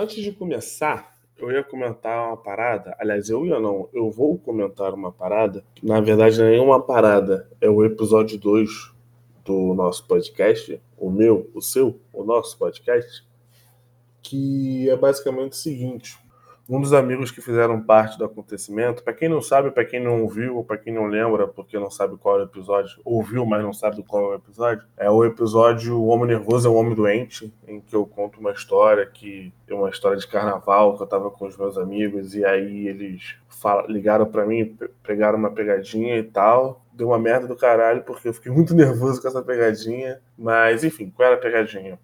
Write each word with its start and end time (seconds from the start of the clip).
Antes 0.00 0.24
de 0.24 0.32
começar, 0.32 1.14
eu 1.36 1.52
ia 1.52 1.62
comentar 1.62 2.28
uma 2.28 2.36
parada. 2.38 2.96
Aliás, 2.98 3.28
eu 3.28 3.44
ia 3.44 3.60
não, 3.60 3.86
eu 3.92 4.10
vou 4.10 4.38
comentar 4.38 4.94
uma 4.94 5.12
parada. 5.12 5.62
Na 5.82 6.00
verdade, 6.00 6.38
não 6.38 6.46
é 6.46 6.58
uma 6.58 6.80
parada, 6.80 7.50
é 7.60 7.68
o 7.68 7.84
episódio 7.84 8.38
2 8.38 8.94
do 9.44 9.74
nosso 9.74 10.06
podcast, 10.06 10.80
o 10.96 11.10
meu, 11.10 11.50
o 11.52 11.60
seu, 11.60 12.00
o 12.14 12.24
nosso 12.24 12.56
podcast, 12.56 13.28
que 14.22 14.88
é 14.88 14.96
basicamente 14.96 15.52
o 15.52 15.56
seguinte: 15.56 16.18
um 16.70 16.80
dos 16.80 16.92
amigos 16.92 17.32
que 17.32 17.40
fizeram 17.40 17.80
parte 17.80 18.16
do 18.16 18.24
acontecimento, 18.24 19.02
para 19.02 19.12
quem 19.12 19.28
não 19.28 19.42
sabe, 19.42 19.72
para 19.72 19.84
quem 19.84 19.98
não 19.98 20.22
ouviu, 20.22 20.56
ou 20.56 20.64
para 20.64 20.78
quem 20.78 20.94
não 20.94 21.06
lembra, 21.06 21.48
porque 21.48 21.76
não 21.76 21.90
sabe 21.90 22.16
qual 22.16 22.38
é 22.38 22.42
o 22.42 22.44
episódio, 22.44 23.00
ouviu, 23.04 23.44
mas 23.44 23.60
não 23.60 23.72
sabe 23.72 24.04
qual 24.04 24.24
é 24.24 24.28
o 24.28 24.34
episódio, 24.36 24.84
é 24.96 25.10
o 25.10 25.24
episódio 25.24 26.00
O 26.00 26.06
Homem 26.06 26.28
Nervoso 26.28 26.68
é 26.68 26.70
o 26.70 26.74
Homem 26.74 26.94
Doente, 26.94 27.52
em 27.66 27.80
que 27.80 27.96
eu 27.96 28.06
conto 28.06 28.38
uma 28.38 28.52
história 28.52 29.04
que 29.04 29.52
é 29.66 29.74
uma 29.74 29.90
história 29.90 30.16
de 30.16 30.28
carnaval, 30.28 30.96
que 30.96 31.02
eu 31.02 31.06
tava 31.08 31.28
com 31.28 31.46
os 31.46 31.56
meus 31.56 31.76
amigos, 31.76 32.36
e 32.36 32.44
aí 32.44 32.86
eles 32.86 33.36
ligaram 33.88 34.26
para 34.26 34.46
mim, 34.46 34.76
pegaram 35.02 35.38
uma 35.38 35.50
pegadinha 35.50 36.16
e 36.16 36.22
tal. 36.22 36.84
Deu 36.92 37.08
uma 37.08 37.18
merda 37.18 37.46
do 37.46 37.56
caralho, 37.56 38.02
porque 38.02 38.28
eu 38.28 38.34
fiquei 38.34 38.52
muito 38.52 38.74
nervoso 38.76 39.20
com 39.20 39.28
essa 39.28 39.42
pegadinha. 39.42 40.20
Mas, 40.38 40.84
enfim, 40.84 41.10
qual 41.10 41.26
era 41.26 41.36
a 41.36 41.40
pegadinha? 41.40 41.98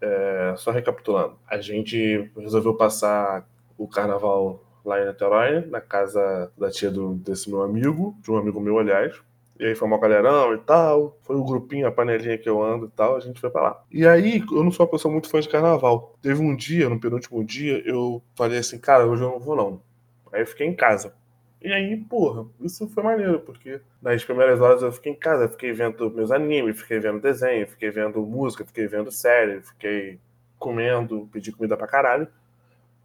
É, 0.00 0.54
só 0.56 0.72
recapitulando, 0.72 1.36
a 1.48 1.60
gente 1.60 2.28
resolveu 2.36 2.74
passar 2.74 3.46
o 3.82 3.88
carnaval 3.88 4.62
lá 4.84 5.00
em 5.00 5.06
Niterói, 5.06 5.66
na 5.66 5.80
casa 5.80 6.52
da 6.56 6.70
tia 6.70 6.90
do, 6.90 7.14
desse 7.14 7.48
meu 7.50 7.62
amigo, 7.62 8.16
de 8.20 8.30
um 8.30 8.36
amigo 8.36 8.60
meu, 8.60 8.78
aliás. 8.78 9.20
E 9.58 9.66
aí 9.66 9.74
foi 9.74 9.86
uma 9.86 9.98
galerão 9.98 10.54
e 10.54 10.58
tal, 10.58 11.16
foi 11.22 11.36
o 11.36 11.44
grupinho, 11.44 11.86
a 11.86 11.92
panelinha 11.92 12.36
que 12.36 12.48
eu 12.48 12.62
ando 12.62 12.86
e 12.86 12.90
tal, 12.90 13.16
a 13.16 13.20
gente 13.20 13.40
foi 13.40 13.50
pra 13.50 13.62
lá. 13.62 13.84
E 13.90 14.06
aí, 14.06 14.42
eu 14.50 14.64
não 14.64 14.72
sou 14.72 14.84
uma 14.86 14.90
pessoa 14.90 15.12
muito 15.12 15.28
fã 15.28 15.40
de 15.40 15.48
carnaval. 15.48 16.16
Teve 16.20 16.40
um 16.42 16.56
dia, 16.56 16.88
no 16.88 16.98
penúltimo 16.98 17.44
dia, 17.44 17.80
eu 17.86 18.22
falei 18.34 18.58
assim, 18.58 18.78
cara, 18.78 19.06
hoje 19.06 19.22
eu 19.22 19.30
não 19.30 19.38
vou 19.38 19.54
não. 19.54 19.80
Aí 20.32 20.42
eu 20.42 20.46
fiquei 20.46 20.66
em 20.66 20.74
casa. 20.74 21.14
E 21.60 21.72
aí, 21.72 21.96
porra, 21.96 22.44
isso 22.60 22.88
foi 22.88 23.04
maneiro, 23.04 23.38
porque 23.38 23.80
nas 24.00 24.24
primeiras 24.24 24.60
horas 24.60 24.82
eu 24.82 24.90
fiquei 24.90 25.12
em 25.12 25.16
casa, 25.16 25.48
fiquei 25.48 25.72
vendo 25.72 26.10
meus 26.10 26.32
animes, 26.32 26.80
fiquei 26.80 26.98
vendo 26.98 27.20
desenho, 27.20 27.68
fiquei 27.68 27.88
vendo 27.90 28.20
música, 28.26 28.64
fiquei 28.64 28.88
vendo 28.88 29.12
série, 29.12 29.60
fiquei 29.60 30.18
comendo, 30.58 31.28
pedi 31.32 31.52
comida 31.52 31.76
pra 31.76 31.86
caralho. 31.86 32.26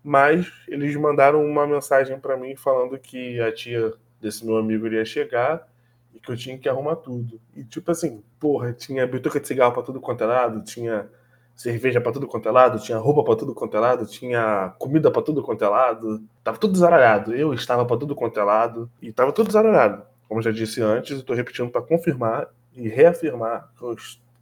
Mas 0.08 0.50
eles 0.70 0.96
mandaram 0.96 1.46
uma 1.46 1.68
mensagem 1.68 2.18
para 2.18 2.38
mim 2.38 2.56
falando 2.56 2.98
que 2.98 3.42
a 3.42 3.52
tia 3.52 3.92
desse 4.22 4.46
meu 4.46 4.56
amigo 4.56 4.86
iria 4.86 5.04
chegar 5.04 5.68
e 6.16 6.20
que 6.22 6.32
eu 6.32 6.38
tinha 6.38 6.58
que 6.58 6.70
arrumar 6.70 6.96
tudo. 6.96 7.38
E 7.54 7.62
tipo 7.66 7.92
assim, 7.92 8.24
porra, 8.40 8.72
tinha 8.72 9.06
bituca 9.06 9.38
de 9.38 9.46
cigarro 9.46 9.74
para 9.74 9.84
tudo 9.84 10.00
quanto 10.00 10.24
é 10.24 10.28
lado, 10.28 10.64
tinha 10.64 11.10
cerveja 11.54 12.00
para 12.00 12.14
tudo 12.14 12.26
quanto 12.26 12.48
é 12.48 12.52
lado, 12.54 12.80
tinha 12.80 12.98
roupa 12.98 13.22
para 13.22 13.36
tudo 13.36 13.54
quanto 13.54 13.76
é 13.76 13.82
lado, 13.82 14.06
tinha 14.06 14.74
comida 14.80 15.12
para 15.12 15.22
tudo 15.22 15.44
quanto 15.44 15.66
é 15.66 15.68
lado. 15.68 16.24
Tava 16.42 16.58
tudo 16.58 16.78
zaralhado. 16.78 17.36
Eu 17.36 17.54
estava 17.54 17.86
para 17.86 17.98
tudo 17.98 18.16
quanto 18.16 18.40
é 18.40 18.44
lado 18.46 18.90
e 19.02 19.12
tava 19.12 19.34
tudo 19.34 19.52
zaralhado. 19.52 20.04
Como 20.30 20.42
já 20.42 20.52
disse 20.52 20.82
antes, 20.82 21.18
estou 21.18 21.36
repetindo 21.36 21.70
para 21.70 21.82
confirmar 21.82 22.48
e 22.74 22.88
reafirmar 22.88 23.74
que, 23.78 23.84
eu, 23.84 23.94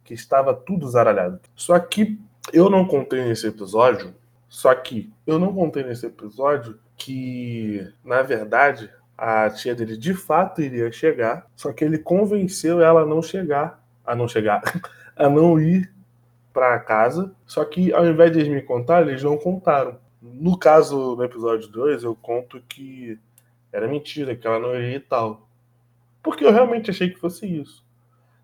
que 0.04 0.14
estava 0.14 0.54
tudo 0.54 0.88
zaralhado. 0.88 1.40
Só 1.56 1.76
que 1.76 2.20
eu 2.52 2.70
não 2.70 2.86
contei 2.86 3.24
nesse 3.24 3.48
episódio 3.48 4.14
só 4.56 4.74
que 4.74 5.12
eu 5.26 5.38
não 5.38 5.54
contei 5.54 5.82
nesse 5.82 6.06
episódio 6.06 6.78
que, 6.96 7.92
na 8.02 8.22
verdade, 8.22 8.90
a 9.14 9.50
tia 9.50 9.74
dele 9.74 9.98
de 9.98 10.14
fato 10.14 10.62
iria 10.62 10.90
chegar, 10.90 11.46
só 11.54 11.74
que 11.74 11.84
ele 11.84 11.98
convenceu 11.98 12.80
ela 12.80 13.02
a 13.02 13.06
não 13.06 13.20
chegar, 13.20 13.84
a 14.02 14.16
não 14.16 14.26
chegar, 14.26 14.62
a 15.14 15.28
não 15.28 15.60
ir 15.60 15.92
para 16.54 16.80
casa. 16.80 17.34
Só 17.44 17.66
que 17.66 17.92
ao 17.92 18.06
invés 18.06 18.32
de 18.32 18.38
eles 18.38 18.48
me 18.48 18.62
contar, 18.62 19.06
eles 19.06 19.22
não 19.22 19.36
contaram. 19.36 19.98
No 20.22 20.58
caso, 20.58 21.14
no 21.16 21.22
episódio 21.22 21.68
2, 21.68 22.04
eu 22.04 22.16
conto 22.16 22.58
que 22.66 23.18
era 23.70 23.86
mentira, 23.86 24.34
que 24.34 24.46
ela 24.46 24.58
não 24.58 24.74
iria 24.74 24.96
e 24.96 25.00
tal. 25.00 25.46
Porque 26.22 26.46
eu 26.46 26.50
realmente 26.50 26.90
achei 26.90 27.10
que 27.10 27.20
fosse 27.20 27.46
isso. 27.46 27.84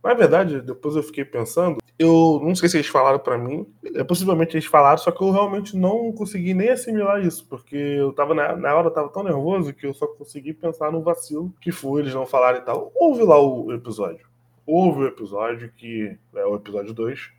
Na 0.05 0.13
verdade, 0.13 0.61
depois 0.61 0.95
eu 0.95 1.03
fiquei 1.03 1.25
pensando, 1.25 1.82
eu 1.99 2.41
não 2.43 2.55
sei 2.55 2.69
se 2.69 2.77
eles 2.79 2.89
falaram 2.89 3.19
para 3.19 3.39
mim, 3.39 3.67
é, 3.95 4.03
possivelmente 4.03 4.57
eles 4.57 4.67
falaram, 4.67 4.99
só 4.99 5.11
que 5.11 5.23
eu 5.23 5.31
realmente 5.31 5.77
não 5.77 6.13
consegui 6.13 6.55
nem 6.55 6.71
assimilar 6.71 7.25
isso, 7.25 7.47
porque 7.49 7.77
eu 7.77 8.13
tava 8.13 8.35
na, 8.35 8.57
na 8.57 8.75
hora 8.75 8.89
eu 8.89 8.93
tava 8.93 9.09
tão 9.09 9.23
nervoso 9.23 9.73
que 9.73 9.87
eu 9.87 9.95
só 9.95 10.07
consegui 10.07 10.53
pensar 10.53 10.91
no 10.91 11.03
vacilo 11.03 11.53
que 11.61 11.71
foi 11.71 12.03
eles 12.03 12.15
não 12.15 12.27
falarem 12.27 12.61
e 12.61 12.65
tal. 12.65 12.91
Houve 12.95 13.23
lá 13.23 13.41
o 13.41 13.73
episódio. 13.73 14.27
Houve 14.67 15.01
o 15.01 15.07
episódio 15.07 15.73
que 15.77 16.17
é 16.35 16.45
o 16.45 16.57
episódio 16.57 16.93
2. 16.95 17.31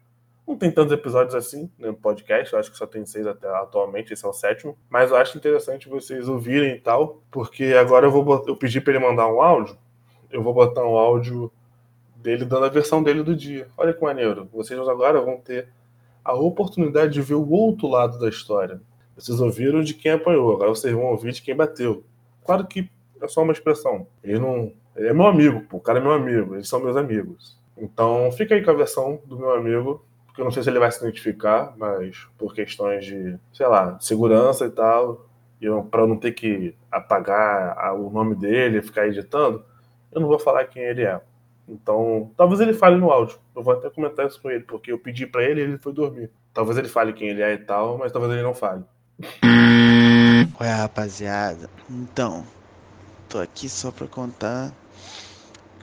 Não 0.48 0.58
tem 0.58 0.70
tantos 0.70 0.92
episódios 0.92 1.36
assim 1.36 1.72
no 1.80 1.88
né, 1.88 1.98
podcast, 2.02 2.52
eu 2.52 2.60
acho 2.60 2.70
que 2.70 2.78
só 2.78 2.86
tem 2.86 3.06
seis 3.06 3.26
até 3.26 3.48
atualmente, 3.48 4.12
esse 4.12 4.26
é 4.26 4.28
o 4.28 4.34
sétimo. 4.34 4.78
Mas 4.90 5.10
eu 5.10 5.16
acho 5.16 5.38
interessante 5.38 5.88
vocês 5.88 6.28
ouvirem 6.28 6.76
e 6.76 6.80
tal, 6.80 7.22
porque 7.32 7.74
agora 7.80 8.08
eu 8.08 8.12
vou 8.12 8.44
eu 8.46 8.56
pedi 8.56 8.82
para 8.82 8.94
ele 8.94 9.06
mandar 9.06 9.28
um 9.28 9.42
áudio. 9.42 9.78
Eu 10.30 10.44
vou 10.44 10.54
botar 10.54 10.84
um 10.84 10.98
áudio 10.98 11.52
dele 12.24 12.46
dando 12.46 12.66
a 12.66 12.70
versão 12.70 13.04
dele 13.04 13.22
do 13.22 13.36
dia. 13.36 13.68
Olha 13.78 13.94
que 13.94 14.02
maneiro. 14.02 14.48
Vocês 14.52 14.80
agora 14.88 15.22
vão 15.22 15.38
ter 15.38 15.68
a 16.24 16.34
oportunidade 16.34 17.14
de 17.14 17.22
ver 17.22 17.36
o 17.36 17.50
outro 17.52 17.88
lado 17.88 18.18
da 18.18 18.30
história. 18.30 18.82
Vocês 19.16 19.40
ouviram 19.40 19.84
de 19.84 19.94
quem 19.94 20.14
apanhou, 20.14 20.56
agora 20.56 20.70
vocês 20.70 20.94
vão 20.94 21.06
ouvir 21.06 21.34
de 21.34 21.42
quem 21.42 21.56
bateu. 21.56 22.04
Claro 22.46 22.66
que 22.66 22.90
é 23.22 23.28
só 23.28 23.44
uma 23.44 23.54
expressão. 23.54 24.08
Ele 24.24 24.40
não. 24.40 24.72
Ele 24.96 25.10
é 25.10 25.14
meu 25.14 25.28
amigo, 25.28 25.62
pô. 25.62 25.78
O 25.78 25.82
cara 25.82 26.00
é 26.00 26.02
meu 26.02 26.12
amigo, 26.14 26.56
eles 26.56 26.68
são 26.68 26.80
meus 26.80 26.96
amigos. 26.96 27.60
Então 27.78 28.32
fica 28.32 28.56
aí 28.56 28.64
com 28.64 28.72
a 28.72 28.76
versão 28.76 29.20
do 29.26 29.38
meu 29.38 29.52
amigo, 29.52 30.04
porque 30.26 30.42
eu 30.42 30.46
não 30.46 30.52
sei 30.52 30.64
se 30.64 30.70
ele 30.70 30.80
vai 30.80 30.92
se 30.92 31.00
identificar, 31.00 31.74
mas 31.78 32.28
por 32.38 32.54
questões 32.54 33.06
de, 33.06 33.38
sei 33.52 33.68
lá, 33.68 34.00
segurança 34.00 34.66
e 34.66 34.70
tal, 34.70 35.28
e 35.60 35.68
para 35.90 36.08
não 36.08 36.18
ter 36.18 36.32
que 36.32 36.76
apagar 36.92 37.96
o 37.96 38.10
nome 38.10 38.36
dele 38.36 38.78
e 38.78 38.82
ficar 38.82 39.08
editando, 39.08 39.64
eu 40.12 40.22
não 40.22 40.28
vou 40.28 40.40
falar 40.40 40.66
quem 40.66 40.84
ele 40.84 41.04
é. 41.04 41.20
Então, 41.68 42.32
talvez 42.36 42.60
ele 42.60 42.74
fale 42.74 42.98
no 42.98 43.12
áudio. 43.12 43.38
Eu 43.56 43.64
vou 43.64 43.74
até 43.74 43.90
comentar 43.90 44.28
isso 44.28 44.42
com 44.42 44.50
ele, 44.50 44.64
porque 44.64 44.92
eu 44.92 45.00
pedi 45.00 45.26
para 45.26 45.44
ele 45.44 45.62
e 45.62 45.64
ele 45.64 45.78
foi 45.78 45.94
dormir. 45.94 46.30
Talvez 46.54 46.78
ele 46.78 46.90
fale 46.90 47.14
quem 47.14 47.30
ele 47.30 47.42
é 47.42 47.54
e 47.54 47.58
tal, 47.58 47.98
mas 47.98 48.12
talvez 48.12 48.34
ele 48.34 48.44
não 48.44 48.54
fale. 48.54 48.84
Ué, 50.60 50.70
rapaziada. 50.70 51.70
Então, 51.90 52.46
tô 53.30 53.40
aqui 53.40 53.70
só 53.70 53.92
pra 53.92 54.08
contar 54.08 54.72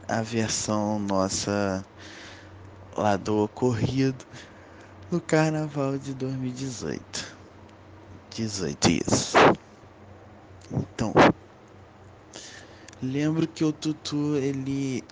a 0.07 0.23
versão 0.23 0.99
nossa 0.99 1.85
lá 2.97 3.17
do 3.17 3.45
ocorrido 3.45 4.25
no 5.11 5.21
carnaval 5.21 5.97
de 5.97 6.15
2018. 6.15 7.37
18 8.31 8.91
isso. 8.91 9.37
Então, 10.71 11.13
lembro 13.03 13.47
que 13.47 13.65
o 13.65 13.73
Tutu 13.73 14.37
ele 14.37 15.03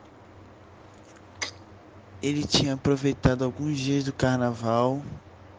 ele 2.21 2.47
tinha 2.47 2.75
aproveitado 2.75 3.45
alguns 3.45 3.79
dias 3.79 4.05
do 4.05 4.13
carnaval, 4.13 5.05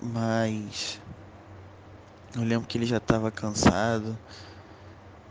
mas 0.02 1.00
eu 2.36 2.44
lembro 2.44 2.68
que 2.68 2.78
ele 2.78 2.86
já 2.86 2.97
estava 2.97 3.31
cansado 3.31 4.20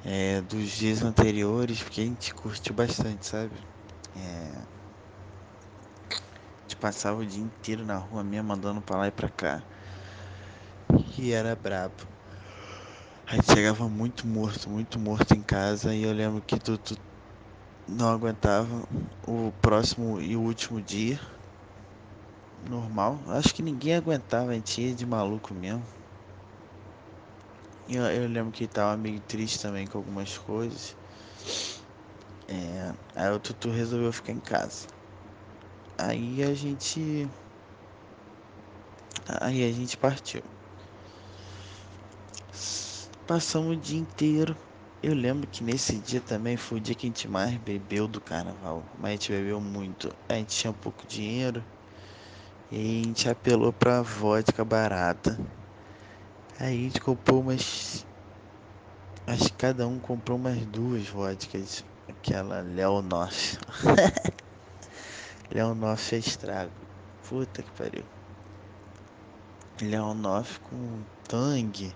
é, 0.05 0.41
dos 0.41 0.71
dias 0.71 1.03
anteriores, 1.03 1.83
porque 1.83 2.01
a 2.01 2.05
gente 2.05 2.35
curtiu 2.35 2.75
bastante, 2.75 3.27
sabe? 3.27 3.57
É, 4.17 4.53
a 6.11 6.63
gente 6.63 6.77
passava 6.77 7.21
o 7.21 7.27
dia 7.27 7.43
inteiro 7.43 7.85
na 7.85 7.97
rua 7.97 8.25
mesmo, 8.25 8.53
andando 8.53 8.81
pra 8.83 8.97
lá 8.97 9.07
e 9.09 9.13
pra 9.13 9.29
cá. 9.29 9.63
E 11.19 11.33
era 11.33 11.55
brabo. 11.55 12.07
A 13.27 13.35
gente 13.35 13.53
chegava 13.53 13.89
muito 13.89 14.27
morto, 14.27 14.71
muito 14.71 14.99
morto 14.99 15.35
em 15.35 15.43
casa 15.43 15.95
e 15.95 16.03
eu 16.03 16.13
lembro 16.13 16.41
que 16.41 16.59
tu, 16.59 16.79
não 17.89 18.11
aguentava 18.11 18.87
o 19.27 19.51
próximo 19.63 20.21
e 20.21 20.37
o 20.37 20.43
último 20.43 20.81
dia. 20.81 21.19
Normal. 22.69 23.19
Acho 23.29 23.55
que 23.55 23.63
ninguém 23.63 23.95
aguentava, 23.95 24.51
a 24.51 24.55
gente 24.55 24.83
ia 24.83 24.95
de 24.95 25.07
maluco 25.07 25.55
mesmo. 25.55 25.87
Eu, 27.89 28.03
eu 28.05 28.29
lembro 28.29 28.53
que 28.53 28.69
tava 28.69 28.97
meio 28.99 29.19
triste 29.21 29.61
também 29.61 29.87
com 29.87 29.97
algumas 29.97 30.37
coisas. 30.37 30.95
É, 32.47 32.93
aí 33.17 33.31
o 33.31 33.41
Tutu 33.41 33.71
resolveu 33.71 34.13
ficar 34.13 34.33
em 34.33 34.41
casa. 34.41 34.87
Aí 35.97 36.43
a 36.43 36.53
gente. 36.53 37.27
Aí 39.41 39.65
a 39.65 39.73
gente 39.73 39.97
partiu. 39.97 40.43
Passamos 43.27 43.77
o 43.77 43.81
dia 43.81 43.99
inteiro 43.99 44.57
eu 45.03 45.15
lembro 45.15 45.47
que 45.47 45.63
nesse 45.63 45.97
dia 45.97 46.21
também 46.21 46.57
foi 46.57 46.79
o 46.79 46.81
dia 46.81 46.95
que 46.95 47.07
a 47.07 47.09
gente 47.09 47.29
mais 47.29 47.57
bebeu 47.59 48.09
do 48.09 48.21
carnaval. 48.21 48.83
Mas 48.99 49.11
a 49.11 49.13
gente 49.13 49.33
bebeu 49.33 49.61
muito. 49.61 50.13
A 50.29 50.35
gente 50.35 50.57
tinha 50.57 50.73
pouco 50.73 51.07
dinheiro. 51.07 51.63
E 52.71 53.03
a 53.03 53.07
gente 53.07 53.29
apelou 53.29 53.73
pra 53.73 54.03
vodka 54.03 54.65
barata. 54.65 55.39
Aí 56.59 56.75
a 56.75 56.83
gente 56.83 57.01
comprou 57.01 57.41
umas. 57.41 58.05
Acho 59.27 59.45
que 59.45 59.53
cada 59.53 59.87
um 59.87 59.99
comprou 60.01 60.37
umas 60.37 60.59
duas 60.67 61.07
vodkas. 61.09 61.85
Aquela 62.09 62.61
Leonoff. 62.61 63.59
Leonoff 65.51 66.15
é 66.17 66.19
estrago. 66.19 66.73
Puta 67.29 67.63
que 67.63 67.71
pariu. 67.73 68.05
Leonoff 69.81 70.59
com 70.61 71.03
tangue 71.29 71.95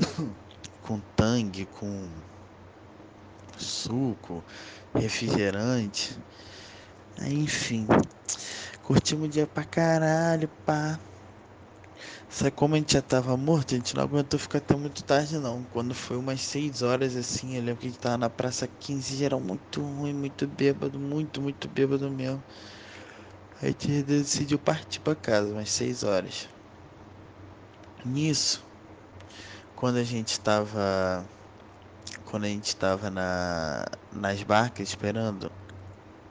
com 0.82 1.00
tangue, 1.16 1.66
com 1.66 2.10
suco, 3.56 4.44
refrigerante. 4.94 6.18
Aí, 7.18 7.34
enfim, 7.34 7.86
curtimos 8.82 9.26
o 9.26 9.30
dia 9.30 9.46
pra 9.46 9.64
caralho, 9.64 10.48
pá. 10.64 10.98
Só 12.28 12.50
como 12.50 12.74
a 12.74 12.78
gente 12.78 12.94
já 12.94 13.02
tava 13.02 13.36
morto, 13.36 13.74
a 13.74 13.76
gente 13.76 13.94
não 13.94 14.02
aguentou 14.02 14.38
ficar 14.38 14.58
até 14.58 14.74
muito 14.74 15.04
tarde 15.04 15.38
não. 15.38 15.64
Quando 15.66 15.94
foi 15.94 16.16
umas 16.16 16.40
6 16.40 16.82
horas 16.82 17.14
assim, 17.14 17.54
eu 17.54 17.62
lembro 17.62 17.80
que 17.80 17.86
a 17.86 17.90
gente 17.90 18.00
tava 18.00 18.18
na 18.18 18.30
Praça 18.30 18.66
15, 18.66 19.14
geral 19.16 19.40
muito 19.40 19.80
ruim, 19.82 20.14
muito 20.14 20.46
bêbado, 20.46 20.98
muito, 20.98 21.40
muito 21.40 21.68
bêbado 21.68 22.10
mesmo. 22.10 22.42
A 23.60 23.66
gente 23.66 24.02
decidiu 24.02 24.58
partir 24.58 25.00
pra 25.00 25.14
casa, 25.14 25.52
umas 25.52 25.70
6 25.70 26.02
horas. 26.02 26.48
Nisso, 28.04 28.64
quando 29.82 29.96
a 29.96 30.04
gente 30.04 30.38
tava. 30.38 31.28
Quando 32.24 32.44
a 32.44 32.48
gente 32.48 32.76
tava 32.76 33.10
na, 33.10 33.84
nas 34.12 34.40
barcas 34.44 34.88
esperando 34.88 35.50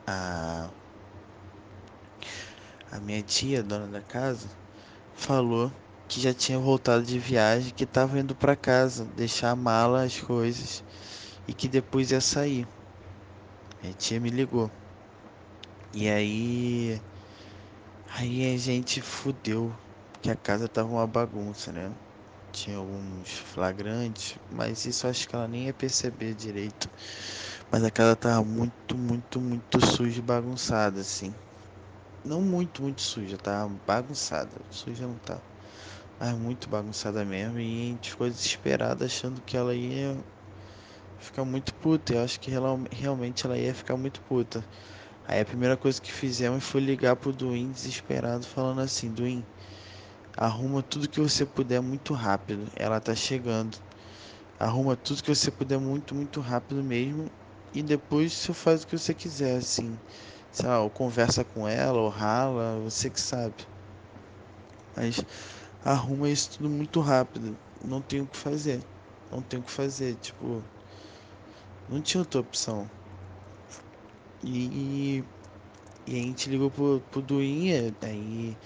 a. 0.08 0.70
A 2.90 3.00
minha 3.02 3.22
tia, 3.22 3.62
dona 3.62 3.88
da 3.88 4.00
casa, 4.00 4.48
falou 5.14 5.70
que 6.08 6.22
já 6.22 6.34
tinha 6.34 6.58
voltado 6.60 7.04
de 7.04 7.20
viagem, 7.20 7.74
que 7.74 7.84
estava 7.84 8.18
indo 8.18 8.34
para 8.34 8.56
casa, 8.56 9.04
deixar 9.18 9.52
a 9.52 9.56
mala, 9.56 10.04
as 10.04 10.18
coisas 10.18 10.82
e 11.46 11.54
que 11.54 11.68
depois 11.68 12.12
ia 12.12 12.22
sair. 12.22 12.66
A 13.84 13.92
tia 13.92 14.18
me 14.22 14.30
ligou. 14.30 14.72
E 15.94 16.10
aí 16.10 17.02
aí 18.18 18.56
a 18.56 18.58
gente 18.58 19.02
fudeu, 19.02 19.76
que 20.22 20.32
a 20.32 20.38
casa 20.38 20.70
tava 20.70 20.88
uma 20.88 21.08
bagunça, 21.08 21.74
né? 21.74 21.92
Tinha 22.52 22.78
alguns 22.78 23.30
flagrantes, 23.32 24.38
mas 24.50 24.86
isso 24.86 25.08
acho 25.08 25.28
que 25.28 25.36
ela 25.36 25.48
nem 25.48 25.66
ia 25.68 25.74
perceber 25.74 26.36
direito. 26.36 26.90
Mas 27.72 27.84
a 27.84 27.92
casa 27.92 28.16
tava 28.16 28.44
muito, 28.46 28.98
muito, 28.98 29.40
muito 29.42 29.86
suja 29.86 30.20
e 30.20 30.22
bagunçada, 30.22 31.02
assim. 31.02 31.36
Não 32.24 32.42
muito, 32.42 32.82
muito 32.84 33.02
suja, 33.02 33.38
tava 33.38 33.70
bagunçada. 33.86 34.58
Suja 34.72 35.08
não 35.08 35.18
tava. 35.20 35.44
Mas 36.20 36.34
muito 36.38 36.70
bagunçada 36.70 37.26
mesmo. 37.26 37.60
E 37.60 37.90
a 37.90 37.92
gente 37.94 38.12
ficou 38.12 38.30
desesperado 38.30 39.04
achando 39.06 39.42
que 39.42 39.58
ela 39.58 39.76
ia 39.76 40.24
ficar 41.18 41.46
muito 41.46 41.74
puta. 41.76 42.14
Eu 42.14 42.24
acho 42.24 42.40
que 42.40 42.50
real, 42.52 42.80
realmente 42.92 43.46
ela 43.46 43.58
ia 43.58 43.74
ficar 43.74 43.98
muito 43.98 44.22
puta. 44.24 44.66
Aí 45.28 45.42
a 45.42 45.46
primeira 45.46 45.78
coisa 45.78 46.02
que 46.02 46.12
fizemos 46.12 46.64
foi 46.64 46.82
ligar 46.82 47.16
pro 47.16 47.34
Duin 47.34 47.72
desesperado, 47.72 48.46
falando 48.46 48.82
assim: 48.82 49.14
Duin, 49.14 49.46
arruma 50.38 50.82
tudo 50.84 51.10
que 51.10 51.20
você 51.20 51.46
puder 51.46 51.82
muito 51.82 52.14
rápido. 52.14 52.68
Ela 52.76 53.00
tá 53.00 53.16
chegando. 53.16 53.78
Arruma 54.60 54.96
tudo 54.96 55.24
que 55.24 55.34
você 55.34 55.52
puder 55.52 55.80
muito, 55.80 56.16
muito 56.16 56.40
rápido 56.42 56.84
mesmo. 56.84 57.30
E 57.74 57.82
depois 57.82 58.34
você 58.34 58.54
faz 58.54 58.84
o 58.84 58.88
que 58.88 58.98
você 58.98 59.14
quiser, 59.14 59.58
assim. 59.58 59.98
Sei 60.52 60.68
lá, 60.68 60.82
ou 60.82 60.90
conversa 60.90 61.44
com 61.44 61.68
ela, 61.68 62.00
ou 62.00 62.10
rala, 62.10 62.80
você 62.82 63.10
que 63.10 63.22
sabe. 63.22 63.56
Mas 64.96 65.22
arruma 65.84 66.30
isso 66.30 66.52
tudo 66.58 66.70
muito 66.70 67.00
rápido. 67.00 67.58
Não 67.84 68.02
tem 68.02 68.22
o 68.22 68.28
que 68.28 68.38
fazer. 68.38 68.84
Não 69.32 69.42
tem 69.42 69.60
o 69.60 69.64
que 69.64 69.72
fazer. 69.72 70.16
Tipo, 70.18 70.64
não 71.88 72.02
tinha 72.02 72.22
outra 72.22 72.42
opção. 72.42 72.90
E, 74.44 75.24
e 76.08 76.16
a 76.16 76.22
gente 76.22 76.50
ligou 76.50 76.72
pro, 76.72 77.02
pro 77.12 77.22
Duinha, 77.22 77.96
aí 78.02 78.58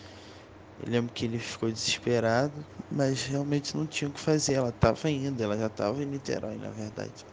eu 0.80 0.92
lembro 0.92 1.14
que 1.14 1.26
ele 1.26 1.40
ficou 1.40 1.72
desesperado, 1.72 2.66
mas 2.92 3.24
realmente 3.24 3.76
não 3.76 3.86
tinha 3.88 4.10
o 4.10 4.14
que 4.14 4.20
fazer. 4.20 4.56
Ela 4.56 4.72
tava 4.72 5.10
indo, 5.10 5.42
ela 5.42 5.58
já 5.58 5.70
tava 5.70 6.02
em 6.04 6.06
Niterói, 6.06 6.58
na 6.58 6.70
verdade. 6.70 7.26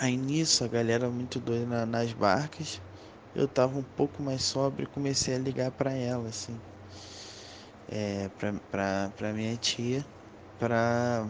Aí 0.00 0.16
nisso, 0.16 0.64
a 0.64 0.68
galera 0.68 1.08
muito 1.08 1.38
doida 1.40 1.66
na, 1.66 1.86
nas 1.86 2.12
barcas. 2.12 2.80
Eu 3.34 3.48
tava 3.48 3.78
um 3.78 3.84
pouco 3.84 4.22
mais 4.22 4.42
sóbrio 4.42 4.84
e 4.84 4.86
comecei 4.86 5.34
a 5.34 5.38
ligar 5.38 5.70
para 5.70 5.92
ela, 5.92 6.28
assim 6.28 6.60
é, 7.92 8.30
para 8.30 9.32
minha 9.34 9.56
tia 9.56 10.04
para 10.58 11.28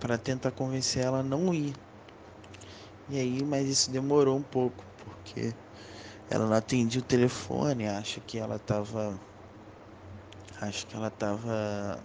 para 0.00 0.16
tentar 0.16 0.50
convencer 0.52 1.04
ela 1.04 1.18
a 1.18 1.22
não 1.22 1.52
ir. 1.52 1.76
E 3.08 3.18
aí, 3.18 3.44
mas 3.44 3.68
isso 3.68 3.90
demorou 3.90 4.38
um 4.38 4.42
pouco, 4.42 4.82
porque 5.04 5.52
ela 6.30 6.46
não 6.46 6.54
atendia 6.56 7.00
o 7.00 7.04
telefone, 7.04 7.86
acho 7.88 8.20
que 8.22 8.38
ela 8.38 8.58
tava 8.58 9.20
acho 10.60 10.86
que 10.86 10.94
ela 10.96 11.10
tava 11.10 12.02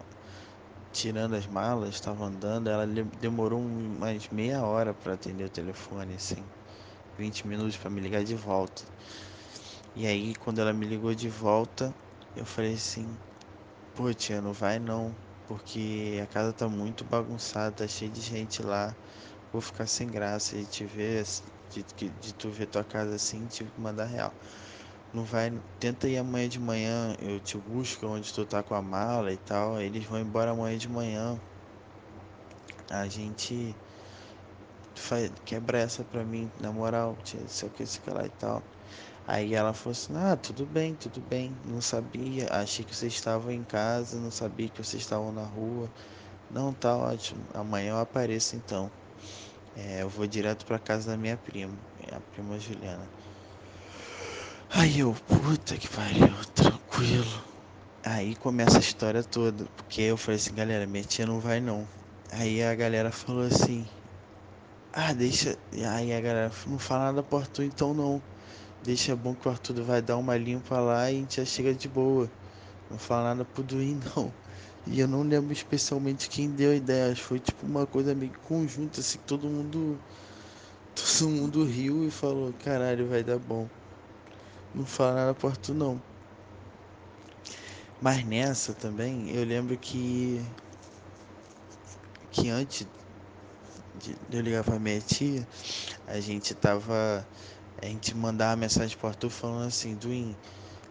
tirando 0.92 1.36
as 1.36 1.48
malas, 1.48 1.96
estava 1.96 2.26
andando, 2.26 2.70
ela 2.70 2.88
demorou 3.18 3.62
umas 3.62 4.30
meia 4.30 4.64
hora 4.64 4.94
para 4.96 5.14
atender 5.14 5.46
o 5.46 5.50
telefone, 5.50 6.16
assim, 6.16 6.50
20 7.18 7.48
minutos 7.48 7.78
para 7.78 7.90
me 7.90 8.02
ligar 8.02 8.24
de 8.24 8.36
volta. 8.36 8.84
E 9.96 10.06
aí, 10.06 10.36
quando 10.36 10.60
ela 10.60 10.72
me 10.74 10.86
ligou 10.86 11.16
de 11.16 11.28
volta, 11.30 11.96
eu 12.36 12.46
falei 12.46 12.76
assim: 12.76 13.18
Pô, 13.94 14.14
tia, 14.14 14.42
não 14.42 14.54
vai 14.54 14.80
não, 14.80 15.18
porque 15.46 16.20
a 16.24 16.28
casa 16.28 16.54
tá 16.54 16.70
muito 16.70 17.06
bagunçada, 17.06 17.76
tá 17.76 17.88
cheio 17.88 18.12
de 18.12 18.22
gente 18.22 18.62
lá. 18.64 18.96
Vou 19.52 19.62
ficar 19.62 19.88
sem 19.88 20.08
graça 20.08 20.58
de 20.58 20.68
te 20.68 20.86
ver, 20.86 21.26
de, 21.84 22.10
de, 22.10 22.34
tu 22.34 22.50
ver 22.52 22.68
tua 22.68 22.84
casa 22.84 23.16
assim, 23.16 23.48
tive 23.48 23.72
que 23.72 23.80
mandar 23.80 24.06
real. 24.06 24.36
Não 25.14 25.24
vai, 25.26 25.52
tenta 25.80 26.08
ir 26.10 26.18
amanhã 26.18 26.50
de 26.50 26.60
manhã, 26.60 27.16
eu 27.20 27.40
te 27.42 27.58
busco 27.58 28.06
onde 28.08 28.34
tu 28.34 28.46
tá 28.46 28.64
com 28.64 28.76
a 28.76 28.82
mala 28.82 29.32
e 29.34 29.38
tal. 29.38 29.82
Eles 29.82 30.06
vão 30.06 30.20
embora 30.20 30.52
amanhã 30.52 30.78
de 30.78 30.90
manhã. 30.90 31.42
A 32.90 33.08
gente 33.08 33.78
faz, 34.96 35.32
quebra 35.46 35.80
essa 35.80 36.04
pra 36.04 36.26
mim, 36.26 36.52
na 36.60 36.72
moral, 36.72 37.18
sei 37.48 37.70
o 37.70 37.72
que, 37.72 37.86
sei 37.86 38.14
lá 38.14 38.26
e 38.26 38.30
tal. 38.30 38.64
Aí 39.28 39.54
ela 39.54 39.74
falou 39.74 39.92
assim: 39.94 40.14
Ah, 40.16 40.38
tudo 40.38 40.66
bem, 40.68 40.96
tudo 40.96 41.22
bem. 41.22 41.60
Não 41.66 41.82
sabia, 41.82 42.48
achei 42.52 42.86
que 42.86 42.96
vocês 42.96 43.14
estavam 43.14 43.52
em 43.52 43.64
casa, 43.66 44.20
não 44.20 44.32
sabia 44.32 44.70
que 44.70 44.84
vocês 44.84 45.04
estavam 45.04 45.32
na 45.32 45.46
rua. 45.46 45.92
Não, 46.50 46.74
tá 46.74 46.96
ótimo. 46.98 47.48
Amanhã 47.54 47.92
eu 47.92 48.00
apareço 48.00 48.56
então. 48.56 48.92
É, 49.76 50.02
eu 50.02 50.10
vou 50.10 50.26
direto 50.26 50.66
pra 50.66 50.80
casa 50.80 51.12
da 51.12 51.18
minha 51.18 51.38
prima, 51.38 51.78
a 52.12 52.20
prima 52.32 52.58
Juliana. 52.60 53.10
Aí 54.70 55.00
eu, 55.00 55.14
puta 55.28 55.78
que 55.78 55.88
pariu, 55.90 56.34
tranquilo. 56.54 57.44
Aí 58.04 58.36
começa 58.36 58.78
a 58.78 58.80
história 58.82 59.24
toda, 59.24 59.66
porque 59.76 60.02
eu 60.02 60.18
falei 60.18 60.40
assim, 60.40 60.54
galera, 60.56 60.86
minha 60.88 61.04
tia 61.04 61.26
não 61.26 61.40
vai 61.40 61.60
não. 61.60 61.88
Aí 62.32 62.64
a 62.64 62.74
galera 62.76 63.12
falou 63.12 63.44
assim, 63.46 63.86
ah, 64.94 65.14
deixa. 65.14 65.58
Aí 65.92 66.14
a 66.14 66.22
galera, 66.22 66.52
não 66.66 66.80
fala 66.80 67.06
nada 67.06 67.24
pro 67.24 67.40
Arthur 67.40 67.64
então 67.66 67.94
não. 67.94 68.24
Deixa 68.82 69.16
bom 69.16 69.36
que 69.36 69.48
o 69.48 69.52
Arthur 69.52 69.84
vai 69.84 70.02
dar 70.02 70.18
uma 70.18 70.38
limpa 70.38 70.80
lá 70.80 71.12
e 71.12 71.18
a 71.18 71.20
gente 71.20 71.36
já 71.38 71.46
chega 71.46 71.74
de 71.76 71.88
boa. 71.90 72.32
Não 72.90 72.98
fala 72.98 73.30
nada 73.36 73.46
pro 73.46 73.64
Duin, 73.64 74.00
não. 74.16 74.34
E 74.88 75.00
eu 75.00 75.08
não 75.08 75.24
lembro 75.24 75.52
especialmente 75.52 76.30
quem 76.30 76.50
deu 76.50 76.72
a 76.72 76.76
ideia. 76.76 77.16
Foi 77.16 77.40
tipo 77.40 77.66
uma 77.66 77.88
coisa 77.88 78.14
meio 78.14 78.32
conjunta, 78.44 79.02
assim, 79.02 79.18
todo 79.20 79.48
mundo. 79.48 80.00
Todo 80.96 81.30
mundo 81.30 81.66
riu 81.66 82.08
e 82.08 82.12
falou, 82.12 82.54
caralho, 82.54 83.10
vai 83.10 83.22
dar 83.22 83.38
bom. 83.38 83.68
Não 84.74 84.86
fala 84.86 85.16
nada 85.16 85.34
pro 85.34 85.50
Arthur, 85.50 85.74
não. 85.76 86.02
Mas 88.00 88.26
nessa 88.26 88.74
também, 88.74 89.30
eu 89.32 89.44
lembro 89.44 89.78
que. 89.78 90.42
Que 92.32 92.50
antes 92.50 92.88
de 93.96 94.38
eu 94.38 94.42
ligar 94.42 94.64
pra 94.64 94.80
minha 94.80 95.00
tia, 95.02 95.48
a 96.08 96.20
gente 96.20 96.54
tava. 96.54 97.28
A 97.82 97.86
gente 97.86 98.16
mandava 98.16 98.56
mensagem 98.56 98.98
pro 98.98 99.08
Arthur 99.08 99.30
falando 99.30 99.68
assim, 99.68 99.96
Duin, 99.96 100.36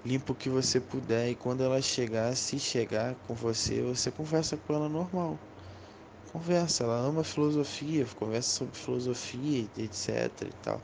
limpa 0.05 0.33
o 0.33 0.37
que 0.37 0.49
você 0.51 0.81
puder 0.81 1.31
e 1.31 1.37
quando 1.37 1.63
ela 1.63 1.81
chegar, 1.83 2.37
se 2.37 2.59
chegar 2.61 3.17
com 3.17 3.35
você, 3.35 3.83
você 3.83 4.13
conversa 4.13 4.57
com 4.57 4.75
ela 4.75 4.89
normal. 4.89 5.41
Conversa, 6.33 6.85
ela 6.85 6.99
ama 6.99 7.25
filosofia, 7.25 8.07
conversa 8.17 8.51
sobre 8.51 8.77
filosofia, 8.79 9.71
etc 9.77 10.43
e 10.43 10.53
tal. 10.63 10.83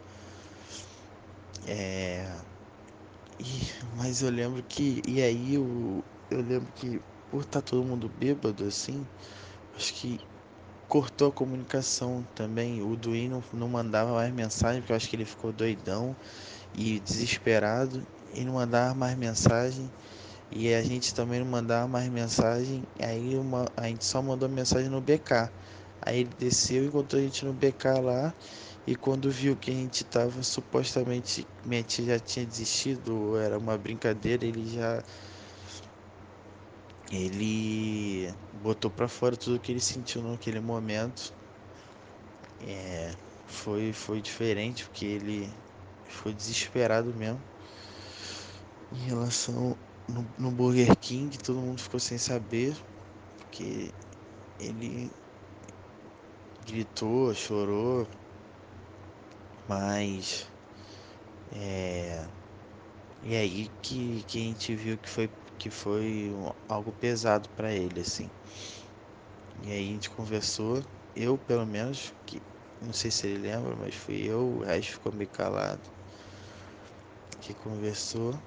É. 1.67 2.41
E, 3.39 3.45
mas 3.97 4.23
eu 4.23 4.31
lembro 4.31 4.63
que. 4.63 5.03
E 5.07 5.21
aí 5.23 5.55
eu, 5.55 6.05
eu 6.31 6.41
lembro 6.43 6.73
que 6.73 7.01
por 7.31 7.43
estar 7.43 7.61
tá 7.63 7.71
todo 7.71 7.85
mundo 7.85 8.09
bêbado 8.09 8.65
assim, 8.65 9.09
acho 9.75 9.95
que 9.95 10.21
cortou 10.89 11.29
a 11.31 11.33
comunicação 11.33 12.25
também. 12.35 12.83
O 12.83 12.97
Duin 12.97 13.29
não, 13.29 13.45
não 13.53 13.69
mandava 13.69 14.15
mais 14.15 14.33
mensagem, 14.35 14.83
porque 14.83 14.93
eu 14.93 14.97
acho 14.97 15.09
que 15.11 15.17
ele 15.17 15.25
ficou 15.27 15.53
doidão 15.53 16.17
e 16.75 17.01
desesperado 17.01 18.07
e 18.33 18.45
não 18.45 18.55
mandava 18.55 18.95
mais 18.95 19.17
mensagem. 19.17 19.91
E 20.51 20.73
a 20.75 20.83
gente 20.83 21.15
também 21.15 21.41
não 21.41 21.47
mandava 21.47 21.87
mais 21.89 22.09
mensagem. 22.11 22.83
Aí 23.01 23.37
uma, 23.37 23.67
a 23.77 23.87
gente 23.89 24.05
só 24.05 24.21
mandou 24.23 24.49
mensagem 24.49 24.89
no 24.91 25.01
BK. 25.01 25.51
Aí 26.03 26.21
ele 26.21 26.31
desceu, 26.39 26.85
encontrou 26.85 27.21
a 27.21 27.25
gente 27.25 27.45
no 27.45 27.53
BK 27.53 28.01
lá. 28.01 28.35
E 28.87 28.97
quando 28.97 29.31
viu 29.31 29.57
que 29.57 29.71
a 29.71 29.75
gente 29.75 30.05
tava 30.05 30.43
supostamente, 30.43 31.47
minha 31.65 31.83
tia 31.83 32.05
já 32.07 32.19
tinha 32.19 32.47
desistido, 32.47 33.37
era 33.39 33.59
uma 33.59 33.79
brincadeira, 33.79 34.45
ele 34.45 34.67
já. 34.69 35.03
Ele 37.13 38.33
botou 38.53 38.91
para 38.91 39.09
fora 39.09 39.37
tudo 39.37 39.61
que 39.61 39.71
ele 39.73 39.81
sentiu 39.81 40.23
naquele 40.23 40.61
momento. 40.61 41.33
É, 42.61 43.15
foi, 43.47 43.93
foi 43.93 44.21
diferente, 44.21 44.85
porque 44.85 45.05
ele 45.05 45.51
foi 46.09 46.33
desesperado 46.33 47.13
mesmo. 47.15 47.41
Em 48.93 48.99
relação 48.99 49.77
no, 50.09 50.33
no 50.37 50.51
Burger 50.53 50.97
King, 50.99 51.37
todo 51.39 51.61
mundo 51.61 51.81
ficou 51.83 51.99
sem 52.01 52.19
saber, 52.19 52.77
porque 53.39 53.95
ele 54.59 55.13
gritou, 56.65 57.35
chorou, 57.35 58.09
mas 59.67 60.47
é, 61.51 62.29
e 63.23 63.37
aí 63.37 63.69
que, 63.83 64.25
que 64.25 64.39
a 64.39 64.43
gente 64.43 64.75
viu 64.77 64.99
que 64.99 65.09
foi, 65.09 65.31
que 65.59 65.71
foi 65.71 66.31
algo 66.69 66.93
pesado 66.93 67.49
para 67.51 67.73
ele, 67.75 68.01
assim. 68.01 68.31
E 69.63 69.71
aí 69.71 69.89
a 69.91 69.93
gente 69.93 70.11
conversou, 70.11 70.85
eu 71.15 71.39
pelo 71.39 71.65
menos, 71.65 72.13
que 72.27 72.43
não 72.81 72.93
sei 72.93 73.13
se 73.13 73.29
ele 73.29 73.43
lembra, 73.43 73.77
mas 73.77 73.95
fui 73.95 74.17
eu, 74.29 74.57
o 74.57 74.65
resto 74.65 74.95
ficou 74.95 75.13
meio 75.13 75.31
calado. 75.31 75.89
Que 77.41 77.53
conversou. 77.55 78.41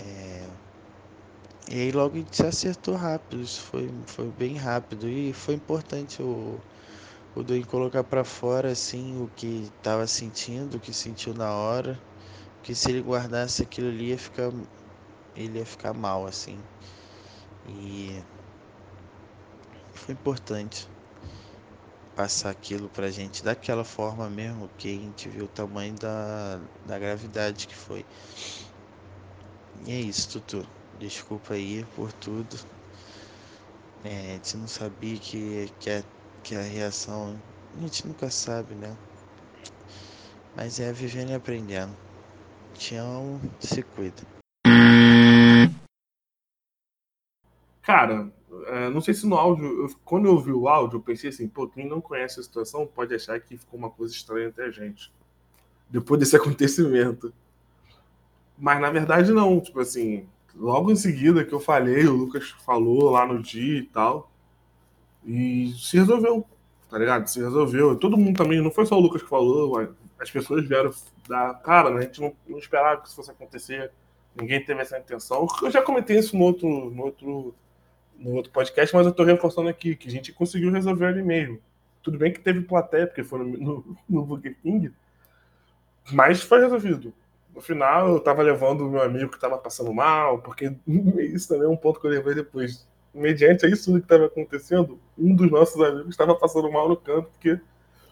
É... 0.00 0.46
E 1.70 1.74
aí 1.80 1.92
logo 1.92 2.16
se 2.30 2.46
acertou 2.46 2.94
rápido, 2.94 3.40
isso 3.42 3.60
foi, 3.62 3.90
foi 4.06 4.30
bem 4.30 4.56
rápido. 4.56 5.08
E 5.08 5.32
foi 5.32 5.54
importante 5.54 6.22
o, 6.22 6.60
o 7.34 7.42
Duin 7.42 7.62
colocar 7.64 8.04
para 8.04 8.24
fora 8.24 8.72
assim 8.72 9.20
o 9.22 9.28
que 9.36 9.70
estava 9.76 10.06
sentindo, 10.06 10.76
o 10.76 10.80
que 10.80 10.92
sentiu 10.92 11.34
na 11.34 11.52
hora. 11.52 11.98
Que 12.62 12.74
se 12.74 12.90
ele 12.90 13.02
guardasse 13.02 13.62
aquilo 13.62 13.88
ali 13.88 14.08
ia 14.10 14.18
ficar. 14.18 14.50
Ele 15.36 15.58
ia 15.58 15.66
ficar 15.66 15.94
mal 15.94 16.26
assim. 16.26 16.58
E 17.68 18.22
foi 19.94 20.14
importante 20.14 20.86
passar 22.14 22.50
aquilo 22.50 22.88
pra 22.88 23.10
gente 23.10 23.42
daquela 23.42 23.84
forma 23.84 24.28
mesmo, 24.30 24.68
que 24.78 24.88
a 24.88 25.00
gente 25.00 25.28
viu 25.28 25.46
o 25.46 25.48
tamanho 25.48 25.94
da, 25.94 26.60
da 26.86 26.98
gravidade 26.98 27.66
que 27.66 27.74
foi. 27.74 28.04
E 29.86 29.92
é 29.92 30.00
isso, 30.00 30.40
Tutu. 30.40 30.66
Desculpa 30.98 31.54
aí 31.54 31.84
por 31.94 32.12
tudo. 32.12 32.56
É, 34.04 34.32
a 34.32 34.32
gente 34.34 34.56
não 34.56 34.68
sabia 34.68 35.18
que, 35.18 35.70
que, 35.80 35.90
a, 35.90 36.02
que 36.42 36.54
a 36.54 36.62
reação. 36.62 37.38
A 37.76 37.80
gente 37.80 38.06
nunca 38.06 38.30
sabe, 38.30 38.74
né? 38.74 38.96
Mas 40.56 40.78
é 40.80 40.92
vivendo 40.92 41.30
e 41.30 41.34
aprendendo. 41.34 41.94
Te 42.74 42.96
amo, 42.96 43.40
se 43.60 43.82
cuida. 43.82 44.22
Cara, 47.82 48.32
é, 48.66 48.88
não 48.88 49.00
sei 49.00 49.12
se 49.12 49.26
no 49.26 49.36
áudio, 49.36 49.94
quando 50.04 50.26
eu 50.26 50.32
ouvi 50.32 50.52
o 50.52 50.68
áudio, 50.68 50.96
eu 50.96 51.02
pensei 51.02 51.28
assim, 51.28 51.46
pô, 51.46 51.68
quem 51.68 51.86
não 51.86 52.00
conhece 52.00 52.40
a 52.40 52.42
situação 52.42 52.86
pode 52.86 53.14
achar 53.14 53.38
que 53.40 53.58
ficou 53.58 53.78
uma 53.78 53.90
coisa 53.90 54.14
estranha 54.14 54.48
até 54.48 54.64
a 54.64 54.70
gente. 54.70 55.12
Depois 55.90 56.18
desse 56.18 56.36
acontecimento. 56.36 57.32
Mas 58.58 58.80
na 58.80 58.90
verdade 58.90 59.32
não, 59.32 59.60
tipo 59.60 59.80
assim, 59.80 60.26
logo 60.54 60.90
em 60.90 60.96
seguida 60.96 61.44
que 61.44 61.52
eu 61.52 61.60
falei, 61.60 62.06
o 62.06 62.14
Lucas 62.14 62.50
falou 62.64 63.10
lá 63.10 63.26
no 63.26 63.42
dia 63.42 63.78
e 63.78 63.86
tal. 63.86 64.30
E 65.24 65.72
se 65.78 65.96
resolveu, 65.96 66.46
tá 66.90 66.98
ligado? 66.98 67.26
Se 67.26 67.40
resolveu. 67.40 67.96
Todo 67.96 68.16
mundo 68.16 68.36
também, 68.36 68.60
não 68.60 68.70
foi 68.70 68.86
só 68.86 68.96
o 68.96 69.00
Lucas 69.00 69.22
que 69.22 69.28
falou, 69.28 69.80
as 70.20 70.30
pessoas 70.30 70.66
vieram 70.66 70.90
dar. 71.28 71.54
Cara, 71.62 71.90
né, 71.90 71.98
a 71.98 72.02
gente 72.02 72.20
não, 72.20 72.34
não 72.46 72.58
esperava 72.58 73.00
que 73.00 73.08
isso 73.08 73.16
fosse 73.16 73.30
acontecer. 73.30 73.90
Ninguém 74.36 74.64
teve 74.64 74.80
essa 74.80 74.98
intenção. 74.98 75.46
Eu 75.62 75.70
já 75.70 75.80
comentei 75.82 76.18
isso 76.18 76.36
no 76.36 76.44
outro, 76.44 76.90
no 76.90 77.04
outro 77.04 77.54
no 78.18 78.32
outro 78.34 78.52
podcast, 78.52 78.94
mas 78.94 79.06
eu 79.06 79.12
tô 79.12 79.24
reforçando 79.24 79.68
aqui 79.68 79.96
que 79.96 80.08
a 80.08 80.10
gente 80.10 80.32
conseguiu 80.32 80.70
resolver 80.70 81.06
ali 81.06 81.22
mesmo. 81.22 81.60
Tudo 82.02 82.18
bem 82.18 82.32
que 82.32 82.40
teve 82.40 82.60
plateia, 82.62 83.06
porque 83.06 83.24
foi 83.24 83.38
no, 83.38 83.58
no, 83.58 83.96
no 84.08 84.24
Burger 84.24 84.56
King, 84.62 84.92
mas 86.12 86.42
foi 86.42 86.60
resolvido. 86.60 87.12
No 87.54 87.60
final, 87.60 88.08
eu 88.08 88.20
tava 88.20 88.42
levando 88.42 88.86
o 88.86 88.90
meu 88.90 89.02
amigo 89.02 89.30
que 89.30 89.38
tava 89.38 89.56
passando 89.58 89.92
mal, 89.94 90.38
porque 90.40 90.74
isso 90.86 91.48
também 91.48 91.66
é 91.66 91.68
um 91.68 91.76
ponto 91.76 92.00
que 92.00 92.06
eu 92.06 92.10
levei 92.10 92.34
depois. 92.34 92.86
Mediante 93.14 93.64
a 93.64 93.68
isso 93.68 93.92
que 93.92 93.98
estava 94.00 94.26
acontecendo, 94.26 94.98
um 95.16 95.34
dos 95.34 95.50
nossos 95.50 95.80
amigos 95.80 96.10
estava 96.10 96.34
passando 96.34 96.70
mal 96.70 96.88
no 96.88 96.96
canto, 96.96 97.28
porque, 97.30 97.60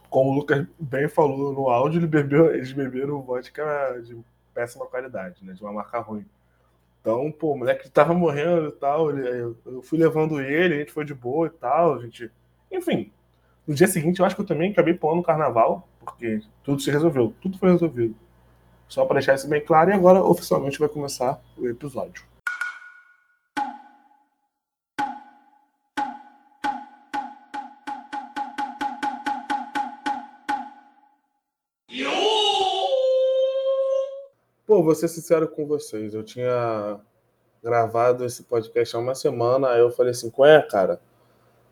como 0.09 0.31
o 0.31 0.35
Lucas 0.35 0.65
bem 0.79 1.09
falou 1.09 1.53
no 1.53 1.69
áudio, 1.69 1.99
ele 1.99 2.07
bebeu, 2.07 2.55
eles 2.55 2.73
beberam 2.73 3.21
vodka 3.21 4.01
de 4.05 4.17
péssima 4.55 4.87
qualidade, 4.87 5.45
né, 5.45 5.55
de 5.55 5.63
uma 5.63 5.73
marca 5.73 5.99
ruim. 5.99 6.25
Então, 7.03 7.33
pô, 7.33 7.53
o 7.53 7.59
moleque 7.59 7.91
tava 7.91 8.15
morrendo 8.15 8.69
e 8.69 8.73
tal. 8.73 9.11
Ele, 9.11 9.57
eu 9.67 9.83
fui 9.83 9.99
levando 9.99 10.41
ele, 10.41 10.75
a 10.75 10.79
gente 10.79 10.93
foi 10.93 11.05
de 11.05 11.13
boa 11.13 11.49
e 11.49 11.51
tal. 11.51 11.95
A 11.95 11.99
gente. 11.99 12.31
Enfim. 12.71 13.13
No 13.67 13.75
dia 13.75 13.89
seguinte, 13.89 14.21
eu 14.21 14.27
acho 14.27 14.35
que 14.37 14.43
eu 14.43 14.47
também 14.47 14.71
acabei 14.71 14.95
pulando 14.95 15.21
o 15.21 15.25
carnaval, 15.25 15.89
porque 16.01 16.41
tudo 16.63 16.81
se 16.81 16.91
resolveu. 16.91 17.35
Tudo 17.41 17.59
foi 17.59 17.71
resolvido. 17.73 18.15
Só 18.93 19.07
para 19.07 19.15
deixar 19.15 19.37
isso 19.37 19.49
bem 19.49 19.65
claro. 19.65 19.89
E 19.89 19.95
agora, 19.95 20.23
oficialmente, 20.23 20.79
vai 20.79 20.87
começar 20.87 21.41
o 21.57 21.67
episódio. 21.67 22.23
Pô, 34.67 34.83
vou 34.83 34.95
ser 34.95 35.09
sincero 35.09 35.49
com 35.49 35.67
vocês. 35.67 36.13
Eu 36.13 36.23
tinha 36.23 37.01
gravado 37.65 38.27
esse 38.27 38.43
podcast 38.43 38.95
há 38.95 38.99
uma 38.99 39.15
semana. 39.15 39.71
Aí 39.71 39.81
eu 39.81 39.91
falei 39.91 40.11
assim: 40.11 40.29
Qual 40.29 40.47
é, 40.47 40.61
cara? 40.61 41.01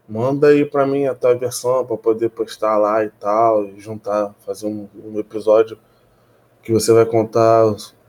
Manda 0.08 0.46
aí 0.46 0.64
pra 0.64 0.86
mim 0.86 1.04
a 1.04 1.14
tua 1.14 1.34
versão 1.34 1.84
pra 1.84 1.98
poder 1.98 2.30
postar 2.30 2.78
lá 2.78 3.04
e 3.04 3.10
tal. 3.10 3.68
Juntar, 3.76 4.34
fazer 4.38 4.66
um, 4.66 4.88
um 4.94 5.18
episódio 5.18 5.78
que 6.62 6.72
você 6.72 6.92
vai 6.92 7.06
contar 7.06 7.64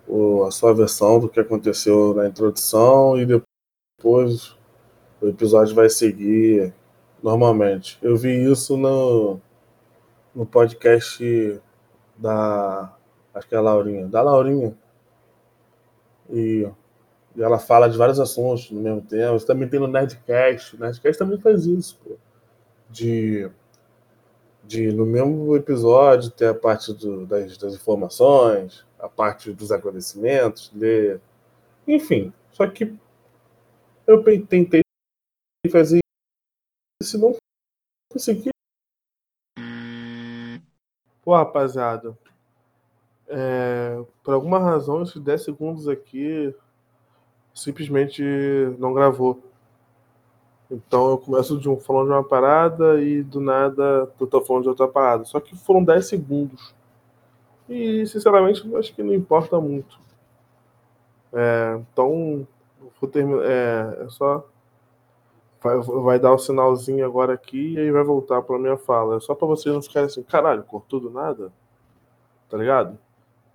o, 0.07 0.43
a 0.43 0.51
sua 0.51 0.73
versão 0.73 1.19
do 1.19 1.29
que 1.29 1.39
aconteceu 1.39 2.13
na 2.13 2.27
introdução 2.27 3.17
e 3.17 3.25
depois 3.25 4.55
o 5.21 5.27
episódio 5.27 5.75
vai 5.75 5.89
seguir 5.89 6.73
normalmente. 7.21 7.97
Eu 8.01 8.17
vi 8.17 8.51
isso 8.51 8.75
no, 8.75 9.39
no 10.33 10.45
podcast 10.45 11.61
da. 12.17 12.93
Acho 13.33 13.47
que 13.47 13.55
é 13.55 13.57
a 13.57 13.61
Laurinha. 13.61 14.07
Da 14.07 14.21
Laurinha. 14.21 14.75
E, 16.29 16.67
e, 17.35 17.41
ela 17.41 17.59
fala 17.59 17.87
de 17.87 17.97
vários 17.97 18.19
assuntos 18.19 18.69
no 18.71 18.81
mesmo 18.81 19.01
tempo. 19.01 19.39
Você 19.39 19.45
também 19.45 19.69
tem 19.69 19.79
no 19.79 19.87
Nerdcast. 19.87 20.75
O 20.75 20.79
Nerdcast 20.79 21.19
também 21.19 21.39
faz 21.39 21.65
isso, 21.65 21.99
pô. 22.03 22.17
De, 22.89 23.49
de 24.71 24.89
no 24.93 25.05
mesmo 25.05 25.53
episódio 25.57 26.31
ter 26.31 26.47
a 26.47 26.53
parte 26.53 26.93
do, 26.93 27.25
das, 27.25 27.57
das 27.57 27.73
informações, 27.73 28.85
a 28.97 29.09
parte 29.09 29.51
dos 29.51 29.69
agradecimentos, 29.69 30.71
ler. 30.73 31.19
Enfim, 31.85 32.31
só 32.53 32.65
que 32.67 32.95
eu 34.07 34.23
tentei 34.47 34.81
fazer 35.69 35.99
isso 37.03 37.17
não 37.17 37.35
consegui. 38.09 38.49
Pô, 41.21 41.35
rapaziada, 41.35 42.17
é, 43.27 44.01
por 44.23 44.33
alguma 44.33 44.57
razão, 44.57 45.03
esses 45.03 45.21
10 45.21 45.43
segundos 45.43 45.87
aqui 45.89 46.55
simplesmente 47.53 48.23
não 48.79 48.93
gravou. 48.93 49.43
Então 50.71 51.11
eu 51.11 51.17
começo 51.17 51.59
de 51.59 51.67
um, 51.67 51.77
falando 51.77 52.07
de 52.07 52.13
uma 52.13 52.23
parada 52.23 53.01
e 53.01 53.21
do 53.21 53.41
nada 53.41 54.09
eu 54.17 54.25
tô 54.25 54.39
falando 54.39 54.63
de 54.63 54.69
outra 54.69 54.87
parada. 54.87 55.25
Só 55.25 55.37
que 55.41 55.53
foram 55.53 55.83
10 55.83 56.07
segundos. 56.07 56.73
E 57.67 58.05
sinceramente 58.07 58.63
acho 58.77 58.95
que 58.95 59.03
não 59.03 59.13
importa 59.13 59.59
muito. 59.59 59.99
É, 61.33 61.77
então 61.91 62.47
vou 62.99 63.09
terminar. 63.09 63.43
É, 63.43 64.05
é 64.05 64.09
só. 64.09 64.47
Vai, 65.61 65.77
vai, 65.79 66.19
dar 66.19 66.31
o 66.31 66.35
um 66.35 66.39
sinalzinho 66.39 67.05
agora 67.05 67.33
aqui 67.33 67.73
e 67.73 67.79
aí 67.79 67.91
vai 67.91 68.03
voltar 68.03 68.41
para 68.41 68.57
minha 68.57 68.77
fala. 68.77 69.17
É 69.17 69.19
só 69.19 69.35
para 69.35 69.47
vocês 69.47 69.75
não 69.75 69.81
ficarem 69.81 70.07
assim, 70.07 70.23
caralho, 70.23 70.63
cortou 70.63 70.99
do 70.99 71.11
nada? 71.11 71.51
Tá 72.49 72.57
ligado? 72.57 72.97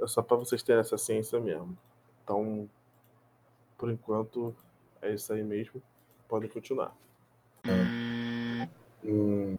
É 0.01 0.07
só 0.07 0.23
para 0.23 0.37
vocês 0.37 0.63
terem 0.63 0.81
essa 0.81 0.97
ciência 0.99 1.41
mesmo. 1.41 1.77
Então, 2.23 2.69
por 3.77 3.91
enquanto, 3.91 4.55
é 5.03 5.13
isso 5.13 5.33
aí 5.33 5.43
mesmo. 5.43 5.83
Podem 6.29 6.49
continuar. 6.49 6.93
Hum, 9.05 9.57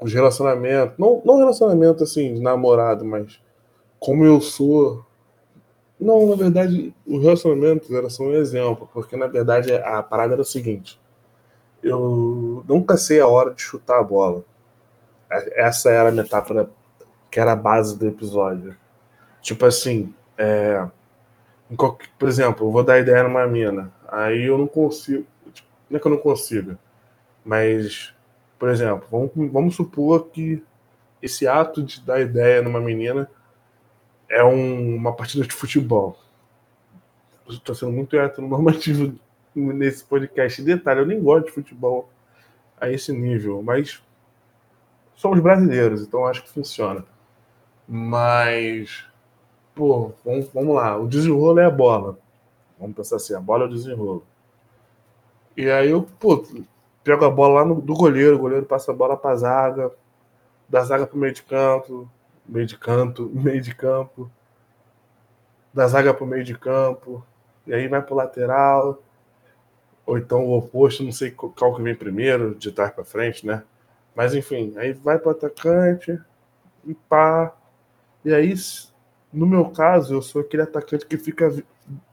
os 0.00 0.12
relacionamentos, 0.12 0.98
não, 0.98 1.22
não 1.24 1.38
relacionamento 1.38 2.02
assim, 2.02 2.34
de 2.34 2.40
namorado, 2.40 3.04
mas 3.04 3.40
como 3.98 4.24
eu 4.24 4.40
sou. 4.40 5.04
Não, 5.98 6.26
na 6.26 6.36
verdade, 6.36 6.94
os 7.06 7.22
relacionamentos 7.22 7.90
era 7.90 8.10
só 8.10 8.24
um 8.24 8.34
exemplo, 8.34 8.88
porque 8.92 9.16
na 9.16 9.26
verdade 9.26 9.72
a 9.72 10.02
parada 10.02 10.34
era 10.34 10.42
o 10.42 10.44
seguinte: 10.44 11.00
eu 11.82 12.64
nunca 12.66 12.96
sei 12.96 13.20
a 13.20 13.28
hora 13.28 13.54
de 13.54 13.62
chutar 13.62 14.00
a 14.00 14.02
bola. 14.02 14.44
Essa 15.30 15.90
era 15.90 16.08
a 16.08 16.12
metáfora 16.12 16.70
que 17.30 17.40
era 17.40 17.52
a 17.52 17.56
base 17.56 17.98
do 17.98 18.06
episódio. 18.06 18.76
Tipo 19.42 19.66
assim, 19.66 20.14
é, 20.38 20.86
por 22.18 22.28
exemplo, 22.28 22.66
eu 22.66 22.70
vou 22.70 22.82
dar 22.82 22.98
ideia 22.98 23.22
numa 23.22 23.46
mina, 23.46 23.92
aí 24.08 24.44
eu 24.44 24.56
não 24.56 24.66
consigo. 24.66 25.26
Não 25.88 25.96
é 25.96 26.00
que 26.00 26.06
eu 26.06 26.10
não 26.10 26.18
consiga. 26.18 26.78
Mas, 27.44 28.14
por 28.58 28.68
exemplo, 28.68 29.06
vamos, 29.10 29.52
vamos 29.52 29.76
supor 29.76 30.28
que 30.28 30.62
esse 31.20 31.46
ato 31.46 31.82
de 31.82 32.00
dar 32.00 32.20
ideia 32.20 32.62
numa 32.62 32.80
menina 32.80 33.30
é 34.28 34.42
um, 34.44 34.96
uma 34.96 35.12
partida 35.14 35.46
de 35.46 35.54
futebol. 35.54 36.18
Estou 37.48 37.74
sendo 37.74 37.92
muito 37.92 38.16
heteronormativo 38.16 39.18
nesse 39.54 40.04
podcast. 40.04 40.62
Detalhe, 40.62 41.00
eu 41.00 41.06
nem 41.06 41.22
gosto 41.22 41.46
de 41.46 41.52
futebol 41.52 42.10
a 42.80 42.90
esse 42.90 43.12
nível, 43.12 43.62
mas 43.62 44.02
somos 45.14 45.40
brasileiros, 45.40 46.02
então 46.02 46.26
acho 46.26 46.42
que 46.42 46.50
funciona. 46.50 47.04
Mas, 47.86 49.04
pô, 49.74 50.12
vamos, 50.24 50.48
vamos 50.52 50.74
lá. 50.74 50.96
O 50.98 51.06
desenrolo 51.06 51.60
é 51.60 51.66
a 51.66 51.70
bola. 51.70 52.18
Vamos 52.78 52.96
pensar 52.96 53.16
assim, 53.16 53.34
a 53.34 53.40
bola 53.40 53.64
é 53.64 53.66
o 53.66 53.70
desenrolo. 53.70 54.26
E 55.56 55.70
aí 55.70 55.90
eu, 55.90 56.02
pô, 56.18 56.44
pego 57.02 57.24
a 57.24 57.30
bola 57.30 57.60
lá 57.60 57.64
no, 57.64 57.80
do 57.80 57.94
goleiro, 57.94 58.36
o 58.36 58.38
goleiro 58.38 58.66
passa 58.66 58.90
a 58.90 58.94
bola 58.94 59.16
pra 59.16 59.36
zaga, 59.36 59.92
da 60.68 60.82
zaga 60.82 61.06
pro 61.06 61.18
meio 61.18 61.32
de 61.32 61.42
campo, 61.42 62.08
meio 62.46 62.66
de 62.66 62.76
canto, 62.78 63.30
meio 63.34 63.60
de 63.60 63.74
campo, 63.74 64.30
da 65.72 65.86
zaga 65.86 66.14
pro 66.14 66.26
meio 66.26 66.44
de 66.44 66.56
campo, 66.56 67.24
e 67.66 67.74
aí 67.74 67.88
vai 67.88 68.02
pro 68.02 68.14
lateral, 68.14 69.02
ou 70.06 70.18
então 70.18 70.44
o 70.44 70.58
oposto, 70.58 71.02
não 71.02 71.12
sei 71.12 71.30
qual 71.30 71.74
que 71.74 71.82
vem 71.82 71.94
primeiro, 71.94 72.54
de 72.54 72.70
trás 72.72 72.92
para 72.92 73.04
frente, 73.04 73.46
né? 73.46 73.62
Mas 74.14 74.34
enfim, 74.34 74.74
aí 74.76 74.92
vai 74.92 75.18
pro 75.18 75.30
atacante 75.30 76.18
e 76.84 76.94
pá. 76.94 77.54
E 78.24 78.32
aí, 78.32 78.54
no 79.32 79.46
meu 79.46 79.70
caso, 79.70 80.14
eu 80.14 80.22
sou 80.22 80.42
aquele 80.42 80.62
atacante 80.62 81.06
que 81.06 81.16
fica 81.16 81.50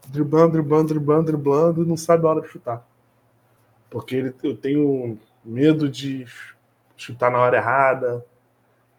driblando, 0.08 0.52
driblando, 0.52 0.88
driblando, 0.88 1.26
driblando 1.26 1.82
e 1.82 1.86
não 1.86 1.96
sabe 1.96 2.26
a 2.26 2.30
hora 2.30 2.40
de 2.40 2.48
chutar. 2.48 2.84
Porque 3.92 4.16
ele, 4.16 4.34
eu 4.42 4.56
tenho 4.56 5.18
medo 5.44 5.86
de 5.86 6.26
chutar 6.96 7.30
na 7.30 7.38
hora 7.38 7.58
errada. 7.58 8.24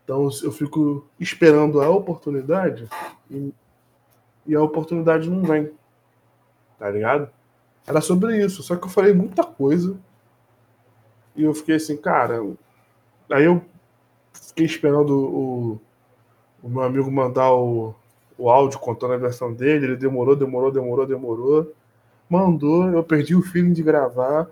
Então 0.04 0.30
eu 0.44 0.52
fico 0.52 1.08
esperando 1.20 1.82
a 1.82 1.90
oportunidade 1.90 2.88
e, 3.32 3.52
e 4.46 4.54
a 4.54 4.62
oportunidade 4.62 5.28
não 5.28 5.42
vem. 5.42 5.72
Tá 6.78 6.92
ligado? 6.92 7.28
Era 7.88 8.02
sobre 8.02 8.38
isso. 8.38 8.62
Só 8.62 8.76
que 8.76 8.86
eu 8.86 8.90
falei 8.90 9.14
muita 9.14 9.44
coisa. 9.44 9.98
E 11.36 11.44
eu 11.44 11.56
fiquei 11.56 11.78
assim, 11.78 11.98
cara. 11.98 12.46
Aí 13.32 13.46
eu 13.46 13.66
fiquei 14.32 14.68
esperando 14.68 15.18
o, 15.18 15.82
o 16.62 16.70
meu 16.70 16.84
amigo 16.84 17.10
mandar 17.10 17.52
o, 17.52 17.96
o 18.38 18.48
áudio 18.48 18.78
contando 18.78 19.14
a 19.14 19.18
versão 19.18 19.52
dele. 19.52 19.88
Ele 19.88 19.96
demorou, 19.96 20.36
demorou, 20.36 20.72
demorou, 20.72 21.08
demorou. 21.08 21.74
Mandou, 22.30 22.90
eu 22.92 23.04
perdi 23.04 23.36
o 23.36 23.42
feeling 23.42 23.74
de 23.74 23.82
gravar. 23.82 24.48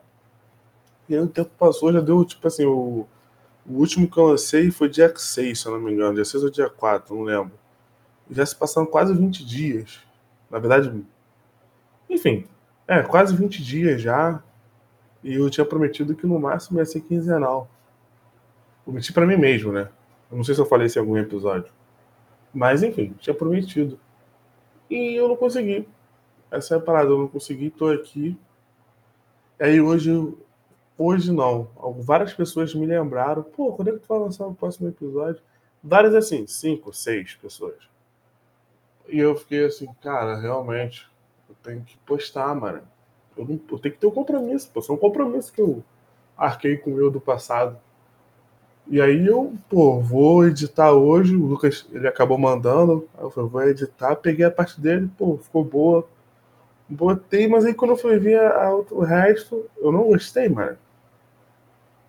E 1.11 1.13
aí 1.13 1.19
o 1.19 1.27
tempo 1.27 1.51
passou, 1.59 1.91
já 1.91 1.99
deu, 1.99 2.23
tipo 2.23 2.47
assim, 2.47 2.63
o, 2.63 3.05
o 3.67 3.73
último 3.73 4.09
que 4.09 4.17
eu 4.17 4.27
lancei 4.27 4.71
foi 4.71 4.87
dia 4.87 5.13
6, 5.13 5.59
se 5.59 5.65
eu 5.65 5.73
não 5.73 5.81
me 5.81 5.91
engano. 5.91 6.15
Dia 6.15 6.23
6 6.23 6.45
ou 6.45 6.49
dia 6.49 6.69
4, 6.69 7.13
não 7.13 7.23
lembro. 7.23 7.51
Já 8.29 8.45
se 8.45 8.55
passaram 8.55 8.87
quase 8.87 9.13
20 9.13 9.45
dias. 9.45 9.99
Na 10.49 10.57
verdade, 10.57 11.03
enfim, 12.09 12.47
é, 12.87 13.03
quase 13.03 13.35
20 13.35 13.61
dias 13.61 14.01
já. 14.01 14.41
E 15.21 15.33
eu 15.33 15.49
tinha 15.49 15.65
prometido 15.65 16.15
que 16.15 16.25
no 16.25 16.39
máximo 16.39 16.79
ia 16.79 16.85
ser 16.85 17.01
quinzenal. 17.01 17.69
Prometi 18.85 19.11
para 19.11 19.27
mim 19.27 19.35
mesmo, 19.35 19.73
né? 19.73 19.89
Eu 20.31 20.37
não 20.37 20.45
sei 20.45 20.55
se 20.55 20.61
eu 20.61 20.65
falei 20.65 20.87
isso 20.87 20.97
em 20.97 21.01
algum 21.01 21.17
episódio. 21.17 21.73
Mas 22.53 22.83
enfim, 22.83 23.13
tinha 23.19 23.33
prometido. 23.33 23.99
E 24.89 25.13
eu 25.19 25.27
não 25.27 25.35
consegui. 25.35 25.85
Essa 26.49 26.75
é 26.75 26.77
a 26.77 26.81
parada, 26.81 27.09
eu 27.09 27.17
não 27.17 27.27
consegui, 27.27 27.69
tô 27.69 27.89
aqui. 27.89 28.37
Aí 29.59 29.81
hoje, 29.81 30.09
hoje 31.01 31.31
não. 31.31 31.67
Várias 31.99 32.33
pessoas 32.33 32.73
me 32.75 32.85
lembraram, 32.85 33.43
pô, 33.43 33.73
quando 33.73 33.89
é 33.89 33.91
que 33.93 33.99
tu 33.99 34.07
vai 34.07 34.19
lançar 34.19 34.45
o 34.45 34.53
próximo 34.53 34.89
episódio? 34.89 35.41
Várias 35.83 36.13
assim, 36.13 36.45
cinco, 36.47 36.93
seis 36.93 37.33
pessoas. 37.35 37.89
E 39.07 39.19
eu 39.19 39.35
fiquei 39.35 39.65
assim, 39.65 39.87
cara, 40.01 40.39
realmente, 40.39 41.09
eu 41.49 41.55
tenho 41.63 41.81
que 41.81 41.97
postar, 41.99 42.53
mano. 42.55 42.81
Eu, 43.35 43.45
não, 43.45 43.59
eu 43.71 43.79
tenho 43.79 43.93
que 43.93 43.99
ter 43.99 44.07
um 44.07 44.11
compromisso, 44.11 44.69
pô. 44.71 44.79
Isso 44.79 44.91
é 44.91 44.95
um 44.95 44.97
compromisso 44.97 45.51
que 45.51 45.61
eu 45.61 45.83
arquei 46.37 46.77
com 46.77 46.93
o 46.93 46.99
eu 46.99 47.09
do 47.09 47.19
passado. 47.19 47.77
E 48.87 49.01
aí 49.01 49.25
eu, 49.25 49.53
pô, 49.69 49.99
vou 49.99 50.45
editar 50.45 50.91
hoje. 50.91 51.35
O 51.35 51.45
Lucas, 51.45 51.87
ele 51.91 52.07
acabou 52.07 52.37
mandando. 52.37 53.07
Aí 53.17 53.23
eu 53.23 53.31
falei, 53.31 53.49
vou 53.49 53.63
editar. 53.63 54.15
Peguei 54.15 54.45
a 54.45 54.51
parte 54.51 54.79
dele, 54.79 55.09
pô, 55.17 55.37
ficou 55.37 55.63
boa. 55.63 56.07
Botei, 56.87 57.47
mas 57.47 57.65
aí 57.65 57.73
quando 57.73 57.91
eu 57.91 57.97
fui 57.97 58.19
ver 58.19 58.39
a, 58.39 58.67
a, 58.67 58.75
o 58.75 58.99
resto, 58.99 59.65
eu 59.77 59.91
não 59.91 60.03
gostei, 60.03 60.49
mano. 60.49 60.77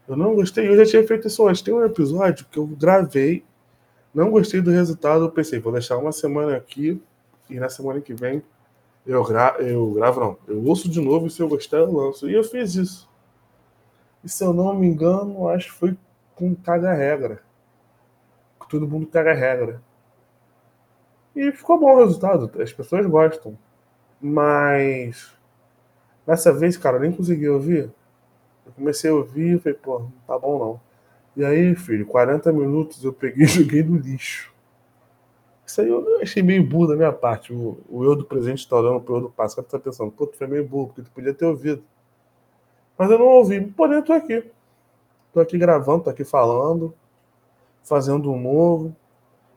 Eu 0.09 0.17
não 0.17 0.35
gostei. 0.35 0.69
Eu 0.69 0.77
já 0.77 0.85
tinha 0.85 1.07
feito 1.07 1.27
isso 1.29 1.47
antes. 1.47 1.63
Tem 1.63 1.73
um 1.73 1.85
episódio 1.85 2.47
que 2.51 2.59
eu 2.59 2.67
gravei, 2.67 3.45
não 4.15 4.31
gostei 4.31 4.61
do 4.61 4.71
resultado. 4.71 5.25
Eu 5.25 5.31
pensei, 5.31 5.59
vou 5.59 5.73
deixar 5.73 5.97
uma 5.97 6.13
semana 6.13 6.57
aqui 6.57 7.01
e 7.49 7.59
na 7.59 7.69
semana 7.69 8.01
que 8.01 8.15
vem 8.15 8.43
eu, 9.07 9.25
gra 9.25 9.57
eu 9.59 9.93
gravo, 9.93 10.21
não. 10.21 10.39
Eu 10.47 10.65
ouço 10.65 10.89
de 10.89 11.01
novo 11.01 11.27
e 11.27 11.31
se 11.31 11.41
eu 11.41 11.49
gostar, 11.49 11.79
eu 11.79 11.93
lanço. 11.93 12.29
E 12.29 12.35
eu 12.35 12.45
fiz 12.45 12.75
isso. 12.75 13.11
E 14.23 14.29
se 14.29 14.45
eu 14.45 14.53
não 14.53 14.75
me 14.75 14.87
engano, 14.87 15.49
acho 15.49 15.73
que 15.73 15.79
foi 15.79 15.97
com 16.37 16.55
caga-regra. 16.55 17.43
Todo 18.69 18.89
mundo 18.89 19.07
caga-regra. 19.07 19.83
E 21.35 21.51
ficou 21.53 21.79
bom 21.79 21.95
o 21.95 21.99
resultado. 21.99 22.51
As 22.61 22.73
pessoas 22.73 23.05
gostam. 23.07 23.59
Mas. 24.21 25.33
Dessa 26.25 26.53
vez, 26.53 26.77
cara, 26.77 26.97
eu 26.97 27.01
nem 27.01 27.13
consegui 27.13 27.49
ouvir. 27.49 27.91
Eu 28.73 28.77
comecei 28.77 29.11
a 29.11 29.15
ouvir 29.15 29.57
e 29.57 29.59
falei, 29.59 29.79
pô, 29.79 29.99
não 29.99 30.13
tá 30.27 30.39
bom 30.39 30.59
não. 30.59 30.81
E 31.37 31.45
aí, 31.45 31.75
filho, 31.75 32.07
40 32.07 32.53
minutos 32.53 33.05
eu 33.05 33.13
peguei 33.13 33.45
e 33.45 33.49
joguei 33.49 33.83
no 33.83 33.99
lixo. 33.99 34.53
Isso 35.67 35.81
aí 35.81 35.89
eu 35.89 36.21
achei 36.21 36.43
meio 36.43 36.67
burro 36.67 36.89
da 36.89 36.97
minha 36.97 37.13
parte. 37.13 37.53
O, 37.53 37.79
o 37.89 38.05
eu 38.05 38.17
do 38.17 38.25
presente 38.25 38.59
está 38.59 38.77
olhando 38.77 39.01
pro 39.01 39.17
eu 39.17 39.21
do 39.23 39.31
passado 39.31 39.65
tá 39.65 39.79
pensando, 39.79 40.11
pô, 40.11 40.27
tu 40.27 40.37
foi 40.37 40.47
meio 40.47 40.67
burro, 40.67 40.89
porque 40.89 41.03
tu 41.03 41.11
podia 41.11 41.33
ter 41.33 41.47
ouvido. 41.47 41.83
Mas 42.99 43.11
eu 43.11 43.19
não 43.19 43.27
ouvi. 43.27 43.61
Porém, 43.61 43.97
eu 43.97 44.05
tô 44.05 44.13
aqui. 44.13 44.45
Tô 45.33 45.41
aqui 45.41 45.57
gravando, 45.57 46.05
tô 46.05 46.11
aqui 46.11 46.25
falando, 46.25 46.95
fazendo 47.83 48.31
um 48.31 48.39
novo. 48.41 48.95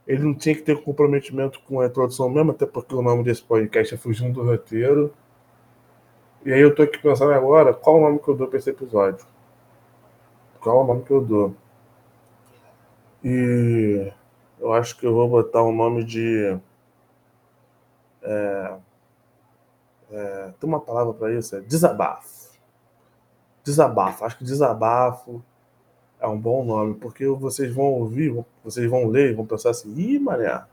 Ele 0.07 0.23
não 0.23 0.33
tinha 0.33 0.55
que 0.55 0.61
ter 0.61 0.81
comprometimento 0.81 1.59
com 1.67 1.81
a 1.81 1.87
introdução 1.87 2.29
mesmo, 2.29 2.51
até 2.51 2.65
porque 2.65 2.95
o 2.95 3.01
nome 3.01 3.23
desse 3.23 3.41
podcast 3.43 3.93
é 3.93 3.97
Fugindo 3.97 4.33
do 4.33 4.43
Roteiro. 4.43 5.13
E 6.45 6.53
aí 6.53 6.61
eu 6.61 6.75
tô 6.75 6.83
aqui 6.83 6.99
pensando 6.99 7.33
agora 7.33 7.73
qual 7.73 7.97
o 7.97 8.01
nome 8.01 8.19
que 8.19 8.27
eu 8.27 8.35
dou 8.35 8.47
para 8.47 8.59
esse 8.59 8.69
episódio. 8.69 9.25
Qual 10.61 10.83
o 10.83 10.87
nome 10.87 11.03
que 11.03 11.09
eu 11.09 11.19
dou? 11.19 11.55
E 13.23 14.13
eu 14.59 14.71
acho 14.71 14.95
que 14.95 15.07
eu 15.07 15.13
vou 15.15 15.27
botar 15.27 15.63
o 15.63 15.69
um 15.69 15.75
nome 15.75 16.03
de. 16.03 16.55
É, 18.21 18.77
é, 20.11 20.53
tem 20.59 20.69
uma 20.69 20.79
palavra 20.79 21.13
para 21.15 21.33
isso? 21.33 21.55
É 21.55 21.61
desabafo. 21.61 22.51
Desabafo. 23.63 24.23
Acho 24.23 24.37
que 24.37 24.43
desabafo 24.43 25.43
é 26.19 26.27
um 26.27 26.39
bom 26.39 26.63
nome, 26.63 26.93
porque 26.93 27.25
vocês 27.27 27.73
vão 27.73 27.85
ouvir, 27.85 28.45
vocês 28.63 28.87
vão 28.87 29.07
ler, 29.07 29.35
vão 29.35 29.47
pensar 29.47 29.71
assim: 29.71 29.91
ih, 29.95 30.19
Maria, 30.19 30.67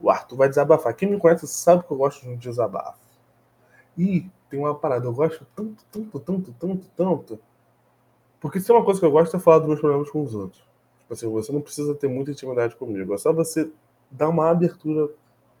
o 0.00 0.10
Arthur 0.10 0.36
vai 0.36 0.48
desabafar. 0.48 0.92
Quem 0.96 1.08
me 1.08 1.20
conhece 1.20 1.46
sabe 1.46 1.84
que 1.84 1.92
eu 1.92 1.96
gosto 1.96 2.22
de 2.22 2.30
um 2.30 2.36
desabafo. 2.36 2.98
E 3.96 4.28
tem 4.50 4.58
uma 4.58 4.74
parada, 4.74 5.06
eu 5.06 5.12
gosto 5.12 5.46
tanto, 5.56 5.84
tanto, 5.90 6.20
tanto, 6.20 6.52
tanto, 6.58 6.86
tanto. 6.96 7.38
Porque 8.40 8.60
se 8.60 8.70
é 8.70 8.74
uma 8.74 8.84
coisa 8.84 9.00
que 9.00 9.06
eu 9.06 9.10
gosto 9.10 9.36
é 9.36 9.40
falar 9.40 9.58
dos 9.58 9.68
meus 9.68 9.80
problemas 9.80 10.10
com 10.10 10.22
os 10.22 10.34
outros. 10.34 10.62
Tipo 11.00 11.14
assim, 11.14 11.28
você 11.30 11.52
não 11.52 11.60
precisa 11.60 11.94
ter 11.94 12.08
muita 12.08 12.30
intimidade 12.30 12.76
comigo. 12.76 13.14
É 13.14 13.18
só 13.18 13.32
você 13.32 13.70
dar 14.10 14.28
uma 14.28 14.50
abertura 14.50 15.08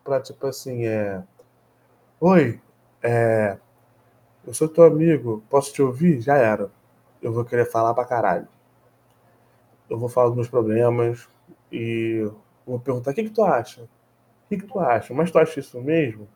pra, 0.04 0.20
tipo 0.20 0.46
assim, 0.46 0.86
é. 0.86 1.22
Oi, 2.20 2.60
é. 3.02 3.58
Eu 4.46 4.54
sou 4.54 4.68
teu 4.68 4.84
amigo, 4.84 5.42
posso 5.50 5.72
te 5.72 5.82
ouvir? 5.82 6.20
Já 6.20 6.36
era. 6.36 6.70
Eu 7.22 7.32
vou 7.32 7.44
querer 7.44 7.66
falar 7.66 7.94
pra 7.94 8.04
caralho. 8.04 8.48
Eu 9.88 9.98
vou 9.98 10.08
falar 10.08 10.28
dos 10.28 10.36
meus 10.36 10.48
problemas 10.48 11.28
e 11.70 12.28
vou 12.66 12.78
perguntar: 12.80 13.12
o 13.12 13.14
que, 13.14 13.24
que 13.24 13.30
tu 13.30 13.42
acha? 13.42 13.82
O 13.82 13.88
que, 14.48 14.58
que 14.58 14.66
tu 14.66 14.78
acha? 14.78 15.14
Mas 15.14 15.30
tu 15.30 15.38
acha 15.38 15.60
isso 15.60 15.80
mesmo? 15.80 16.28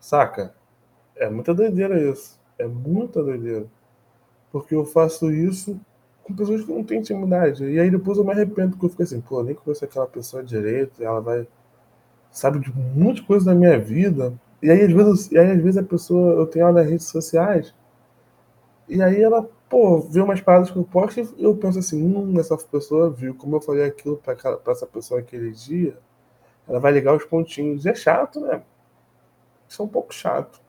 Saca? 0.00 0.54
É 1.18 1.28
muita 1.28 1.54
doideira 1.54 2.00
isso. 2.00 2.38
É 2.58 2.66
muita 2.66 3.22
doideira. 3.22 3.66
Porque 4.52 4.74
eu 4.74 4.84
faço 4.86 5.30
isso 5.32 5.80
com 6.24 6.34
pessoas 6.34 6.64
que 6.64 6.72
não 6.72 6.84
têm 6.84 7.00
intimidade. 7.00 7.64
E 7.64 7.80
aí 7.80 7.90
depois 7.90 8.18
eu 8.18 8.24
me 8.24 8.32
arrependo, 8.32 8.72
porque 8.72 8.86
eu 8.86 8.90
fico 8.90 9.02
assim, 9.04 9.20
pô, 9.20 9.42
nem 9.42 9.54
conheço 9.54 9.84
aquela 9.84 10.06
pessoa 10.06 10.42
direito, 10.44 11.02
ela 11.02 11.20
vai. 11.20 11.48
sabe 12.30 12.60
de 12.60 12.70
um 12.72 12.74
monte 12.96 13.18
de 13.18 13.24
coisa 13.24 13.46
da 13.46 13.54
minha 13.54 13.78
vida. 13.78 14.34
E 14.62 14.70
aí, 14.70 14.82
às 14.82 14.92
vezes, 14.92 15.32
e 15.32 15.38
aí, 15.38 15.52
às 15.52 15.62
vezes 15.62 15.78
a 15.78 15.84
pessoa, 15.84 16.34
eu 16.34 16.46
tenho 16.46 16.64
ela 16.64 16.72
nas 16.82 16.90
redes 16.90 17.06
sociais, 17.08 17.74
e 18.88 19.02
aí 19.02 19.20
ela, 19.22 19.42
pô, 19.68 20.00
vê 20.00 20.20
umas 20.20 20.40
paradas 20.40 20.70
que 20.70 20.76
eu 20.78 20.84
posto 20.84 21.20
e 21.20 21.44
eu 21.44 21.54
penso 21.56 21.78
assim, 21.78 22.02
hum, 22.02 22.38
essa 22.38 22.56
pessoa 22.56 23.10
viu 23.10 23.34
como 23.34 23.56
eu 23.56 23.60
falei 23.60 23.84
aquilo 23.84 24.16
pra, 24.16 24.34
pra 24.34 24.72
essa 24.72 24.86
pessoa 24.86 25.20
aquele 25.20 25.50
dia, 25.52 25.98
ela 26.68 26.80
vai 26.80 26.92
ligar 26.92 27.16
os 27.16 27.24
pontinhos. 27.24 27.84
E 27.86 27.90
é 27.90 27.94
chato, 27.94 28.40
né? 28.40 28.62
Isso 29.68 29.82
é 29.82 29.84
um 29.84 29.88
pouco 29.88 30.12
chato. 30.12 30.60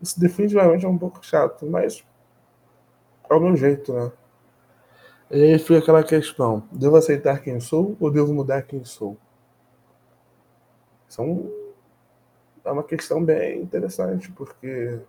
Isso 0.00 0.18
definitivamente 0.18 0.84
é 0.84 0.88
um 0.88 0.98
pouco 0.98 1.24
chato, 1.24 1.66
mas 1.66 2.04
é 3.28 3.34
o 3.34 3.40
meu 3.40 3.56
jeito, 3.56 3.92
né? 3.92 4.12
E 5.30 5.42
aí 5.42 5.58
fica 5.58 5.78
aquela 5.78 6.02
questão: 6.02 6.62
devo 6.70 6.96
aceitar 6.96 7.40
quem 7.42 7.60
sou 7.60 7.96
ou 7.98 8.10
devo 8.10 8.32
mudar 8.34 8.62
quem 8.62 8.84
sou? 8.84 9.16
São 11.08 11.50
é 12.64 12.70
uma 12.70 12.82
questão 12.82 13.22
bem 13.22 13.60
interessante, 13.60 14.32
porque. 14.32 15.00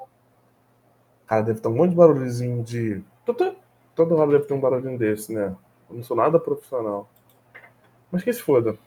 Cara, 1.25 1.41
deve 1.41 1.61
ter 1.61 1.67
um 1.67 1.75
monte 1.75 1.91
de 1.91 1.95
barulhozinho 1.95 2.63
de. 2.63 3.03
Todo 3.95 4.15
hora 4.15 4.31
deve 4.31 4.45
ter 4.45 4.53
um 4.53 4.59
barulhinho 4.59 4.99
desse, 4.99 5.33
né? 5.33 5.55
Eu 5.89 5.95
não 5.95 6.03
sou 6.03 6.17
nada 6.17 6.39
profissional. 6.39 7.09
Mas 8.11 8.23
que 8.23 8.33
se 8.33 8.41
foda. 8.41 8.77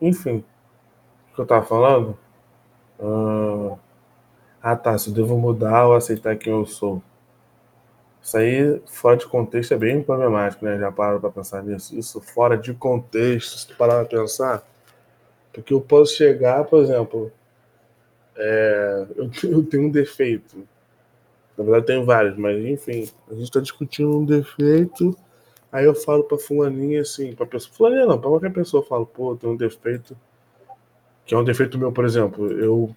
Enfim. 0.00 0.44
O 1.30 1.34
que 1.36 1.40
eu 1.40 1.46
tava 1.46 1.64
falando? 1.64 2.18
Uh... 2.98 3.78
Ah 4.70 4.76
tá, 4.76 4.98
se 4.98 5.08
eu 5.08 5.14
devo 5.14 5.38
mudar 5.38 5.86
ou 5.86 5.94
aceitar 5.94 6.36
quem 6.36 6.52
eu 6.52 6.66
sou. 6.66 7.02
Isso 8.20 8.36
aí, 8.36 8.78
fora 8.84 9.16
de 9.16 9.26
contexto, 9.26 9.72
é 9.72 9.78
bem 9.78 10.02
problemático, 10.02 10.62
né? 10.62 10.78
Já 10.78 10.92
paro 10.92 11.18
pra 11.18 11.30
pensar 11.30 11.62
nisso. 11.62 11.98
Isso 11.98 12.20
fora 12.20 12.54
de 12.54 12.74
contexto, 12.74 13.56
se 13.56 13.74
parar 13.74 14.04
pra 14.04 14.20
pensar, 14.20 14.62
porque 15.54 15.72
eu 15.72 15.80
posso 15.80 16.14
chegar, 16.14 16.64
por 16.64 16.82
exemplo, 16.82 17.32
é, 18.36 19.06
eu, 19.16 19.64
tenho 19.64 19.84
um 19.84 19.90
defeito. 19.90 20.68
Na 21.56 21.64
verdade, 21.64 21.86
tenho 21.86 22.04
vários, 22.04 22.36
mas 22.36 22.62
enfim, 22.62 23.08
a 23.30 23.32
gente 23.32 23.44
está 23.44 23.60
discutindo 23.60 24.18
um 24.18 24.24
defeito. 24.26 25.16
Aí 25.72 25.86
eu 25.86 25.94
falo 25.94 26.24
pra 26.24 26.36
fulaninha 26.36 27.00
assim, 27.00 27.34
pra 27.34 27.46
pessoa. 27.46 27.74
Fulaninha 27.74 28.04
não, 28.04 28.20
pra 28.20 28.28
qualquer 28.28 28.52
pessoa 28.52 28.82
eu 28.82 28.86
falo, 28.86 29.06
pô, 29.06 29.34
tem 29.34 29.48
um 29.48 29.56
defeito. 29.56 30.14
Que 31.24 31.34
é 31.34 31.38
um 31.38 31.44
defeito 31.44 31.78
meu, 31.78 31.90
por 31.90 32.04
exemplo. 32.04 32.52
Eu. 32.52 32.94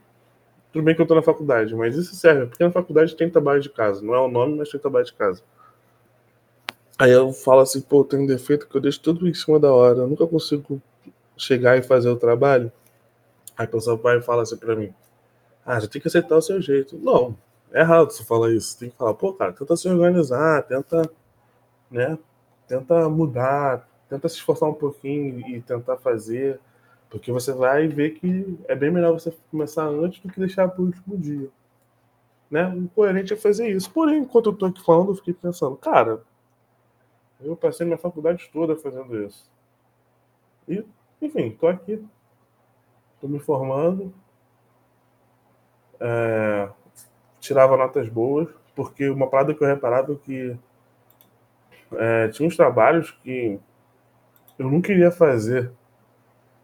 Tudo 0.72 0.84
bem 0.84 0.96
que 0.96 1.02
eu 1.02 1.08
tô 1.08 1.16
na 1.16 1.22
faculdade, 1.22 1.76
mas 1.76 1.96
isso 1.96 2.16
serve, 2.16 2.48
porque 2.48 2.64
na 2.64 2.72
faculdade 2.72 3.16
tem 3.16 3.30
trabalho 3.30 3.62
de 3.62 3.70
casa. 3.70 4.02
Não 4.02 4.16
é 4.16 4.20
o 4.20 4.30
nome, 4.30 4.56
mas 4.58 4.70
tem 4.70 4.80
trabalho 4.80 5.06
de 5.06 5.14
casa. 5.14 5.42
Aí 6.98 7.12
eu 7.12 7.34
falo 7.34 7.62
assim, 7.62 7.82
pô, 7.82 8.04
tem 8.04 8.20
um 8.20 8.26
defeito 8.26 8.68
que 8.68 8.76
eu 8.76 8.82
deixo 8.82 9.02
tudo 9.02 9.28
em 9.28 9.34
cima 9.34 9.60
da 9.60 9.74
hora. 9.74 10.00
Eu 10.00 10.08
nunca 10.08 10.26
consigo 10.26 10.82
chegar 11.36 11.78
e 11.78 11.82
fazer 11.82 12.10
o 12.10 12.16
trabalho, 12.16 12.72
aí 13.58 13.66
a 13.66 13.68
pessoa 13.68 13.98
vai 13.98 14.18
e 14.18 14.22
fala 14.22 14.44
assim 14.44 14.58
pra 14.58 14.76
mim: 14.76 14.94
Ah, 15.66 15.80
já 15.80 15.88
tem 15.88 16.02
que 16.02 16.08
aceitar 16.08 16.38
o 16.38 16.42
seu 16.42 16.62
jeito. 16.62 16.98
Não, 16.98 17.36
é 17.72 17.82
errado 17.82 18.12
você 18.12 18.24
falar 18.24 18.52
isso. 18.52 18.78
Tem 18.78 18.90
que 18.90 18.96
falar, 18.96 19.14
pô, 19.14 19.34
cara, 19.34 19.54
tenta 19.54 19.76
se 19.76 19.90
organizar, 19.90 20.64
tenta, 20.64 21.10
né? 21.90 22.18
Tenta 22.68 23.10
mudar, 23.10 23.88
tenta 24.10 24.30
se 24.30 24.36
esforçar 24.36 24.70
um 24.70 24.74
pouquinho 24.74 25.40
e 25.50 25.62
tentar 25.62 25.98
fazer, 25.98 26.60
porque 27.12 27.30
você 27.30 27.52
vai 27.52 27.90
ver 27.90 28.12
que 28.12 28.58
é 28.70 28.74
bem 28.74 28.90
melhor 28.90 29.12
você 29.12 29.36
começar 29.52 29.84
antes 29.84 30.22
do 30.22 30.32
que 30.32 30.40
deixar 30.40 30.70
para 30.70 30.82
o 30.82 30.86
último 30.86 31.18
dia. 31.18 31.50
Né? 32.50 32.66
O 32.70 32.88
coerente 32.88 33.34
é 33.34 33.38
fazer 33.38 33.70
isso. 33.70 33.92
Porém, 33.92 34.20
enquanto 34.20 34.50
eu 34.50 34.56
tô 34.56 34.66
aqui 34.66 34.82
falando, 34.82 35.10
eu 35.10 35.16
fiquei 35.16 35.34
pensando, 35.34 35.76
cara, 35.76 36.24
eu 37.42 37.54
passei 37.58 37.86
minha 37.86 37.98
faculdade 37.98 38.50
toda 38.54 38.78
fazendo 38.78 39.26
isso. 39.26 39.52
E 40.70 40.86
enfim, 41.22 41.52
tô 41.52 41.68
aqui. 41.68 42.02
Tô 43.20 43.28
me 43.28 43.40
formando. 43.40 44.14
É, 46.00 46.70
tirava 47.42 47.76
notas 47.76 48.08
boas, 48.08 48.48
porque 48.74 49.10
uma 49.10 49.30
parada 49.30 49.54
que 49.54 49.62
eu 49.62 49.68
reparava 49.68 50.14
é 50.14 50.16
que 50.16 50.58
é, 51.92 52.30
tinha 52.30 52.48
uns 52.48 52.56
trabalhos 52.56 53.12
que 53.22 53.60
eu 54.58 54.72
não 54.72 54.82
queria 54.82 55.12
fazer, 55.12 55.72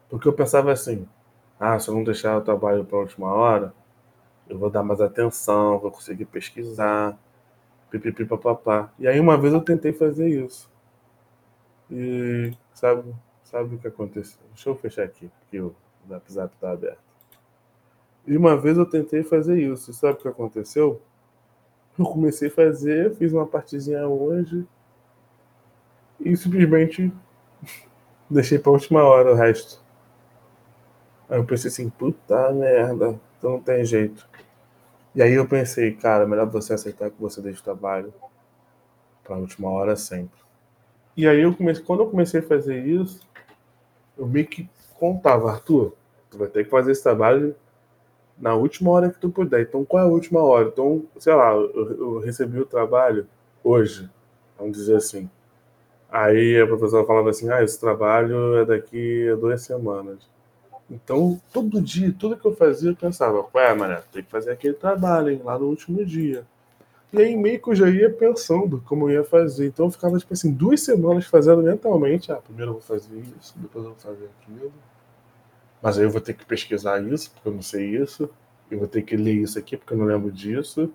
porque 0.09 0.27
eu 0.27 0.33
pensava 0.33 0.71
assim: 0.71 1.07
ah, 1.59 1.79
se 1.79 1.89
eu 1.89 1.95
não 1.95 2.03
deixar 2.03 2.37
o 2.37 2.41
trabalho 2.41 2.85
para 2.85 2.97
a 2.97 3.01
última 3.01 3.31
hora, 3.33 3.73
eu 4.49 4.57
vou 4.57 4.69
dar 4.69 4.83
mais 4.83 5.01
atenção, 5.01 5.79
vou 5.79 5.91
conseguir 5.91 6.25
pesquisar, 6.25 7.17
pipipi 7.89 8.25
papapá. 8.25 8.91
E 8.99 9.07
aí 9.07 9.19
uma 9.19 9.37
vez 9.37 9.53
eu 9.53 9.61
tentei 9.61 9.93
fazer 9.93 10.29
isso. 10.29 10.69
E, 11.89 12.53
sabe, 12.73 13.13
Sabe 13.49 13.75
o 13.75 13.77
que 13.77 13.87
aconteceu? 13.87 14.41
Deixa 14.53 14.69
eu 14.69 14.75
fechar 14.75 15.03
aqui, 15.03 15.31
porque 15.39 15.57
o 15.57 15.73
WhatsApp 16.09 16.53
está 16.53 16.71
aberto. 16.71 16.99
E 18.25 18.35
uma 18.35 18.57
vez 18.57 18.77
eu 18.77 18.85
tentei 18.85 19.23
fazer 19.23 19.57
isso. 19.57 19.93
Sabe 19.93 20.19
o 20.19 20.21
que 20.21 20.27
aconteceu? 20.27 21.01
Eu 21.97 22.03
comecei 22.03 22.49
a 22.49 22.51
fazer, 22.51 23.15
fiz 23.15 23.31
uma 23.31 23.47
partezinha 23.47 24.05
hoje 24.05 24.67
e 26.19 26.35
simplesmente 26.35 27.11
deixei 28.29 28.59
para 28.59 28.69
a 28.69 28.73
última 28.73 29.01
hora 29.01 29.31
o 29.31 29.35
resto. 29.35 29.81
Aí 31.29 31.37
eu 31.37 31.45
pensei 31.45 31.69
assim, 31.69 31.89
puta 31.89 32.51
merda, 32.53 33.19
então 33.37 33.51
não 33.51 33.61
tem 33.61 33.83
jeito. 33.83 34.27
E 35.13 35.21
aí 35.21 35.33
eu 35.33 35.47
pensei, 35.47 35.93
cara, 35.93 36.27
melhor 36.27 36.47
você 36.49 36.73
aceitar 36.73 37.09
que 37.09 37.19
você 37.19 37.41
deixe 37.41 37.59
o 37.59 37.63
trabalho 37.63 38.13
para 39.23 39.35
a 39.35 39.39
última 39.39 39.69
hora 39.69 39.95
sempre. 39.95 40.39
E 41.15 41.27
aí 41.27 41.41
eu 41.41 41.55
comecei, 41.55 41.83
quando 41.83 42.03
eu 42.03 42.09
comecei 42.09 42.39
a 42.39 42.43
fazer 42.43 42.85
isso, 42.85 43.27
eu 44.17 44.27
meio 44.27 44.47
que 44.47 44.69
contava, 44.95 45.51
Arthur, 45.51 45.93
tu 46.29 46.37
vai 46.37 46.47
ter 46.47 46.63
que 46.63 46.69
fazer 46.69 46.91
esse 46.91 47.03
trabalho 47.03 47.55
na 48.37 48.53
última 48.53 48.91
hora 48.91 49.09
que 49.09 49.19
tu 49.19 49.29
puder. 49.29 49.61
Então, 49.61 49.83
qual 49.83 50.03
é 50.03 50.05
a 50.05 50.09
última 50.09 50.41
hora? 50.41 50.67
Então, 50.67 51.03
sei 51.17 51.33
lá, 51.33 51.51
eu, 51.51 51.97
eu 51.99 52.19
recebi 52.19 52.59
o 52.59 52.65
trabalho 52.65 53.27
hoje, 53.63 54.09
vamos 54.57 54.77
dizer 54.77 54.97
assim. 54.97 55.29
Aí 56.09 56.59
a 56.61 56.67
professora 56.67 57.05
falava 57.05 57.29
assim: 57.29 57.49
ah, 57.49 57.63
esse 57.63 57.79
trabalho 57.79 58.57
é 58.57 58.65
daqui 58.65 59.29
a 59.29 59.35
duas 59.35 59.61
semanas. 59.61 60.19
Então, 60.89 61.39
todo 61.51 61.81
dia, 61.81 62.15
tudo 62.17 62.37
que 62.37 62.45
eu 62.45 62.55
fazia, 62.55 62.91
eu 62.91 62.95
pensava: 62.95 63.45
ué, 63.53 63.73
mané, 63.73 64.01
tem 64.11 64.23
que 64.23 64.31
fazer 64.31 64.51
aquele 64.51 64.73
trabalho, 64.73 65.29
hein, 65.31 65.41
lá 65.43 65.57
no 65.59 65.65
último 65.65 66.05
dia. 66.05 66.45
E 67.11 67.21
aí 67.21 67.35
meio 67.37 67.61
que 67.61 67.69
eu 67.69 67.75
já 67.75 67.89
ia 67.89 68.09
pensando 68.11 68.81
como 68.85 69.09
eu 69.09 69.15
ia 69.15 69.23
fazer. 69.23 69.67
Então 69.67 69.85
eu 69.85 69.91
ficava, 69.91 70.17
tipo 70.19 70.33
assim, 70.33 70.51
duas 70.51 70.81
semanas 70.81 71.25
fazendo 71.25 71.63
mentalmente. 71.63 72.31
Ah, 72.31 72.35
primeiro 72.37 72.71
eu 72.71 72.73
vou 72.73 72.81
fazer 72.81 73.17
isso, 73.39 73.53
depois 73.57 73.85
eu 73.85 73.91
vou 73.91 73.99
fazer 73.99 74.29
aquilo. 74.41 74.73
Mas 75.81 75.97
aí 75.97 76.03
eu 76.05 76.09
vou 76.11 76.21
ter 76.21 76.33
que 76.33 76.45
pesquisar 76.45 77.01
isso, 77.03 77.31
porque 77.31 77.47
eu 77.47 77.53
não 77.53 77.61
sei 77.61 77.97
isso. 77.97 78.29
Eu 78.69 78.79
vou 78.79 78.87
ter 78.87 79.01
que 79.03 79.15
ler 79.15 79.35
isso 79.35 79.57
aqui, 79.57 79.77
porque 79.77 79.93
eu 79.93 79.97
não 79.97 80.05
lembro 80.05 80.31
disso. 80.31 80.91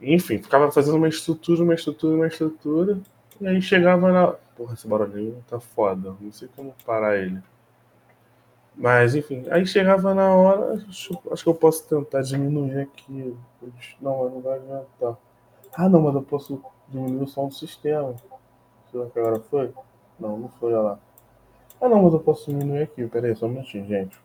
Enfim, 0.00 0.38
ficava 0.38 0.70
fazendo 0.70 0.96
uma 0.96 1.08
estrutura, 1.08 1.62
uma 1.62 1.74
estrutura, 1.74 2.14
uma 2.14 2.26
estrutura. 2.28 3.00
E 3.40 3.46
aí 3.46 3.60
chegava 3.60 4.12
na. 4.12 4.28
Porra, 4.56 4.74
esse 4.74 4.86
barulhinho 4.86 5.44
tá 5.48 5.58
foda. 5.58 6.14
Não 6.20 6.32
sei 6.32 6.48
como 6.54 6.74
parar 6.84 7.16
ele. 7.16 7.40
Mas, 8.78 9.16
enfim, 9.16 9.44
aí 9.50 9.66
chegava 9.66 10.14
na 10.14 10.32
hora, 10.32 10.74
acho, 10.88 11.18
acho 11.32 11.42
que 11.42 11.48
eu 11.48 11.54
posso 11.54 11.84
tentar 11.88 12.22
diminuir 12.22 12.78
aqui. 12.78 13.36
Não, 14.00 14.30
não 14.30 14.40
vai 14.40 14.54
adiantar. 14.54 15.18
Ah, 15.74 15.88
não, 15.88 16.00
mas 16.00 16.14
eu 16.14 16.22
posso 16.22 16.62
diminuir 16.86 17.24
o 17.24 17.26
som 17.26 17.48
do 17.48 17.54
sistema. 17.54 18.14
Será 18.92 19.06
que 19.06 19.18
agora 19.18 19.40
foi? 19.40 19.74
Não, 20.18 20.38
não 20.38 20.48
foi, 20.48 20.72
olha 20.74 20.82
lá. 20.82 20.98
Ah, 21.80 21.88
não, 21.88 22.04
mas 22.04 22.12
eu 22.12 22.20
posso 22.20 22.48
diminuir 22.48 22.82
aqui. 22.82 23.04
Pera 23.08 23.26
aí, 23.26 23.34
só 23.34 23.46
um 23.46 23.48
minutinho, 23.48 23.84
gente. 23.84 24.16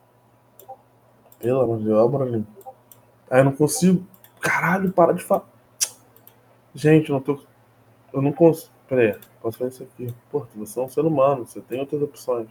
Pelo 1.39 1.61
amor 1.61 1.79
de 1.79 1.85
Deus, 1.85 1.97
olha 1.97 2.05
o 2.05 2.09
barulhinho. 2.09 2.47
Ah, 3.31 3.39
eu 3.39 3.45
não 3.45 3.53
consigo. 3.53 4.05
Caralho, 4.39 4.91
para 4.91 5.13
de 5.13 5.23
falar. 5.23 5.49
Gente, 6.75 7.09
eu 7.09 7.15
não 7.15 7.21
tô. 7.21 7.39
Eu 8.13 8.21
não 8.21 8.31
consigo. 8.31 8.71
Pera 8.87 9.01
aí, 9.01 9.19
posso 9.41 9.57
fazer 9.57 9.71
isso 9.71 9.83
aqui. 9.83 10.13
Pô, 10.29 10.45
você 10.55 10.79
é 10.79 10.83
um 10.83 10.89
ser 10.89 11.01
humano, 11.01 11.43
você 11.43 11.59
tem 11.59 11.79
outras 11.79 12.03
opções. 12.03 12.49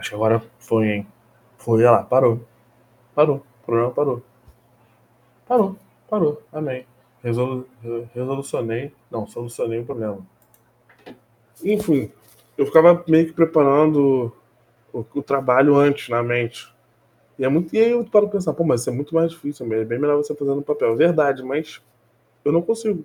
Acho 0.00 0.08
que 0.08 0.14
agora 0.14 0.42
foi, 0.58 0.88
hein? 0.88 1.06
Foi, 1.58 1.80
olha 1.80 1.90
lá, 1.90 2.02
parou. 2.02 2.40
Parou. 3.14 3.36
O 3.36 3.66
problema 3.66 3.90
parou. 3.90 4.22
Parou, 5.46 5.76
parou. 6.08 6.42
Amém. 6.50 6.86
Resolu 7.22 7.68
resolucionei. 8.14 8.94
Não, 9.10 9.26
solucionei 9.26 9.80
o 9.80 9.84
problema. 9.84 10.18
Enfim, 11.62 12.10
eu 12.56 12.64
ficava 12.64 13.04
meio 13.06 13.26
que 13.26 13.34
preparando 13.34 14.32
o, 14.90 15.04
o, 15.14 15.22
trabalho 15.22 15.76
antes 15.76 16.08
na 16.08 16.22
mente. 16.22 16.74
E, 17.38 17.44
é 17.44 17.48
muito, 17.50 17.76
e 17.76 17.78
aí 17.78 17.90
eu 17.90 18.02
paro 18.06 18.30
pensar, 18.30 18.54
pô, 18.54 18.64
mas 18.64 18.80
isso 18.80 18.88
é 18.88 18.92
muito 18.94 19.14
mais 19.14 19.30
difícil, 19.32 19.70
é 19.70 19.84
bem 19.84 19.98
melhor 19.98 20.16
você 20.16 20.34
fazer 20.34 20.54
no 20.54 20.62
papel. 20.62 20.96
Verdade, 20.96 21.42
mas 21.42 21.82
eu 22.42 22.52
não 22.52 22.62
consigo. 22.62 23.04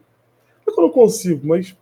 Não 0.66 0.72
é 0.72 0.74
que 0.74 0.80
eu 0.80 0.84
não 0.86 0.92
consigo, 0.92 1.46
mas 1.46 1.76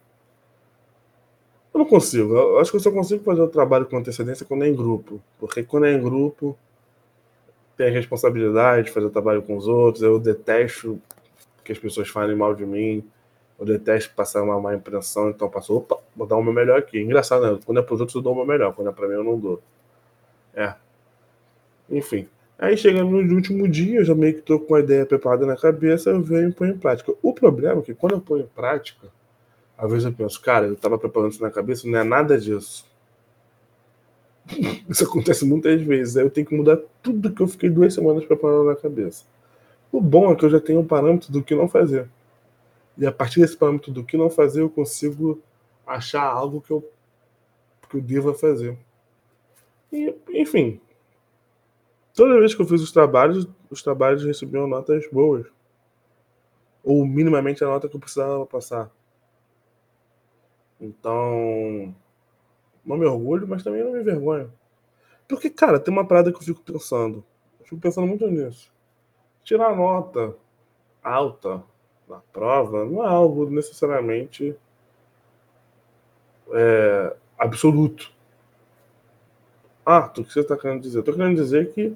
eu 1.73 1.79
não 1.79 1.85
consigo. 1.85 2.35
Eu 2.35 2.59
acho 2.59 2.69
que 2.69 2.77
eu 2.77 2.81
só 2.81 2.91
consigo 2.91 3.23
fazer 3.23 3.41
o 3.41 3.47
trabalho 3.47 3.85
com 3.85 3.97
antecedência 3.97 4.45
quando 4.45 4.63
é 4.63 4.69
em 4.69 4.75
grupo. 4.75 5.19
Porque 5.39 5.63
quando 5.63 5.85
é 5.87 5.93
em 5.93 6.01
grupo, 6.01 6.57
tem 7.75 7.87
a 7.87 7.91
responsabilidade 7.91 8.87
de 8.87 8.91
fazer 8.91 9.07
o 9.07 9.09
trabalho 9.09 9.41
com 9.41 9.57
os 9.57 9.67
outros. 9.67 10.03
Eu 10.03 10.19
detesto 10.19 11.01
que 11.63 11.71
as 11.71 11.79
pessoas 11.79 12.09
falem 12.09 12.35
mal 12.35 12.53
de 12.53 12.65
mim. 12.65 13.03
Eu 13.59 13.65
detesto 13.65 14.13
passar 14.13 14.43
uma 14.43 14.59
má 14.59 14.75
impressão. 14.75 15.29
Então, 15.29 15.49
passo, 15.49 15.75
opa, 15.75 15.97
vou 16.15 16.27
dar 16.27 16.37
o 16.37 16.43
meu 16.43 16.53
melhor 16.53 16.77
aqui. 16.77 16.99
Engraçado, 16.99 17.41
né? 17.41 17.59
Quando 17.65 17.79
é 17.79 17.81
para 17.81 17.95
os 17.95 17.99
outros, 18.01 18.15
eu 18.15 18.21
dou 18.21 18.33
o 18.33 18.35
meu 18.35 18.45
melhor. 18.45 18.73
Quando 18.75 18.89
é 18.89 18.93
para 18.93 19.07
mim, 19.07 19.15
eu 19.15 19.23
não 19.23 19.39
dou. 19.39 19.61
É. 20.53 20.75
Enfim. 21.89 22.27
Aí 22.57 22.77
chega 22.77 23.03
no 23.03 23.17
último 23.33 23.67
dia, 23.67 23.99
eu 23.99 24.05
já 24.05 24.13
meio 24.13 24.35
que 24.35 24.41
tô 24.41 24.59
com 24.59 24.75
a 24.75 24.79
ideia 24.79 25.05
preparada 25.05 25.45
na 25.45 25.57
cabeça, 25.57 26.11
eu 26.11 26.21
venho 26.21 26.49
e 26.49 26.53
ponho 26.53 26.73
em 26.73 26.77
prática. 26.77 27.13
O 27.21 27.33
problema 27.33 27.81
é 27.81 27.83
que 27.83 27.93
quando 27.95 28.13
eu 28.13 28.21
ponho 28.21 28.43
em 28.43 28.47
prática, 28.47 29.07
às 29.83 29.91
vezes 29.91 30.05
eu 30.05 30.13
penso, 30.13 30.41
cara, 30.41 30.65
eu 30.65 30.73
estava 30.75 30.97
preparando 30.97 31.33
isso 31.33 31.41
na 31.43 31.51
cabeça, 31.51 31.85
não 31.89 31.99
é 31.99 32.05
nada 32.05 32.39
disso. 32.39 32.85
Isso 34.89 35.03
acontece 35.03 35.45
muitas 35.45 35.81
vezes. 35.81 36.15
Aí 36.15 36.23
eu 36.23 36.29
tenho 36.29 36.47
que 36.47 36.55
mudar 36.55 36.77
tudo 37.01 37.33
que 37.33 37.41
eu 37.41 37.47
fiquei 37.47 37.69
duas 37.69 37.93
semanas 37.93 38.25
preparando 38.25 38.65
na 38.65 38.75
cabeça. 38.75 39.25
O 39.91 39.99
bom 39.99 40.31
é 40.31 40.35
que 40.35 40.45
eu 40.45 40.49
já 40.49 40.59
tenho 40.59 40.79
um 40.79 40.87
parâmetro 40.87 41.31
do 41.31 41.43
que 41.43 41.53
não 41.53 41.67
fazer. 41.67 42.09
E 42.97 43.05
a 43.05 43.11
partir 43.11 43.41
desse 43.41 43.57
parâmetro 43.57 43.91
do 43.91 44.03
que 44.05 44.15
não 44.15 44.29
fazer, 44.29 44.61
eu 44.61 44.69
consigo 44.69 45.41
achar 45.85 46.23
algo 46.23 46.61
que 46.61 46.71
eu, 46.71 46.89
que 47.89 47.97
eu 47.97 48.01
deva 48.01 48.33
fazer. 48.33 48.77
E, 49.91 50.15
enfim, 50.29 50.79
toda 52.13 52.39
vez 52.39 52.55
que 52.55 52.61
eu 52.61 52.65
fiz 52.65 52.81
os 52.81 52.91
trabalhos, 52.91 53.47
os 53.69 53.83
trabalhos 53.83 54.23
recebiam 54.23 54.65
notas 54.65 55.05
boas. 55.11 55.45
Ou 56.83 57.05
minimamente 57.05 57.63
a 57.63 57.67
nota 57.67 57.89
que 57.89 57.95
eu 57.95 57.99
precisava 57.99 58.45
passar. 58.45 58.89
Então, 60.83 61.95
não 62.85 62.97
me 62.97 63.05
orgulho, 63.05 63.47
mas 63.47 63.63
também 63.63 63.81
não 63.81 63.93
me 63.93 64.01
envergonho. 64.01 64.51
Porque, 65.29 65.49
cara, 65.49 65.79
tem 65.79 65.93
uma 65.93 66.05
parada 66.05 66.29
que 66.29 66.37
eu 66.37 66.41
fico 66.41 66.61
pensando. 66.61 67.23
Eu 67.61 67.65
fico 67.65 67.79
pensando 67.79 68.05
muito 68.05 68.27
nisso. 68.27 68.69
Tirar 69.45 69.73
nota 69.75 70.35
alta 71.01 71.63
na 72.07 72.19
prova 72.33 72.85
não 72.85 73.01
é 73.03 73.07
algo 73.07 73.49
necessariamente 73.49 74.55
é, 76.51 77.15
absoluto. 77.37 78.11
Ah, 79.85 80.11
o 80.17 80.23
que 80.23 80.33
você 80.33 80.41
está 80.41 80.57
querendo 80.57 80.81
dizer? 80.81 80.99
Estou 80.99 81.13
querendo 81.13 81.35
dizer 81.35 81.73
que 81.73 81.95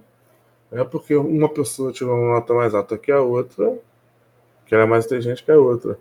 é 0.71 0.84
porque 0.86 1.15
uma 1.15 1.50
pessoa 1.50 1.91
tirou 1.91 2.15
uma 2.17 2.36
nota 2.36 2.54
mais 2.54 2.73
alta 2.73 2.97
que 2.97 3.12
a 3.12 3.21
outra, 3.21 3.78
que 4.65 4.73
ela 4.73 4.84
é 4.84 4.88
mais 4.88 5.06
inteligente 5.06 5.43
que 5.43 5.52
a 5.52 5.58
outra. 5.58 6.00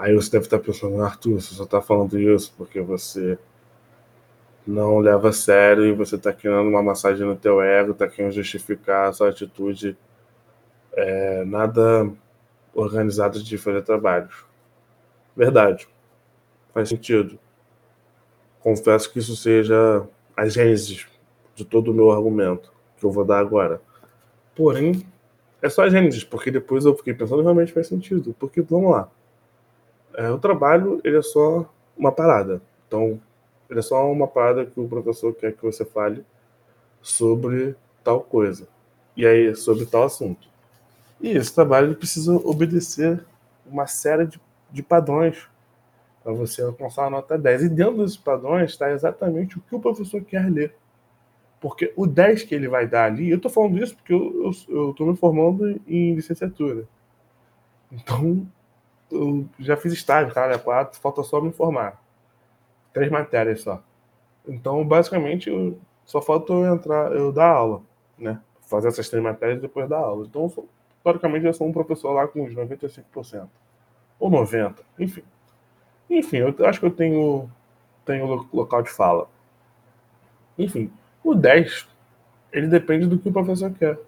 Aí 0.00 0.14
você 0.14 0.30
deve 0.30 0.46
estar 0.46 0.58
pensando, 0.58 1.02
Arthur, 1.02 1.42
você 1.42 1.54
só 1.54 1.64
está 1.64 1.82
falando 1.82 2.18
isso 2.18 2.54
porque 2.56 2.80
você 2.80 3.38
não 4.66 4.98
leva 4.98 5.28
a 5.28 5.32
sério 5.32 5.84
e 5.84 5.92
você 5.92 6.16
está 6.16 6.32
criando 6.32 6.70
uma 6.70 6.82
massagem 6.82 7.26
no 7.26 7.36
teu 7.36 7.60
ego, 7.60 7.92
está 7.92 8.08
querendo 8.08 8.32
justificar 8.32 9.10
a 9.10 9.12
sua 9.12 9.28
atitude 9.28 9.94
é, 10.94 11.44
nada 11.44 12.10
organizada 12.74 13.38
de 13.40 13.58
fazer 13.58 13.82
trabalhos. 13.82 14.46
Verdade. 15.36 15.86
Faz 16.72 16.88
sentido. 16.88 17.38
Confesso 18.60 19.12
que 19.12 19.18
isso 19.18 19.36
seja 19.36 20.08
a 20.34 20.48
gênese 20.48 21.04
de 21.54 21.62
todo 21.66 21.90
o 21.90 21.94
meu 21.94 22.10
argumento 22.10 22.72
que 22.96 23.04
eu 23.04 23.10
vou 23.10 23.26
dar 23.26 23.38
agora. 23.38 23.82
Porém, 24.56 25.06
é 25.60 25.68
só 25.68 25.82
a 25.82 25.90
gênese, 25.90 26.24
porque 26.24 26.50
depois 26.50 26.86
eu 26.86 26.96
fiquei 26.96 27.12
pensando 27.12 27.42
realmente 27.42 27.70
faz 27.70 27.86
sentido. 27.86 28.34
Porque, 28.38 28.62
vamos 28.62 28.92
lá. 28.92 29.10
É, 30.14 30.30
o 30.30 30.38
trabalho, 30.38 31.00
ele 31.04 31.18
é 31.18 31.22
só 31.22 31.72
uma 31.96 32.12
parada. 32.12 32.60
Então, 32.86 33.20
ele 33.68 33.78
é 33.78 33.82
só 33.82 34.10
uma 34.10 34.26
parada 34.26 34.66
que 34.66 34.78
o 34.80 34.88
professor 34.88 35.34
quer 35.34 35.52
que 35.52 35.62
você 35.62 35.84
fale 35.84 36.24
sobre 37.00 37.74
tal 38.02 38.20
coisa. 38.20 38.66
E 39.16 39.26
aí, 39.26 39.54
sobre 39.54 39.86
tal 39.86 40.04
assunto. 40.04 40.48
E 41.20 41.30
esse 41.30 41.54
trabalho 41.54 41.94
precisa 41.94 42.34
obedecer 42.34 43.24
uma 43.66 43.86
série 43.86 44.26
de, 44.26 44.40
de 44.70 44.82
padrões 44.82 45.48
para 46.22 46.32
você 46.32 46.62
alcançar 46.62 47.06
a 47.06 47.10
nota 47.10 47.38
10. 47.38 47.64
E 47.64 47.68
dentro 47.68 47.98
desses 47.98 48.16
padrões 48.16 48.70
está 48.70 48.90
exatamente 48.90 49.58
o 49.58 49.60
que 49.60 49.74
o 49.74 49.80
professor 49.80 50.22
quer 50.22 50.50
ler. 50.50 50.74
Porque 51.60 51.92
o 51.94 52.06
10 52.06 52.44
que 52.44 52.54
ele 52.54 52.68
vai 52.68 52.86
dar 52.86 53.04
ali, 53.04 53.30
eu 53.30 53.36
estou 53.36 53.50
falando 53.50 53.82
isso 53.82 53.94
porque 53.94 54.14
eu 54.14 54.50
estou 54.90 55.06
me 55.06 55.16
formando 55.16 55.80
em 55.86 56.14
licenciatura. 56.14 56.88
Então, 57.92 58.46
eu 59.10 59.46
já 59.58 59.76
fiz 59.76 59.92
estágio, 59.92 60.32
cara, 60.34 60.58
tá? 60.58 60.64
4, 60.64 61.00
falta 61.00 61.22
só 61.22 61.40
me 61.40 61.52
formar. 61.52 62.00
Três 62.92 63.10
matérias 63.10 63.62
só. 63.62 63.82
Então, 64.46 64.84
basicamente, 64.84 65.48
eu, 65.48 65.78
só 66.04 66.20
falta 66.20 66.52
eu 66.52 66.74
entrar, 66.74 67.12
eu 67.12 67.32
dar 67.32 67.50
aula, 67.50 67.82
né? 68.18 68.40
Fazer 68.62 68.88
essas 68.88 69.08
três 69.08 69.22
matérias 69.22 69.58
e 69.58 69.62
depois 69.62 69.88
dar 69.88 69.98
aula. 69.98 70.26
Então, 70.26 70.42
eu, 70.56 70.68
teoricamente, 71.02 71.46
eu 71.46 71.54
sou 71.54 71.68
um 71.68 71.72
professor 71.72 72.12
lá 72.12 72.26
com 72.26 72.42
uns 72.42 72.54
95%. 72.54 73.48
Ou 74.18 74.30
90%, 74.30 74.74
enfim. 74.98 75.22
Enfim, 76.08 76.38
eu 76.38 76.66
acho 76.66 76.80
que 76.80 76.86
eu 76.86 76.90
tenho, 76.90 77.50
tenho 78.04 78.48
local 78.52 78.82
de 78.82 78.90
fala. 78.90 79.28
Enfim, 80.58 80.90
o 81.22 81.34
10, 81.34 81.88
ele 82.52 82.66
depende 82.66 83.06
do 83.06 83.18
que 83.18 83.28
o 83.28 83.32
professor 83.32 83.70
quer. 83.72 83.98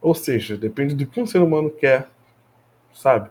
Ou 0.00 0.14
seja, 0.14 0.56
depende 0.56 0.94
do 0.94 1.06
que 1.06 1.20
um 1.20 1.26
ser 1.26 1.40
humano 1.40 1.70
quer, 1.70 2.08
sabe? 2.94 3.28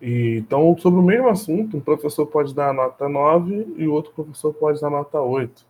E, 0.00 0.38
então, 0.38 0.76
sobre 0.78 0.98
o 0.98 1.02
mesmo 1.02 1.28
assunto, 1.28 1.76
um 1.76 1.80
professor 1.80 2.26
pode 2.26 2.54
dar 2.54 2.72
nota 2.72 3.08
9 3.08 3.74
e 3.76 3.86
o 3.86 3.92
outro 3.92 4.12
professor 4.12 4.52
pode 4.54 4.80
dar 4.80 4.88
nota 4.88 5.20
8. 5.20 5.66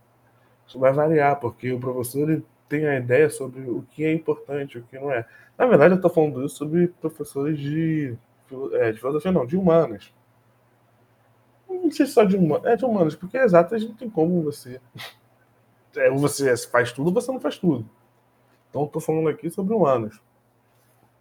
Isso 0.67 0.79
vai 0.79 0.93
variar, 0.93 1.41
porque 1.41 1.73
o 1.73 1.81
professor 1.81 2.31
ele 2.31 2.45
tem 2.69 2.87
a 2.87 2.97
ideia 2.97 3.29
sobre 3.29 3.63
o 3.69 3.85
que 3.91 4.05
é 4.05 4.13
importante 4.13 4.75
e 4.75 4.81
o 4.81 4.85
que 4.85 4.97
não 4.97 5.11
é. 5.11 5.27
Na 5.59 5.67
verdade, 5.67 5.95
eu 5.95 5.97
estou 5.97 6.11
falando 6.11 6.45
isso 6.45 6.57
sobre 6.57 6.87
professores 6.87 7.59
de, 7.59 8.17
é, 8.75 8.93
de 8.93 9.01
filosofia, 9.01 9.33
não, 9.33 9.45
de 9.45 9.57
humanas. 9.57 10.15
Não 11.69 11.91
sei 11.91 12.07
se 12.07 12.13
só 12.13 12.23
de 12.23 12.37
humanas, 12.37 12.67
é 12.67 12.77
de 12.77 12.85
humanas, 12.85 13.17
porque 13.17 13.37
é 13.37 13.45
exato, 13.45 13.75
a 13.75 13.79
gente 13.79 13.95
tem 13.95 14.09
como 14.09 14.43
você. 14.43 14.81
É, 15.97 16.09
você 16.09 16.57
faz 16.69 16.93
tudo 16.93 17.09
ou 17.09 17.13
você 17.13 17.33
não 17.33 17.41
faz 17.41 17.59
tudo. 17.59 17.85
Então, 18.69 18.85
estou 18.85 19.03
falando 19.03 19.29
aqui 19.29 19.51
sobre 19.51 19.75
humanas. 19.75 20.21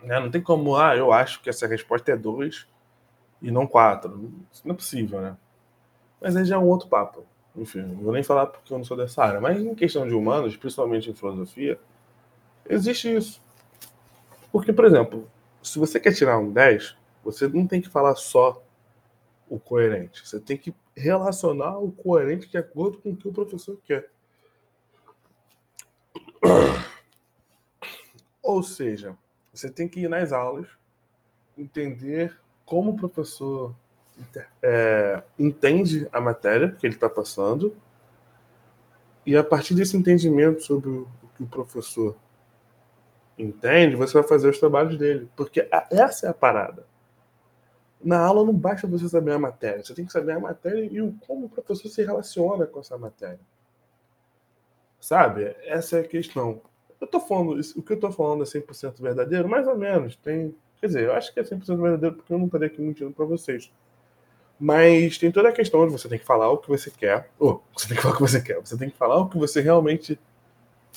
Né? 0.03 0.19
Não 0.19 0.29
tem 0.29 0.43
como, 0.43 0.75
ah, 0.75 0.95
eu 0.95 1.11
acho 1.11 1.41
que 1.41 1.49
essa 1.49 1.65
resposta 1.65 2.11
é 2.11 2.15
2 2.15 2.67
e 3.41 3.51
não 3.51 3.67
quatro. 3.67 4.31
Isso 4.51 4.67
não 4.67 4.73
é 4.73 4.77
possível, 4.77 5.21
né? 5.21 5.37
Mas 6.21 6.35
aí 6.35 6.45
já 6.45 6.55
é 6.55 6.59
um 6.59 6.67
outro 6.67 6.87
papo. 6.87 7.25
Enfim, 7.55 7.81
não 7.81 7.95
vou 7.95 8.13
nem 8.13 8.23
falar 8.23 8.47
porque 8.47 8.71
eu 8.71 8.77
não 8.77 8.85
sou 8.85 8.97
dessa 8.97 9.23
área. 9.23 9.41
Mas 9.41 9.59
em 9.59 9.73
questão 9.75 10.07
de 10.07 10.13
humanos, 10.13 10.55
principalmente 10.55 11.09
em 11.09 11.13
filosofia, 11.15 11.79
existe 12.67 13.15
isso. 13.15 13.41
Porque, 14.51 14.73
por 14.73 14.85
exemplo, 14.85 15.29
se 15.61 15.79
você 15.79 15.99
quer 15.99 16.13
tirar 16.13 16.39
um 16.39 16.51
10, 16.51 16.95
você 17.23 17.47
não 17.47 17.67
tem 17.67 17.81
que 17.81 17.89
falar 17.89 18.15
só 18.15 18.61
o 19.47 19.59
coerente. 19.59 20.27
Você 20.27 20.39
tem 20.39 20.57
que 20.57 20.73
relacionar 20.95 21.77
o 21.77 21.91
coerente 21.91 22.49
de 22.49 22.57
acordo 22.57 22.97
com 22.99 23.11
o 23.11 23.15
que 23.15 23.27
o 23.27 23.33
professor 23.33 23.77
quer. 23.85 24.09
Ou 28.41 28.63
seja, 28.63 29.17
você 29.53 29.69
tem 29.69 29.87
que 29.87 30.01
ir 30.01 30.09
nas 30.09 30.31
aulas, 30.31 30.67
entender 31.57 32.39
como 32.69 32.91
o 32.91 32.95
professor 32.95 33.73
é, 34.61 35.23
entende 35.39 36.07
a 36.11 36.21
matéria 36.21 36.71
que 36.71 36.85
ele 36.85 36.93
está 36.93 37.09
passando 37.09 37.75
e 39.25 39.35
a 39.35 39.43
partir 39.43 39.73
desse 39.73 39.97
entendimento 39.97 40.61
sobre 40.61 40.87
o 40.89 41.07
que 41.35 41.41
o 41.43 41.47
professor 41.47 42.15
entende, 43.39 43.95
você 43.95 44.13
vai 44.13 44.23
fazer 44.23 44.49
os 44.49 44.59
trabalhos 44.59 44.99
dele. 44.99 45.27
Porque 45.35 45.67
essa 45.89 46.27
é 46.27 46.29
a 46.29 46.33
parada. 46.33 46.85
Na 48.03 48.19
aula 48.19 48.45
não 48.45 48.53
basta 48.53 48.85
você 48.85 49.09
saber 49.09 49.33
a 49.33 49.39
matéria, 49.39 49.83
você 49.83 49.93
tem 49.95 50.05
que 50.05 50.11
saber 50.11 50.33
a 50.33 50.39
matéria 50.39 50.87
e 50.89 51.01
o, 51.01 51.13
como 51.25 51.47
o 51.47 51.49
professor 51.49 51.89
se 51.89 52.03
relaciona 52.03 52.67
com 52.67 52.79
essa 52.79 52.97
matéria. 52.99 53.39
Sabe? 55.01 55.55
Essa 55.63 55.97
é 55.97 56.01
a 56.01 56.07
questão. 56.07 56.61
Eu 57.01 57.07
tô 57.07 57.19
falando, 57.19 57.59
o 57.75 57.81
que 57.81 57.93
eu 57.93 57.99
tô 57.99 58.11
falando 58.11 58.43
é 58.43 58.45
100% 58.45 59.01
verdadeiro? 59.01 59.49
Mais 59.49 59.67
ou 59.67 59.75
menos. 59.75 60.15
Tem 60.17 60.55
Quer 60.79 60.87
dizer, 60.87 61.03
eu 61.03 61.13
acho 61.13 61.33
que 61.33 61.39
é 61.39 61.43
100% 61.43 61.81
verdadeiro 61.81 62.15
porque 62.15 62.33
eu 62.33 62.37
não 62.37 62.45
estaria 62.45 62.67
aqui 62.67 62.81
mentindo 62.81 63.11
para 63.11 63.25
vocês. 63.25 63.71
Mas 64.59 65.17
tem 65.17 65.31
toda 65.31 65.49
a 65.49 65.53
questão 65.53 65.85
de 65.85 65.91
você 65.91 66.09
tem 66.09 66.19
que 66.19 66.25
falar 66.25 66.49
o 66.49 66.57
que 66.57 66.67
você 66.67 66.91
quer. 66.91 67.29
Oh, 67.39 67.59
você 67.75 67.87
tem 67.87 67.95
que 67.95 68.03
falar 68.03 68.13
o 68.13 68.17
que 68.17 68.21
você 68.21 68.41
quer. 68.41 68.59
Você 68.59 68.77
tem 68.77 68.89
que 68.89 68.97
falar 68.97 69.17
o 69.17 69.29
que 69.29 69.37
você 69.37 69.61
realmente. 69.61 70.19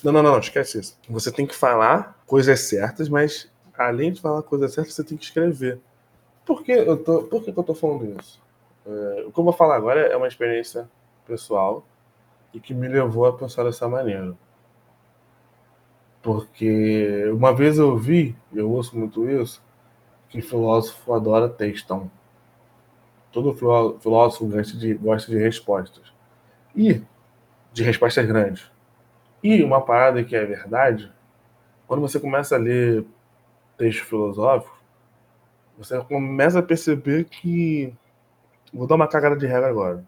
Não, 0.03 0.11
não, 0.11 0.21
não, 0.21 0.31
não, 0.33 0.39
esquece 0.39 0.79
isso. 0.79 0.99
Você 1.09 1.31
tem 1.31 1.45
que 1.45 1.55
falar 1.55 2.21
coisas 2.25 2.59
certas, 2.61 3.07
mas 3.07 3.49
além 3.77 4.11
de 4.11 4.19
falar 4.19 4.43
coisas 4.43 4.73
certas, 4.73 4.93
você 4.93 5.03
tem 5.03 5.17
que 5.17 5.23
escrever. 5.23 5.79
Por 6.45 6.61
que 6.61 6.73
eu 6.73 6.97
tô, 6.97 7.23
por 7.23 7.43
que 7.43 7.57
eu 7.57 7.63
tô 7.63 7.73
falando 7.73 8.19
isso? 8.19 8.41
É, 8.85 9.23
o 9.27 9.31
que 9.31 9.39
eu 9.39 9.43
vou 9.43 9.53
falar 9.53 9.77
agora 9.77 10.01
é 10.01 10.17
uma 10.17 10.27
experiência 10.27 10.89
pessoal 11.25 11.85
e 12.53 12.59
que 12.59 12.73
me 12.73 12.87
levou 12.87 13.25
a 13.25 13.33
pensar 13.33 13.63
dessa 13.63 13.87
maneira. 13.87 14.35
Porque 16.21 17.25
uma 17.33 17.53
vez 17.53 17.77
eu 17.77 17.97
vi, 17.97 18.35
eu 18.53 18.69
ouço 18.71 18.97
muito 18.97 19.29
isso, 19.29 19.61
que 20.33 20.41
filósofo 20.41 21.13
adora 21.13 21.47
textão. 21.47 22.09
Todo 23.31 23.53
filósofo 23.53 24.47
gosta 24.47 24.75
de, 24.75 24.95
gosta 24.95 25.31
de 25.31 25.37
respostas. 25.37 26.11
E 26.75 27.03
de 27.71 27.83
respostas 27.83 28.25
grandes. 28.25 28.71
E 29.43 29.63
uma 29.63 29.79
parada 29.79 30.23
que 30.23 30.35
é 30.35 30.43
verdade, 30.43 31.11
quando 31.85 32.01
você 32.01 32.19
começa 32.19 32.55
a 32.55 32.57
ler 32.57 33.05
textos 33.77 34.07
filosóficos, 34.07 34.75
você 35.77 36.01
começa 36.01 36.57
a 36.57 36.63
perceber 36.63 37.25
que. 37.25 37.93
Vou 38.73 38.87
dar 38.87 38.95
uma 38.95 39.07
cagada 39.07 39.37
de 39.37 39.45
regra 39.45 39.69
agora. 39.69 40.03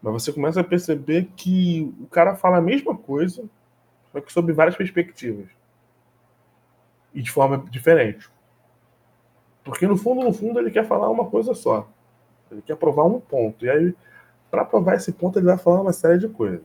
Mas 0.00 0.14
você 0.14 0.32
começa 0.32 0.62
a 0.62 0.64
perceber 0.64 1.28
que 1.36 1.94
o 2.00 2.06
cara 2.06 2.34
fala 2.36 2.56
a 2.56 2.62
mesma 2.62 2.96
coisa, 2.96 3.44
só 4.12 4.20
que 4.20 4.32
sob 4.32 4.50
várias 4.54 4.76
perspectivas. 4.76 5.46
E 7.12 7.20
de 7.20 7.30
forma 7.30 7.58
diferente. 7.70 8.30
Porque 9.66 9.84
no 9.84 9.96
fundo, 9.96 10.22
no 10.22 10.32
fundo, 10.32 10.60
ele 10.60 10.70
quer 10.70 10.86
falar 10.86 11.10
uma 11.10 11.26
coisa 11.26 11.52
só. 11.52 11.88
Ele 12.52 12.62
quer 12.62 12.76
provar 12.76 13.04
um 13.04 13.18
ponto. 13.18 13.66
E 13.66 13.68
aí, 13.68 13.92
para 14.48 14.64
provar 14.64 14.94
esse 14.94 15.10
ponto, 15.10 15.40
ele 15.40 15.46
vai 15.46 15.58
falar 15.58 15.80
uma 15.80 15.92
série 15.92 16.18
de 16.18 16.28
coisas. 16.28 16.62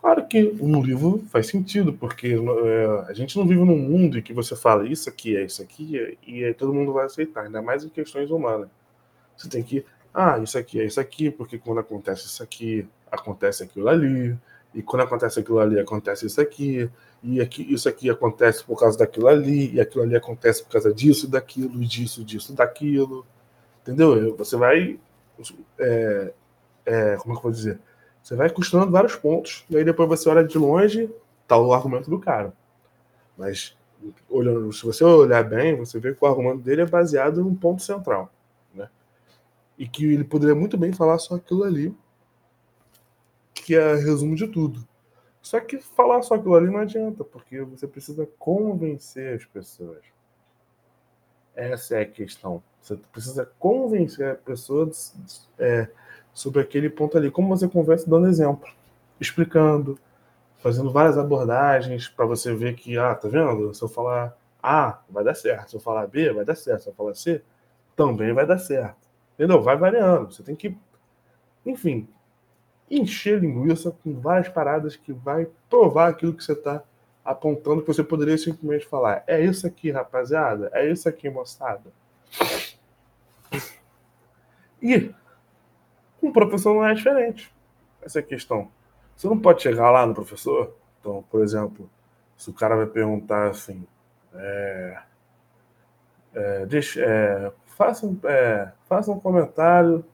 Claro 0.00 0.26
que 0.26 0.56
um 0.60 0.82
livro 0.82 1.22
faz 1.30 1.46
sentido, 1.46 1.92
porque 1.92 2.34
é, 2.34 3.04
a 3.08 3.12
gente 3.12 3.38
não 3.38 3.46
vive 3.46 3.60
num 3.60 3.78
mundo 3.78 4.18
em 4.18 4.22
que 4.22 4.32
você 4.32 4.56
fala 4.56 4.88
isso 4.88 5.08
aqui 5.08 5.36
é 5.36 5.44
isso 5.44 5.62
aqui 5.62 6.18
e 6.26 6.42
aí 6.42 6.54
todo 6.54 6.72
mundo 6.72 6.90
vai 6.90 7.04
aceitar, 7.04 7.44
ainda 7.44 7.60
mais 7.60 7.84
em 7.84 7.90
questões 7.90 8.30
humanas. 8.30 8.70
Você 9.36 9.48
tem 9.48 9.62
que, 9.62 9.84
ah, 10.12 10.38
isso 10.38 10.56
aqui 10.56 10.80
é 10.80 10.86
isso 10.86 10.98
aqui, 10.98 11.30
porque 11.30 11.58
quando 11.58 11.80
acontece 11.80 12.24
isso 12.26 12.42
aqui, 12.42 12.88
acontece 13.12 13.62
aquilo 13.62 13.88
ali, 13.88 14.36
e 14.74 14.82
quando 14.82 15.02
acontece 15.02 15.40
aquilo 15.40 15.58
ali, 15.58 15.80
acontece 15.80 16.26
isso 16.26 16.40
aqui, 16.40 16.88
e 17.22 17.40
aqui, 17.40 17.72
isso 17.72 17.88
aqui 17.88 18.08
acontece 18.08 18.64
por 18.64 18.78
causa 18.78 18.96
daquilo 18.96 19.26
ali, 19.26 19.74
e 19.74 19.80
aquilo 19.80 20.04
ali 20.04 20.16
acontece 20.16 20.62
por 20.62 20.70
causa 20.70 20.94
disso, 20.94 21.28
daquilo, 21.28 21.68
disso, 21.80 22.24
disso, 22.24 22.54
daquilo. 22.54 23.26
Entendeu? 23.82 24.36
Você 24.36 24.56
vai. 24.56 24.98
É, 25.78 26.32
é, 26.86 27.16
como 27.16 27.32
é 27.32 27.34
que 27.34 27.38
eu 27.38 27.42
vou 27.42 27.52
dizer? 27.52 27.80
Você 28.22 28.36
vai 28.36 28.50
costurando 28.50 28.92
vários 28.92 29.16
pontos, 29.16 29.64
e 29.68 29.76
aí 29.76 29.84
depois 29.84 30.08
você 30.08 30.28
olha 30.28 30.44
de 30.44 30.56
longe, 30.56 31.10
tá 31.48 31.58
o 31.58 31.72
argumento 31.72 32.08
do 32.08 32.18
cara. 32.18 32.52
Mas 33.36 33.76
olhando, 34.28 34.72
se 34.72 34.84
você 34.84 35.02
olhar 35.04 35.42
bem, 35.42 35.76
você 35.76 35.98
vê 35.98 36.14
que 36.14 36.24
o 36.24 36.28
argumento 36.28 36.62
dele 36.62 36.82
é 36.82 36.86
baseado 36.86 37.42
num 37.42 37.54
ponto 37.54 37.82
central, 37.82 38.32
né? 38.74 38.88
E 39.76 39.88
que 39.88 40.04
ele 40.04 40.24
poderia 40.24 40.54
muito 40.54 40.76
bem 40.78 40.92
falar 40.92 41.18
só 41.18 41.34
aquilo 41.34 41.64
ali, 41.64 41.94
que 43.70 43.76
é 43.76 43.94
resumo 43.94 44.34
de 44.34 44.48
tudo. 44.48 44.84
Só 45.40 45.60
que 45.60 45.78
falar 45.78 46.22
só 46.22 46.34
aquilo 46.34 46.56
ali 46.56 46.68
não 46.68 46.80
adianta, 46.80 47.22
porque 47.22 47.62
você 47.62 47.86
precisa 47.86 48.28
convencer 48.36 49.36
as 49.36 49.44
pessoas. 49.44 50.00
Essa 51.54 51.98
é 51.98 52.02
a 52.02 52.06
questão. 52.06 52.60
Você 52.82 52.96
precisa 53.12 53.48
convencer 53.60 54.32
a 54.32 54.34
pessoa 54.34 54.90
é, 55.56 55.88
sobre 56.32 56.60
aquele 56.60 56.90
ponto 56.90 57.16
ali. 57.16 57.30
Como 57.30 57.56
você 57.56 57.68
conversa 57.68 58.10
dando 58.10 58.26
exemplo, 58.26 58.68
explicando, 59.20 59.96
fazendo 60.58 60.90
várias 60.90 61.16
abordagens 61.16 62.08
para 62.08 62.26
você 62.26 62.52
ver 62.52 62.74
que, 62.74 62.98
ah, 62.98 63.14
tá 63.14 63.28
vendo? 63.28 63.72
Se 63.72 63.84
eu 63.84 63.88
falar 63.88 64.36
A, 64.60 64.98
vai 65.08 65.22
dar 65.22 65.36
certo. 65.36 65.70
Se 65.70 65.76
eu 65.76 65.80
falar 65.80 66.08
B, 66.08 66.32
vai 66.32 66.44
dar 66.44 66.56
certo. 66.56 66.82
Se 66.82 66.88
eu 66.88 66.94
falar 66.94 67.14
C, 67.14 67.40
também 67.94 68.32
vai 68.32 68.44
dar 68.44 68.58
certo. 68.58 69.08
Entendeu? 69.34 69.62
Vai 69.62 69.76
variando. 69.76 70.34
Você 70.34 70.42
tem 70.42 70.56
que, 70.56 70.76
enfim, 71.64 72.08
encher 72.90 73.38
linguiça 73.38 73.94
com 74.02 74.18
várias 74.20 74.48
paradas 74.48 74.96
que 74.96 75.12
vai 75.12 75.46
provar 75.68 76.08
aquilo 76.08 76.34
que 76.34 76.42
você 76.42 76.52
está 76.52 76.82
apontando 77.24 77.82
que 77.82 77.86
você 77.86 78.02
poderia 78.02 78.36
simplesmente 78.36 78.86
falar. 78.86 79.22
É 79.26 79.40
isso 79.40 79.66
aqui, 79.66 79.90
rapaziada. 79.90 80.70
É 80.72 80.90
isso 80.90 81.08
aqui, 81.08 81.30
moçada. 81.30 81.92
E 84.82 85.14
o 86.20 86.32
professor 86.32 86.74
não 86.74 86.84
é 86.84 86.94
diferente. 86.94 87.54
Essa 88.02 88.18
é 88.18 88.22
a 88.22 88.26
questão. 88.26 88.70
Você 89.16 89.28
não 89.28 89.38
pode 89.38 89.62
chegar 89.62 89.90
lá 89.90 90.06
no 90.06 90.14
professor. 90.14 90.74
Então, 90.98 91.22
por 91.30 91.42
exemplo, 91.42 91.88
se 92.36 92.50
o 92.50 92.54
cara 92.54 92.74
vai 92.74 92.86
perguntar 92.86 93.48
assim, 93.48 93.86
é, 94.34 95.02
é, 96.34 96.66
deixa, 96.66 97.00
é, 97.02 97.52
faça, 97.66 98.10
é, 98.24 98.72
faça 98.88 99.10
um 99.12 99.20
comentário 99.20 100.04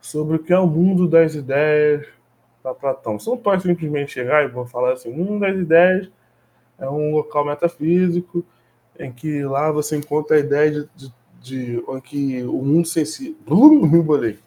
sobre 0.00 0.36
o 0.36 0.38
que 0.38 0.52
é 0.52 0.58
o 0.58 0.66
mundo 0.66 1.06
das 1.06 1.34
ideias 1.34 2.06
para 2.62 2.74
Platão. 2.74 3.18
Você 3.18 3.30
não 3.30 3.36
pode 3.36 3.62
simplesmente 3.62 4.12
chegar 4.12 4.44
e 4.44 4.48
vou 4.48 4.66
falar 4.66 4.92
assim: 4.92 5.10
o 5.10 5.16
mundo 5.16 5.40
das 5.40 5.56
ideias 5.56 6.10
é 6.78 6.88
um 6.88 7.12
local 7.12 7.44
metafísico 7.44 8.44
em 8.98 9.12
que 9.12 9.44
lá 9.44 9.70
você 9.70 9.96
encontra 9.96 10.36
a 10.36 10.40
ideia 10.40 10.70
de, 10.70 10.88
de, 10.94 11.12
de 11.40 11.84
em 11.88 12.00
que 12.00 12.42
o 12.44 12.62
mundo 12.62 12.86
sensível. 12.86 13.36
Me 13.86 14.02
bolei. 14.02 14.38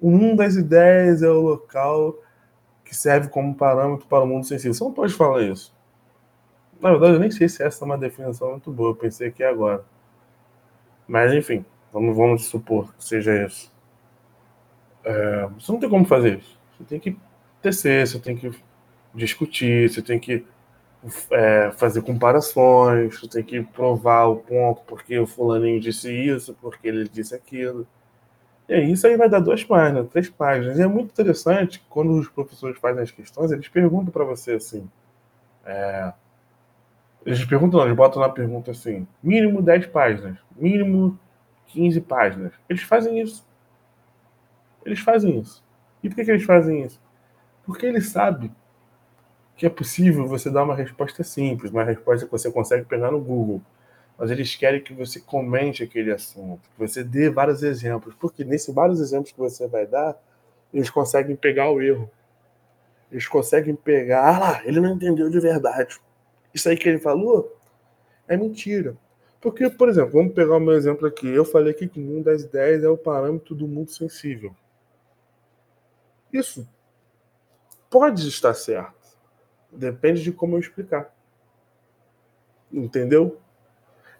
O 0.00 0.10
mundo 0.10 0.36
das 0.36 0.56
ideias 0.56 1.22
é 1.22 1.30
o 1.30 1.40
local 1.40 2.16
que 2.84 2.94
serve 2.94 3.28
como 3.28 3.54
parâmetro 3.54 4.06
para 4.06 4.24
o 4.24 4.26
mundo 4.26 4.44
sensível. 4.44 4.74
Você 4.74 4.84
não 4.84 4.92
pode 4.92 5.14
falar 5.14 5.42
isso. 5.42 5.74
Na 6.80 6.90
verdade, 6.90 7.14
eu 7.14 7.20
nem 7.20 7.30
sei 7.30 7.48
se 7.48 7.62
essa 7.62 7.84
é 7.84 7.86
uma 7.86 7.96
definição 7.96 8.50
muito 8.50 8.70
boa. 8.70 8.90
Eu 8.90 8.96
pensei 8.96 9.28
aqui 9.28 9.42
agora. 9.42 9.84
Mas, 11.08 11.32
enfim, 11.32 11.64
vamos, 11.92 12.16
vamos 12.16 12.44
supor 12.46 12.92
que 12.94 13.04
seja 13.04 13.44
isso. 13.46 13.73
É, 15.04 15.46
você 15.58 15.70
não 15.72 15.80
tem 15.80 15.88
como 15.88 16.04
fazer 16.04 16.38
isso. 16.38 16.58
Você 16.78 16.84
tem 16.84 17.00
que 17.00 17.16
tecer, 17.62 18.06
você 18.06 18.18
tem 18.18 18.36
que 18.36 18.50
discutir, 19.14 19.90
você 19.90 20.02
tem 20.02 20.18
que 20.18 20.44
é, 21.30 21.70
fazer 21.72 22.02
comparações, 22.02 23.18
você 23.18 23.28
tem 23.28 23.42
que 23.42 23.62
provar 23.62 24.26
o 24.26 24.36
ponto, 24.36 24.82
porque 24.86 25.18
o 25.18 25.26
fulaninho 25.26 25.80
disse 25.80 26.10
isso, 26.12 26.56
porque 26.60 26.88
ele 26.88 27.08
disse 27.08 27.34
aquilo. 27.34 27.86
E 28.68 28.80
isso 28.92 29.06
aí 29.06 29.16
vai 29.16 29.28
dar 29.28 29.40
duas 29.40 29.62
páginas, 29.62 30.08
três 30.08 30.28
páginas. 30.30 30.78
E 30.78 30.82
é 30.82 30.86
muito 30.86 31.10
interessante 31.10 31.84
quando 31.88 32.12
os 32.18 32.28
professores 32.28 32.78
fazem 32.78 33.02
as 33.02 33.10
questões, 33.10 33.52
eles 33.52 33.68
perguntam 33.68 34.12
para 34.12 34.24
você 34.24 34.52
assim. 34.52 34.88
É, 35.66 36.12
eles 37.24 37.44
perguntam, 37.44 37.80
não, 37.80 37.86
eles 37.86 37.96
botam 37.96 38.20
na 38.20 38.28
pergunta 38.28 38.70
assim: 38.70 39.06
mínimo 39.22 39.62
10 39.62 39.86
páginas, 39.86 40.38
mínimo 40.56 41.18
15 41.68 42.00
páginas. 42.02 42.52
Eles 42.68 42.82
fazem 42.82 43.20
isso. 43.20 43.46
Eles 44.84 45.00
fazem 45.00 45.38
isso. 45.38 45.64
E 46.02 46.08
por 46.08 46.16
que, 46.16 46.24
que 46.24 46.30
eles 46.30 46.44
fazem 46.44 46.82
isso? 46.82 47.00
Porque 47.64 47.86
eles 47.86 48.08
sabem 48.10 48.54
que 49.56 49.64
é 49.66 49.70
possível 49.70 50.26
você 50.26 50.50
dar 50.50 50.64
uma 50.64 50.74
resposta 50.74 51.22
simples, 51.22 51.70
uma 51.70 51.84
resposta 51.84 52.26
que 52.26 52.32
você 52.32 52.50
consegue 52.50 52.84
pegar 52.84 53.10
no 53.10 53.20
Google 53.20 53.62
mas 54.16 54.30
eles 54.30 54.54
querem 54.54 54.80
que 54.80 54.92
você 54.92 55.20
comente 55.20 55.82
aquele 55.82 56.12
assunto, 56.12 56.62
que 56.70 56.78
você 56.78 57.02
dê 57.02 57.28
vários 57.28 57.62
exemplos, 57.62 58.14
porque 58.14 58.44
nesses 58.44 58.72
vários 58.72 59.00
exemplos 59.00 59.32
que 59.32 59.38
você 59.38 59.66
vai 59.66 59.86
dar, 59.86 60.16
eles 60.72 60.88
conseguem 60.88 61.34
pegar 61.34 61.70
o 61.70 61.82
erro. 61.82 62.10
Eles 63.10 63.26
conseguem 63.26 63.74
pegar, 63.74 64.28
ah 64.28 64.38
lá, 64.38 64.62
ele 64.64 64.80
não 64.80 64.94
entendeu 64.94 65.28
de 65.28 65.40
verdade. 65.40 66.00
Isso 66.52 66.68
aí 66.68 66.76
que 66.76 66.88
ele 66.88 66.98
falou 66.98 67.56
é 68.28 68.36
mentira. 68.36 68.96
Porque, 69.40 69.68
por 69.68 69.88
exemplo, 69.88 70.12
vamos 70.12 70.32
pegar 70.32 70.56
o 70.56 70.60
meu 70.60 70.74
exemplo 70.74 71.06
aqui. 71.06 71.28
Eu 71.28 71.44
falei 71.44 71.72
aqui 71.72 71.86
que 71.86 72.00
o 72.00 72.02
mundo 72.02 72.24
das 72.24 72.42
ideias 72.42 72.82
é 72.82 72.88
o 72.88 72.96
parâmetro 72.96 73.54
do 73.54 73.68
mundo 73.68 73.90
sensível. 73.90 74.54
Isso 76.34 76.68
pode 77.88 78.26
estar 78.26 78.52
certo. 78.54 79.16
Depende 79.70 80.20
de 80.20 80.32
como 80.32 80.56
eu 80.56 80.60
explicar. 80.60 81.14
Entendeu? 82.72 83.38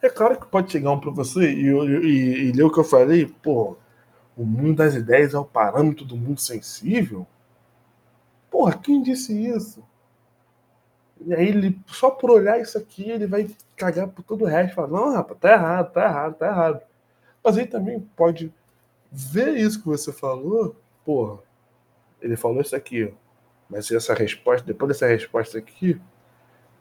É 0.00 0.08
claro 0.08 0.38
que 0.38 0.46
pode 0.46 0.70
chegar 0.70 0.92
um 0.92 1.00
professor 1.00 1.42
e, 1.42 1.48
e, 1.48 2.48
e 2.48 2.52
ler 2.52 2.62
o 2.62 2.72
que 2.72 2.78
eu 2.78 2.84
falei, 2.84 3.26
pô, 3.26 3.76
o 4.36 4.44
mundo 4.44 4.76
das 4.76 4.94
ideias 4.94 5.34
é 5.34 5.38
o 5.38 5.44
parâmetro 5.44 6.04
do 6.04 6.16
mundo 6.16 6.40
sensível? 6.40 7.26
Porra, 8.48 8.78
quem 8.78 9.02
disse 9.02 9.32
isso? 9.32 9.82
E 11.26 11.34
aí 11.34 11.48
ele, 11.48 11.80
só 11.88 12.12
por 12.12 12.30
olhar 12.30 12.60
isso 12.60 12.78
aqui, 12.78 13.10
ele 13.10 13.26
vai 13.26 13.50
cagar 13.74 14.06
por 14.06 14.22
todo 14.22 14.42
o 14.42 14.48
resto. 14.48 14.76
Falar, 14.76 14.88
não, 14.88 15.14
rapaz, 15.14 15.40
tá 15.40 15.52
errado, 15.52 15.92
tá 15.92 16.04
errado, 16.04 16.34
tá 16.34 16.46
errado. 16.46 16.80
Mas 17.42 17.58
aí 17.58 17.66
também 17.66 18.00
pode 18.14 18.54
ver 19.10 19.56
isso 19.56 19.80
que 19.80 19.86
você 19.88 20.12
falou, 20.12 20.76
porra, 21.04 21.42
ele 22.24 22.36
falou 22.36 22.60
isso 22.60 22.74
aqui, 22.74 23.12
mas 23.68 23.90
essa 23.90 24.14
resposta, 24.14 24.66
depois 24.66 24.88
dessa 24.88 25.06
resposta 25.06 25.58
aqui, 25.58 26.00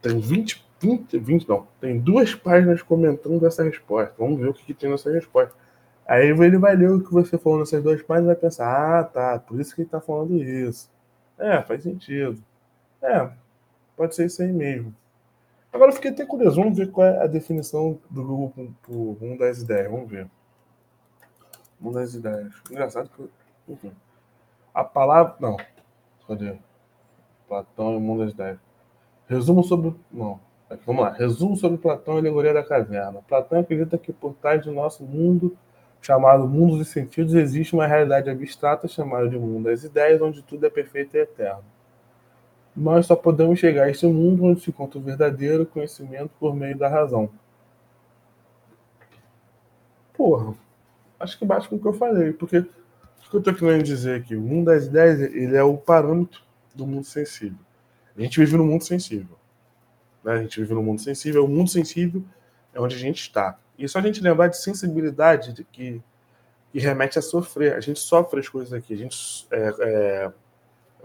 tem 0.01 0.19
20 0.19 0.63
20, 0.84 1.17
20 1.17 1.47
não, 1.47 1.67
tem 1.79 1.97
duas 1.97 2.36
páginas 2.36 2.82
comentando 2.82 3.45
essa 3.47 3.63
resposta. 3.63 4.13
Vamos 4.17 4.39
ver 4.39 4.49
o 4.49 4.53
que, 4.53 4.65
que 4.65 4.73
tem 4.73 4.89
nessa 4.89 5.10
resposta. 5.10 5.56
Aí 6.06 6.27
ele 6.27 6.58
vai 6.58 6.75
ler 6.75 6.91
o 6.91 7.01
que 7.01 7.13
você 7.13 7.38
falou 7.38 7.60
nessas 7.60 7.82
duas 7.82 8.01
páginas 8.01 8.25
e 8.25 8.34
vai 8.34 8.36
pensar, 8.36 8.99
ah, 8.99 9.03
tá, 9.06 9.39
por 9.39 9.60
isso 9.60 9.73
que 9.73 9.82
ele 9.82 9.89
tá 9.89 10.01
falando 10.01 10.36
isso. 10.36 10.91
É, 11.39 11.62
faz 11.62 11.84
sentido. 11.84 12.43
É, 13.01 13.29
pode 13.95 14.13
ser 14.13 14.25
isso 14.25 14.41
aí 14.41 14.51
mesmo. 14.51 14.93
Agora 15.71 15.89
eu 15.89 15.95
fiquei 15.95 16.12
até 16.12 16.25
curioso, 16.25 16.62
vamos 16.62 16.77
ver 16.77 16.91
qual 16.91 17.08
é 17.08 17.23
a 17.23 17.27
definição 17.27 17.97
do 18.10 18.23
Google 18.23 18.73
pro 18.82 19.17
mundo 19.19 19.39
das 19.39 19.60
ideias, 19.60 19.89
vamos 19.89 20.10
ver. 20.10 20.27
Mundo 21.79 21.95
das 21.95 22.13
ideias. 22.13 22.53
Engraçado 22.69 23.10
que. 23.10 23.29
Enfim. 23.71 23.91
A 24.73 24.83
palavra. 24.83 25.36
Não. 25.39 25.57
Cadê? 26.27 26.57
Platão 27.47 27.93
e 27.93 27.97
o 27.97 27.99
mundo 27.99 28.23
das 28.23 28.33
ideias. 28.33 28.59
Resumo 29.28 29.63
sobre. 29.63 29.93
Não. 30.11 30.39
Vamos 30.86 31.03
lá. 31.03 31.11
Resumo 31.11 31.55
sobre 31.55 31.78
Platão 31.78 32.15
e 32.15 32.17
a 32.17 32.19
alegoria 32.21 32.53
da 32.53 32.63
caverna. 32.63 33.21
Platão 33.28 33.59
acredita 33.59 33.97
que 33.97 34.11
por 34.11 34.34
trás 34.34 34.65
do 34.65 34.71
nosso 34.71 35.03
mundo, 35.03 35.55
chamado 36.01 36.47
mundo 36.47 36.78
dos 36.78 36.88
sentidos, 36.88 37.36
existe 37.36 37.74
uma 37.74 37.86
realidade 37.86 38.30
abstrata 38.30 38.88
chamada 38.88 39.30
de 39.30 39.38
mundo 39.38 39.65
das 39.65 39.84
ideias, 39.84 40.21
onde 40.21 40.41
tudo 40.41 40.65
é 40.65 40.69
perfeito 40.69 41.15
e 41.15 41.19
eterno. 41.19 41.63
Nós 42.76 43.05
só 43.05 43.15
podemos 43.15 43.59
chegar 43.59 43.84
a 43.84 43.89
esse 43.89 44.05
mundo 44.07 44.45
onde 44.45 44.61
se 44.61 44.71
encontra 44.71 44.97
o 44.97 45.01
verdadeiro 45.01 45.65
conhecimento 45.65 46.32
por 46.39 46.55
meio 46.55 46.76
da 46.76 46.88
razão. 46.88 47.30
Porra, 50.15 50.55
acho 51.19 51.38
que 51.38 51.45
bate 51.45 51.69
com 51.69 51.76
o 51.76 51.80
que 51.80 51.88
eu 51.88 51.93
falei, 51.93 52.34
porque 52.34 52.65
o 53.26 53.30
que 53.30 53.36
eu 53.36 53.39
estou 53.39 53.53
querendo 53.53 53.84
dizer 53.84 54.21
aqui, 54.21 54.36
o 54.36 54.41
mundo 54.41 54.65
das 54.65 54.86
ideias 54.86 55.19
ele 55.19 55.55
é 55.55 55.63
o 55.63 55.78
parâmetro 55.78 56.41
do 56.76 56.86
mundo 56.86 57.05
sensível. 57.05 57.59
A 58.15 58.21
gente 58.21 58.39
vive 58.39 58.55
no 58.57 58.65
mundo 58.65 58.84
sensível. 58.84 59.38
Né? 60.24 60.34
A 60.34 60.41
gente 60.41 60.59
vive 60.59 60.74
num 60.74 60.84
mundo 60.84 61.01
sensível. 61.01 61.45
O 61.45 61.47
mundo 61.47 61.69
sensível 61.69 62.24
é 62.74 62.80
onde 62.80 62.95
a 62.95 62.99
gente 62.99 63.21
está. 63.21 63.57
E 63.78 63.88
só 63.88 63.99
a 63.99 64.01
gente 64.01 64.21
lembrar 64.21 64.47
de 64.47 64.57
sensibilidade 64.57 65.53
de 65.53 65.63
que, 65.63 66.01
que 66.71 66.80
remete 66.80 67.17
a 67.17 67.21
sofrer. 67.21 67.74
A 67.74 67.80
gente 67.80 67.99
sofre 67.99 68.39
as 68.39 68.47
coisas 68.47 68.74
aqui. 68.74 68.93
A 68.93 68.97
gente. 68.97 69.47
É, 69.51 69.74
é, 69.80 70.32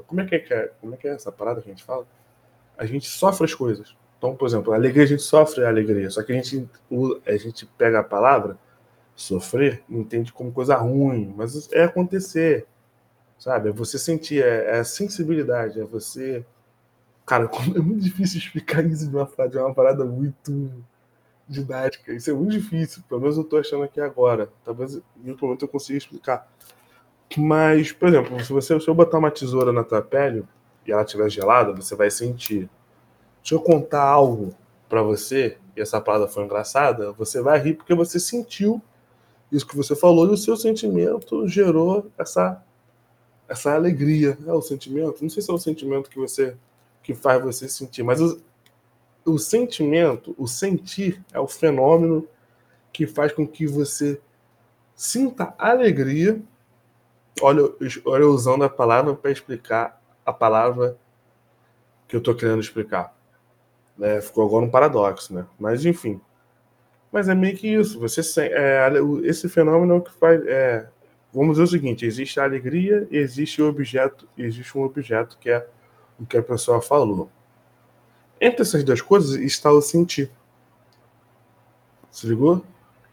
como, 0.07 0.21
é 0.21 0.27
que 0.27 0.53
é, 0.53 0.73
como 0.81 0.95
é 0.95 0.97
que 0.97 1.09
é 1.09 1.13
essa 1.13 1.33
parada 1.33 1.61
que 1.61 1.69
a 1.69 1.73
gente 1.73 1.85
fala? 1.85 2.07
A 2.77 2.85
gente 2.85 3.09
sofre 3.09 3.45
as 3.45 3.55
coisas. 3.55 3.97
Então, 4.19 4.35
por 4.37 4.47
exemplo, 4.47 4.73
a 4.73 4.77
alegria 4.77 5.05
a 5.05 5.07
gente 5.07 5.23
sofre 5.23 5.65
a 5.65 5.69
alegria. 5.69 6.11
Só 6.11 6.23
que 6.23 6.33
a 6.33 6.35
gente, 6.35 6.69
a 7.27 7.37
gente 7.37 7.67
pega 7.79 8.01
a 8.01 8.05
palavra 8.05 8.59
sofrer, 9.19 9.83
entende 9.91 10.33
como 10.33 10.53
coisa 10.53 10.77
ruim, 10.77 11.35
mas 11.37 11.71
é 11.73 11.83
acontecer, 11.83 12.67
sabe? 13.37 13.69
É 13.69 13.73
você 13.73 13.99
sentir, 13.99 14.45
é, 14.45 14.77
é 14.77 14.79
a 14.79 14.85
sensibilidade, 14.85 15.81
é 15.81 15.85
você. 15.85 16.47
Cara, 17.27 17.51
é 17.75 17.81
muito 17.81 18.01
difícil 18.01 18.39
explicar 18.39 18.87
isso 18.87 19.09
de 19.09 19.17
uma, 19.17 19.29
de 19.49 19.59
uma 19.59 19.75
parada 19.75 20.05
muito 20.05 20.73
didática. 21.49 22.13
Isso 22.13 22.31
é 22.31 22.33
muito 22.33 22.53
difícil, 22.53 23.03
pelo 23.09 23.21
menos 23.21 23.37
eu 23.37 23.43
tô 23.43 23.57
achando 23.57 23.83
aqui 23.83 24.01
agora. 24.01 24.51
Talvez 24.65 24.95
em 24.95 25.31
outro 25.31 25.47
momento 25.47 25.65
eu 25.65 25.69
consiga 25.69 25.99
explicar. 25.99 26.49
Mas, 27.37 27.91
por 27.91 28.09
exemplo, 28.09 28.43
se 28.45 28.53
você 28.53 28.79
se 28.79 28.89
eu 28.89 28.95
botar 28.95 29.19
uma 29.19 29.33
tesoura 29.33 29.73
na 29.73 29.83
tua 29.83 30.01
pele 30.01 30.45
e 30.87 30.93
ela 30.93 31.03
estiver 31.03 31.29
gelada, 31.29 31.73
você 31.73 31.97
vai 31.97 32.09
sentir. 32.09 32.71
Se 33.43 33.53
eu 33.53 33.61
contar 33.61 34.03
algo 34.03 34.55
para 34.89 35.03
você 35.03 35.59
e 35.77 35.81
essa 35.81 36.01
palavra 36.01 36.29
foi 36.29 36.45
engraçada, 36.45 37.11
você 37.13 37.43
vai 37.43 37.59
rir 37.59 37.75
porque 37.75 37.95
você 37.95 38.21
sentiu 38.21 38.81
isso 39.51 39.67
que 39.67 39.77
você 39.77 39.97
falou 39.97 40.27
e 40.27 40.35
o 40.35 40.37
seu 40.37 40.57
sentimento 40.57 41.47
gerou 41.49 42.11
essa 42.19 42.63
essa 43.49 43.75
alegria. 43.75 44.37
É 44.47 44.53
o 44.53 44.61
sentimento, 44.61 45.23
não 45.23 45.31
sei 45.31 45.43
se 45.43 45.51
é 45.51 45.55
o 45.55 45.59
sentimento 45.59 46.11
que 46.11 46.19
você 46.19 46.57
que 47.03 47.15
faz 47.15 47.43
você 47.43 47.67
sentir, 47.69 48.03
mas 48.03 48.21
o, 48.21 48.39
o 49.25 49.39
sentimento, 49.39 50.35
o 50.37 50.47
sentir 50.47 51.25
é 51.33 51.41
o 51.41 51.49
fenômeno 51.49 52.29
que 52.93 53.07
faz 53.07 53.33
com 53.33 53.47
que 53.47 53.67
você 53.67 54.21
sinta 54.95 55.55
alegria. 55.57 56.41
Olha, 57.41 57.63
olha 58.05 58.27
usando 58.27 58.65
a 58.65 58.69
palavra 58.69 59.15
para 59.15 59.31
explicar 59.31 60.03
a 60.27 60.33
palavra 60.33 60.99
que 62.07 62.17
eu 62.17 62.19
estou 62.19 62.35
querendo 62.35 62.61
explicar. 62.61 63.17
Né? 63.97 64.21
Ficou 64.21 64.45
agora 64.45 64.65
um 64.65 64.71
paradoxo, 64.71 65.33
né? 65.33 65.47
Mas 65.59 65.85
enfim. 65.85 66.21
Mas 67.11 67.29
é 67.29 67.35
meio 67.35 67.57
que 67.57 67.69
isso. 67.69 67.99
Você 68.01 68.21
é, 68.51 68.91
esse 69.25 69.49
fenômeno 69.49 69.95
é 69.95 69.97
o 69.97 70.03
que 70.03 70.13
faz. 70.13 70.45
É, 70.47 70.89
vamos 71.33 71.53
dizer 71.53 71.63
o 71.65 71.67
seguinte: 71.67 72.05
existe 72.05 72.39
a 72.39 72.45
alegria 72.45 73.07
existe 73.11 73.63
o 73.63 73.69
objeto, 73.69 74.29
existe 74.37 74.77
um 74.77 74.83
objeto 74.83 75.39
que 75.39 75.51
é 75.51 75.67
o 76.21 76.27
que 76.27 76.37
a 76.37 76.43
pessoa 76.43 76.81
falou. 76.81 77.31
Entre 78.41 78.63
essas 78.63 78.85
duas 78.85 79.01
coisas 79.01 79.37
está 79.37 79.71
o 79.71 79.81
sentir. 79.81 80.31
Se 82.11 82.27
ligou? 82.27 82.65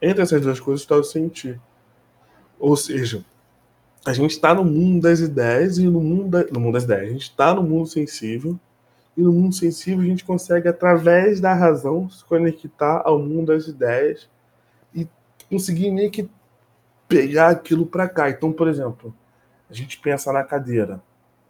Entre 0.01 0.21
essas 0.21 0.41
duas 0.41 0.59
coisas 0.59 0.81
está 0.81 0.95
o 0.95 1.03
sentir. 1.03 1.59
Ou 2.59 2.75
seja, 2.75 3.23
a 4.05 4.13
gente 4.13 4.31
está 4.31 4.53
no 4.53 4.63
mundo 4.63 5.03
das 5.03 5.19
ideias 5.19 5.77
e 5.77 5.85
no 5.87 5.99
mundo, 6.01 6.29
da, 6.29 6.43
no 6.51 6.59
mundo 6.59 6.73
das 6.73 6.83
ideias. 6.83 7.09
A 7.09 7.13
gente 7.13 7.23
está 7.23 7.53
no 7.53 7.63
mundo 7.63 7.87
sensível 7.87 8.59
e 9.17 9.21
no 9.21 9.31
mundo 9.31 9.55
sensível 9.55 10.01
a 10.01 10.07
gente 10.07 10.25
consegue, 10.25 10.67
através 10.67 11.39
da 11.39 11.53
razão, 11.53 12.09
se 12.09 12.23
conectar 12.25 13.01
ao 13.05 13.17
mundo 13.17 13.47
das 13.47 13.67
ideias 13.67 14.29
e 14.93 15.07
conseguir 15.49 15.89
meio 15.91 16.11
que 16.11 16.29
pegar 17.07 17.49
aquilo 17.49 17.85
para 17.85 18.09
cá. 18.09 18.29
Então, 18.29 18.51
por 18.51 18.67
exemplo, 18.67 19.15
a 19.69 19.73
gente 19.73 19.99
pensa 19.99 20.33
na 20.33 20.43
cadeira. 20.43 21.01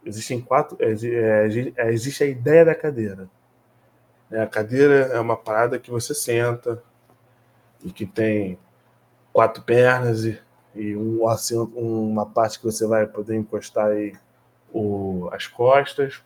Existem 0.04 0.40
quatro. 0.40 0.76
É, 0.80 0.92
é, 0.92 1.72
é, 1.76 1.92
existe 1.92 2.22
a 2.22 2.26
ideia 2.26 2.64
da 2.64 2.74
cadeira. 2.74 3.28
É, 4.30 4.42
a 4.42 4.46
cadeira 4.46 4.94
é 5.12 5.18
uma 5.18 5.36
parada 5.36 5.78
que 5.78 5.90
você 5.90 6.14
senta 6.14 6.82
e 7.84 7.90
que 7.90 8.06
tem 8.06 8.58
quatro 9.32 9.62
pernas 9.62 10.24
e, 10.24 10.40
e 10.74 10.96
um, 10.96 11.28
assim, 11.28 11.58
uma 11.74 12.26
parte 12.26 12.58
que 12.58 12.64
você 12.64 12.86
vai 12.86 13.06
poder 13.06 13.36
encostar 13.36 13.88
aí 13.88 14.14
o, 14.72 15.28
as 15.32 15.48
costas. 15.48 16.22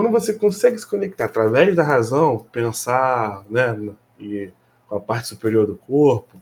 Quando 0.00 0.12
você 0.12 0.32
consegue 0.32 0.78
se 0.78 0.86
conectar 0.86 1.26
através 1.26 1.76
da 1.76 1.82
razão, 1.82 2.38
pensar 2.50 3.44
né, 3.50 3.76
e 4.18 4.50
com 4.88 4.96
a 4.96 5.00
parte 5.00 5.28
superior 5.28 5.66
do 5.66 5.76
corpo, 5.76 6.40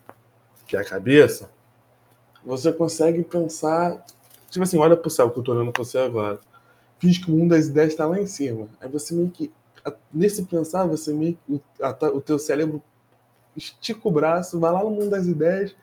que 0.64 0.76
é 0.76 0.80
a 0.80 0.84
cabeça, 0.84 1.50
você 2.46 2.72
consegue 2.72 3.24
pensar. 3.24 4.06
Tipo 4.48 4.62
assim, 4.62 4.78
olha 4.78 4.96
pro 4.96 5.10
céu 5.10 5.28
que 5.28 5.40
eu 5.40 5.42
tô 5.42 5.50
olhando 5.50 5.72
pra 5.72 5.82
você 5.82 5.98
agora. 5.98 6.38
Finge 7.00 7.20
que 7.20 7.32
o 7.32 7.34
mundo 7.34 7.50
das 7.50 7.66
ideias 7.66 7.88
está 7.88 8.06
lá 8.06 8.20
em 8.20 8.28
cima. 8.28 8.68
Aí 8.80 8.88
você 8.88 9.12
meio 9.12 9.28
que 9.28 9.52
nesse 10.14 10.44
pensar, 10.44 10.86
você 10.86 11.12
me, 11.12 11.36
o 12.14 12.20
teu 12.20 12.38
cérebro 12.38 12.80
estica 13.56 14.06
o 14.06 14.12
braço, 14.12 14.60
vai 14.60 14.70
lá 14.70 14.84
no 14.84 14.90
mundo 14.90 15.10
das 15.10 15.26
ideias, 15.26 15.74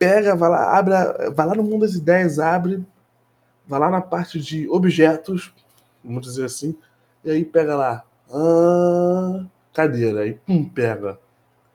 pega, 0.00 0.34
vai 0.34 0.50
lá, 0.50 0.76
abre, 0.76 0.94
vai 1.30 1.46
lá 1.46 1.54
no 1.54 1.62
mundo 1.62 1.82
das 1.82 1.94
ideias, 1.94 2.40
abre, 2.40 2.84
vai 3.64 3.78
lá 3.78 3.88
na 3.88 4.00
parte 4.00 4.40
de 4.40 4.68
objetos, 4.68 5.54
vamos 6.04 6.22
dizer 6.22 6.44
assim, 6.44 6.76
e 7.24 7.30
aí 7.30 7.44
pega 7.44 7.74
lá, 7.74 8.04
ah, 8.30 9.44
cadeira, 9.72 10.20
aí 10.20 10.34
pum, 10.34 10.68
pega. 10.68 11.18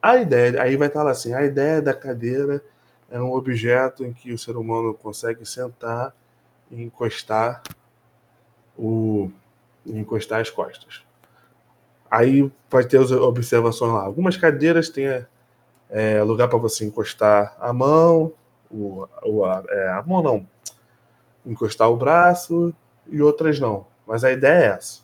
A 0.02 0.18
ideia, 0.18 0.62
aí 0.62 0.78
vai 0.78 0.88
estar 0.88 1.04
lá 1.04 1.12
assim, 1.12 1.34
a 1.34 1.44
ideia 1.44 1.82
da 1.82 1.94
cadeira 1.94 2.64
é 3.10 3.20
um 3.20 3.34
objeto 3.34 4.06
em 4.06 4.14
que 4.14 4.32
o 4.32 4.38
ser 4.38 4.56
humano 4.56 4.94
consegue 4.94 5.46
sentar 5.46 6.14
e 6.72 6.82
encostar 6.82 7.62
o 8.78 9.32
encostar 9.86 10.40
as 10.42 10.50
costas. 10.50 11.04
Aí 12.10 12.52
vai 12.70 12.84
ter 12.84 13.00
as 13.00 13.12
observações 13.12 13.92
lá. 13.92 14.04
Algumas 14.04 14.38
cadeiras 14.38 14.90
têm 14.90 15.26
é, 15.90 16.24
lugar 16.24 16.48
para 16.48 16.58
você 16.58 16.86
encostar 16.86 17.56
a 17.60 17.74
mão, 17.74 18.32
o, 18.70 19.08
o, 19.24 19.46
a, 19.46 19.64
é, 19.68 19.90
a 19.90 20.04
mão 20.04 20.22
não, 20.22 20.48
encostar 21.46 21.90
o 21.90 21.98
braço 21.98 22.74
e 23.08 23.22
outras 23.22 23.60
não. 23.60 23.86
Mas 24.10 24.24
a 24.24 24.32
ideia 24.32 24.64
é 24.64 24.66
essa. 24.70 25.02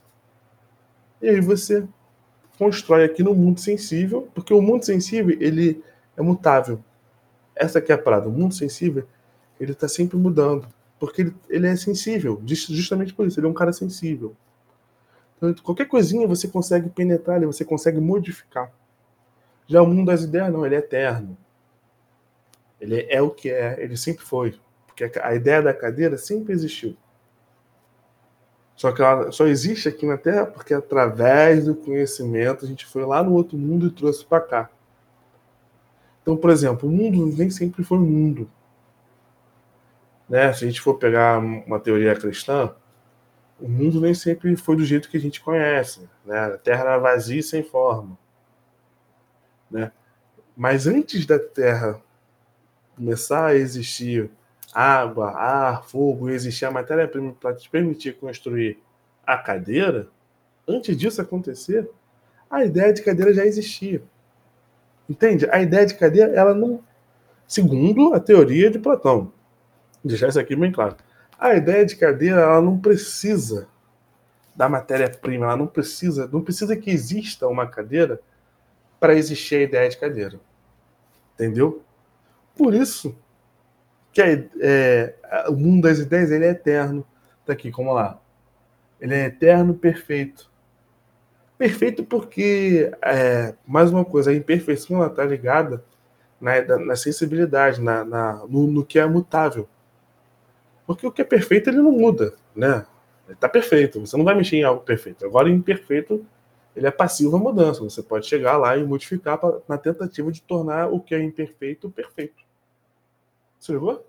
E 1.22 1.30
aí 1.30 1.40
você 1.40 1.88
constrói 2.58 3.06
aqui 3.06 3.22
no 3.22 3.36
mundo 3.36 3.60
sensível, 3.60 4.28
porque 4.34 4.52
o 4.52 4.60
mundo 4.60 4.84
sensível 4.84 5.38
ele 5.40 5.84
é 6.18 6.24
mutável. 6.24 6.84
Essa 7.56 7.78
aqui 7.78 7.92
é 7.92 7.96
a 7.96 8.00
parada. 8.00 8.28
O 8.28 8.32
mundo 8.32 8.56
sensível 8.56 9.08
ele 9.60 9.74
está 9.74 9.88
sempre 9.88 10.18
mudando, 10.18 10.68
porque 11.00 11.22
ele, 11.22 11.36
ele 11.48 11.68
é 11.68 11.76
sensível, 11.76 12.42
justamente 12.48 13.14
por 13.14 13.28
isso. 13.28 13.40
Ele 13.40 13.46
é 13.46 13.50
um 13.50 13.54
cara 13.54 13.72
sensível. 13.72 14.36
Então, 15.38 15.54
qualquer 15.62 15.86
coisinha 15.86 16.28
você 16.28 16.48
consegue 16.48 16.90
penetrar, 16.90 17.40
você 17.46 17.64
consegue 17.64 18.00
modificar. 18.00 18.74
Já 19.68 19.84
o 19.84 19.88
mundo 19.88 20.08
das 20.08 20.24
ideias, 20.24 20.52
não, 20.52 20.66
ele 20.66 20.74
é 20.74 20.80
eterno. 20.80 21.38
Ele 22.82 23.06
é 23.08 23.22
o 23.22 23.30
que 23.30 23.52
é, 23.52 23.76
ele 23.84 23.98
sempre 23.98 24.26
foi. 24.26 24.60
Porque 24.88 25.12
a 25.20 25.36
ideia 25.36 25.62
da 25.62 25.76
cadeira 25.76 26.18
sempre 26.18 26.54
existiu. 26.54 26.98
Só 28.76 28.92
que 28.92 29.02
ela 29.02 29.32
só 29.32 29.48
existe 29.48 29.88
aqui 29.88 30.06
na 30.06 30.18
Terra 30.18 30.46
porque 30.46 30.74
através 30.74 31.66
do 31.66 31.76
conhecimento 31.76 32.66
a 32.66 32.68
gente 32.68 32.86
foi 32.86 33.06
lá 33.06 33.24
no 33.24 33.34
outro 33.34 33.58
mundo 33.58 33.88
e 33.88 33.92
trouxe 33.92 34.26
para 34.26 34.42
cá. 34.42 34.70
Então, 36.22 36.36
por 36.36 36.50
exemplo, 36.50 36.90
o 36.90 36.92
mundo 36.92 37.26
nem 37.38 37.50
sempre 37.50 37.84
foi 37.84 38.00
mundo. 38.00 38.50
Né? 40.28 40.52
Se 40.54 40.66
a 40.66 40.68
gente 40.68 40.82
for 40.82 40.96
pegar 40.96 41.40
uma 41.40 41.80
teoria 41.80 42.16
cristã, 42.16 42.74
o 43.60 43.70
mundo 43.70 44.02
nem 44.02 44.14
sempre 44.14 44.56
foi 44.58 44.76
do 44.76 44.84
jeito 44.84 45.10
que 45.10 45.18
a 45.18 45.20
gente 45.20 45.40
conhece. 45.40 46.10
Né? 46.26 46.38
A 46.38 46.58
Terra 46.58 46.82
era 46.82 46.98
vazia 46.98 47.40
e 47.40 47.44
sem 47.44 47.64
forma. 47.64 48.18
Né? 49.70 49.92
Mas 50.58 50.88
antes 50.88 51.26
da 51.26 51.40
Terra 51.40 52.02
começar 52.96 53.46
a 53.46 53.56
existir 53.56 54.32
água, 54.76 55.32
ar, 55.32 55.86
fogo, 55.86 56.30
existir 56.30 56.66
a 56.66 56.72
matéria-prima 56.72 57.34
para 57.40 57.56
te 57.56 57.70
permitir 57.70 58.18
construir 58.18 58.78
a 59.26 59.38
cadeira, 59.38 60.10
antes 60.68 60.98
disso 60.98 61.22
acontecer, 61.22 61.90
a 62.50 62.66
ideia 62.66 62.92
de 62.92 63.02
cadeira 63.02 63.34
já 63.34 63.46
existia. 63.46 64.04
Entende? 65.10 65.48
A 65.50 65.62
ideia 65.62 65.86
de 65.86 65.96
cadeira, 65.96 66.30
ela 66.36 66.54
não. 66.54 66.84
Segundo 67.48 68.14
a 68.14 68.20
teoria 68.20 68.70
de 68.70 68.78
Platão. 68.78 69.32
Deixar 70.04 70.28
isso 70.28 70.40
aqui 70.40 70.56
bem 70.56 70.72
claro. 70.74 70.98
A 71.40 71.56
ideia 71.56 71.86
de 71.86 71.96
cadeira 71.96 72.42
ela 72.42 72.62
não 72.62 72.78
precisa 72.78 73.70
da 74.56 74.68
matéria-prima, 74.68 75.46
ela 75.46 75.58
não 75.58 75.68
precisa, 75.68 76.28
não 76.32 76.42
precisa 76.42 76.76
que 76.76 76.90
exista 76.90 77.48
uma 77.48 77.66
cadeira 77.66 78.20
para 79.00 79.16
existir 79.16 79.56
a 79.56 79.62
ideia 79.62 79.90
de 79.90 79.98
cadeira. 79.98 80.40
Entendeu? 81.34 81.82
Por 82.56 82.74
isso 82.74 83.16
que 84.16 84.22
é, 84.22 84.48
é, 84.62 85.14
o 85.50 85.58
mundo 85.58 85.84
das 85.84 86.00
ideias 86.00 86.32
ele 86.32 86.46
é 86.46 86.52
eterno. 86.52 87.06
Tá 87.46 87.52
aqui, 87.52 87.70
como 87.70 87.92
lá. 87.92 88.18
Ele 89.00 89.14
é 89.14 89.26
eterno, 89.26 89.74
perfeito. 89.74 90.50
Perfeito 91.58 92.02
porque, 92.02 92.94
é, 93.04 93.54
mais 93.68 93.92
uma 93.92 94.06
coisa, 94.06 94.32
a 94.32 94.34
imperfeição 94.34 95.06
está 95.06 95.26
ligada 95.26 95.84
na, 96.40 96.62
na 96.80 96.96
sensibilidade, 96.96 97.82
na, 97.82 98.06
na 98.06 98.46
no, 98.48 98.68
no 98.68 98.86
que 98.86 98.98
é 98.98 99.06
mutável. 99.06 99.68
Porque 100.88 101.06
o 101.06 101.12
que 101.12 101.22
é 101.22 101.26
perfeito 101.26 101.70
ele 101.70 101.80
não 101.80 101.92
muda, 101.92 102.36
né? 102.56 102.86
Ele 103.26 103.34
está 103.34 103.50
perfeito, 103.50 104.00
você 104.00 104.16
não 104.16 104.24
vai 104.24 104.36
mexer 104.36 104.56
em 104.56 104.64
algo 104.64 104.82
perfeito. 104.82 105.26
Agora, 105.26 105.50
imperfeito, 105.50 106.26
ele 106.74 106.88
é 106.88 106.92
passivo 106.92 107.36
à 107.36 107.40
mudança. 107.40 107.82
Você 107.82 108.02
pode 108.02 108.28
chegar 108.28 108.56
lá 108.56 108.78
e 108.78 108.84
modificar 108.86 109.38
pra, 109.38 109.58
na 109.68 109.78
tentativa 109.78 110.32
de 110.32 110.42
tornar 110.42 110.88
o 110.88 111.02
que 111.02 111.14
é 111.14 111.22
imperfeito 111.22 111.90
perfeito. 111.90 112.45
Ligou? 113.74 114.06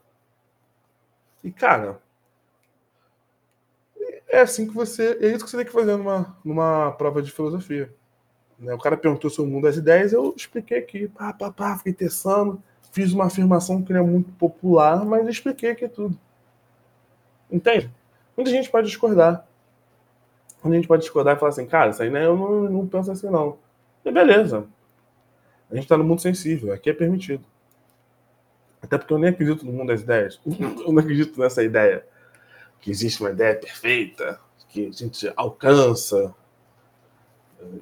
E, 1.43 1.51
cara, 1.51 2.01
é 4.29 4.41
assim 4.41 4.67
que 4.67 4.75
você. 4.75 5.19
É 5.21 5.29
isso 5.29 5.45
que 5.45 5.51
você 5.51 5.57
tem 5.59 5.67
que 5.67 5.73
fazer 5.73 5.97
numa, 5.97 6.37
numa 6.45 6.93
prova 6.93 7.23
de 7.23 7.31
filosofia. 7.31 7.93
Né? 8.59 8.75
O 8.75 8.79
cara 8.79 8.97
perguntou 8.97 9.31
sobre 9.31 9.51
o 9.51 9.55
mundo 9.55 9.65
das 9.65 9.77
ideias, 9.77 10.13
eu 10.13 10.35
expliquei 10.37 10.79
aqui, 10.79 11.09
pá, 11.09 11.33
pá, 11.33 11.51
pá, 11.51 11.77
fiquei 11.77 11.93
testando, 11.93 12.63
fiz 12.91 13.13
uma 13.13 13.27
afirmação 13.27 13.83
que 13.83 13.93
não 13.93 14.01
é 14.01 14.03
muito 14.03 14.33
popular, 14.33 15.05
mas 15.05 15.29
expliquei 15.29 15.71
aqui 15.71 15.89
tudo. 15.89 16.19
Entende? 17.51 17.91
Muita 18.37 18.51
gente 18.51 18.71
pode 18.71 18.89
discordar. 18.89 19.47
Muita 20.63 20.77
gente 20.77 20.89
pode 20.89 21.03
discordar 21.03 21.37
e 21.37 21.39
falar 21.39 21.51
assim, 21.51 21.67
cara, 21.67 21.91
isso 21.91 22.03
aí 22.03 22.11
né, 22.11 22.27
eu 22.27 22.37
não, 22.37 22.63
não 22.63 22.87
penso 22.87 23.11
assim 23.13 23.31
não. 23.31 23.59
E 24.05 24.11
beleza. 24.11 24.67
A 25.71 25.75
gente 25.75 25.85
está 25.85 25.97
no 25.97 26.05
mundo 26.05 26.21
sensível, 26.21 26.73
aqui 26.73 26.91
é 26.91 26.93
permitido. 26.93 27.45
Até 28.83 28.99
porque 28.99 29.12
eu 29.12 29.18
nem 29.18 29.31
acredito 29.31 29.64
no 29.64 29.72
mundo 29.72 29.89
das 29.89 30.03
ideias. 30.03 30.41
Eu 30.47 30.93
não 30.93 30.99
acredito 30.99 31.41
nessa 31.41 31.62
ideia 31.62 32.07
que 32.81 32.91
existe 32.91 33.20
uma 33.20 33.31
ideia 33.31 33.59
perfeita, 33.59 34.39
que 34.68 34.87
a 34.87 34.93
gente 34.93 35.33
alcança. 35.37 36.35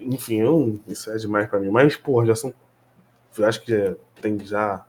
Enfim, 0.01 0.41
eu, 0.41 0.81
isso 0.87 1.11
é 1.11 1.17
demais 1.17 1.49
para 1.49 1.61
mim. 1.61 1.69
Mas, 1.69 1.97
pô, 1.97 2.25
já 2.25 2.35
são. 2.35 2.55
Eu 3.37 3.47
acho 3.47 3.61
que 3.63 3.97
tem 4.21 4.39
já. 4.45 4.87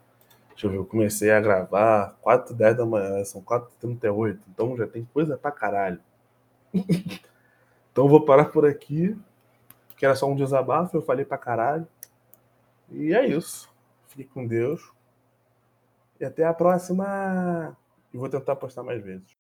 Deixa 0.52 0.68
eu 0.68 0.72
ver, 0.72 0.78
eu 0.78 0.86
comecei 0.86 1.32
a 1.32 1.42
gravar 1.42 2.16
4 2.22 2.54
h 2.54 2.58
10 2.58 2.78
da 2.78 2.86
manhã, 2.86 3.26
são 3.26 3.42
4 3.42 3.68
h 3.68 3.76
38 3.82 4.40
então 4.50 4.78
já 4.78 4.88
tem 4.88 5.04
coisa 5.14 5.38
pra 5.38 5.52
caralho. 5.52 6.00
então 7.92 8.08
vou 8.08 8.24
parar 8.24 8.46
por 8.46 8.66
aqui, 8.66 9.18
que 9.98 10.06
era 10.06 10.16
só 10.16 10.32
um 10.32 10.36
desabafo, 10.36 10.96
eu 10.96 11.02
falei 11.02 11.26
pra 11.26 11.38
caralho. 11.38 11.86
E 12.90 13.14
é 13.14 13.28
isso. 13.28 13.70
Fique 14.08 14.30
com 14.30 14.48
Deus. 14.48 14.95
E 16.20 16.26
até 16.26 16.46
a 16.46 16.54
próxima. 16.54 17.78
E 18.14 18.18
vou 18.18 18.30
tentar 18.30 18.56
postar 18.56 18.84
mais 18.84 19.04
vezes. 19.04 19.35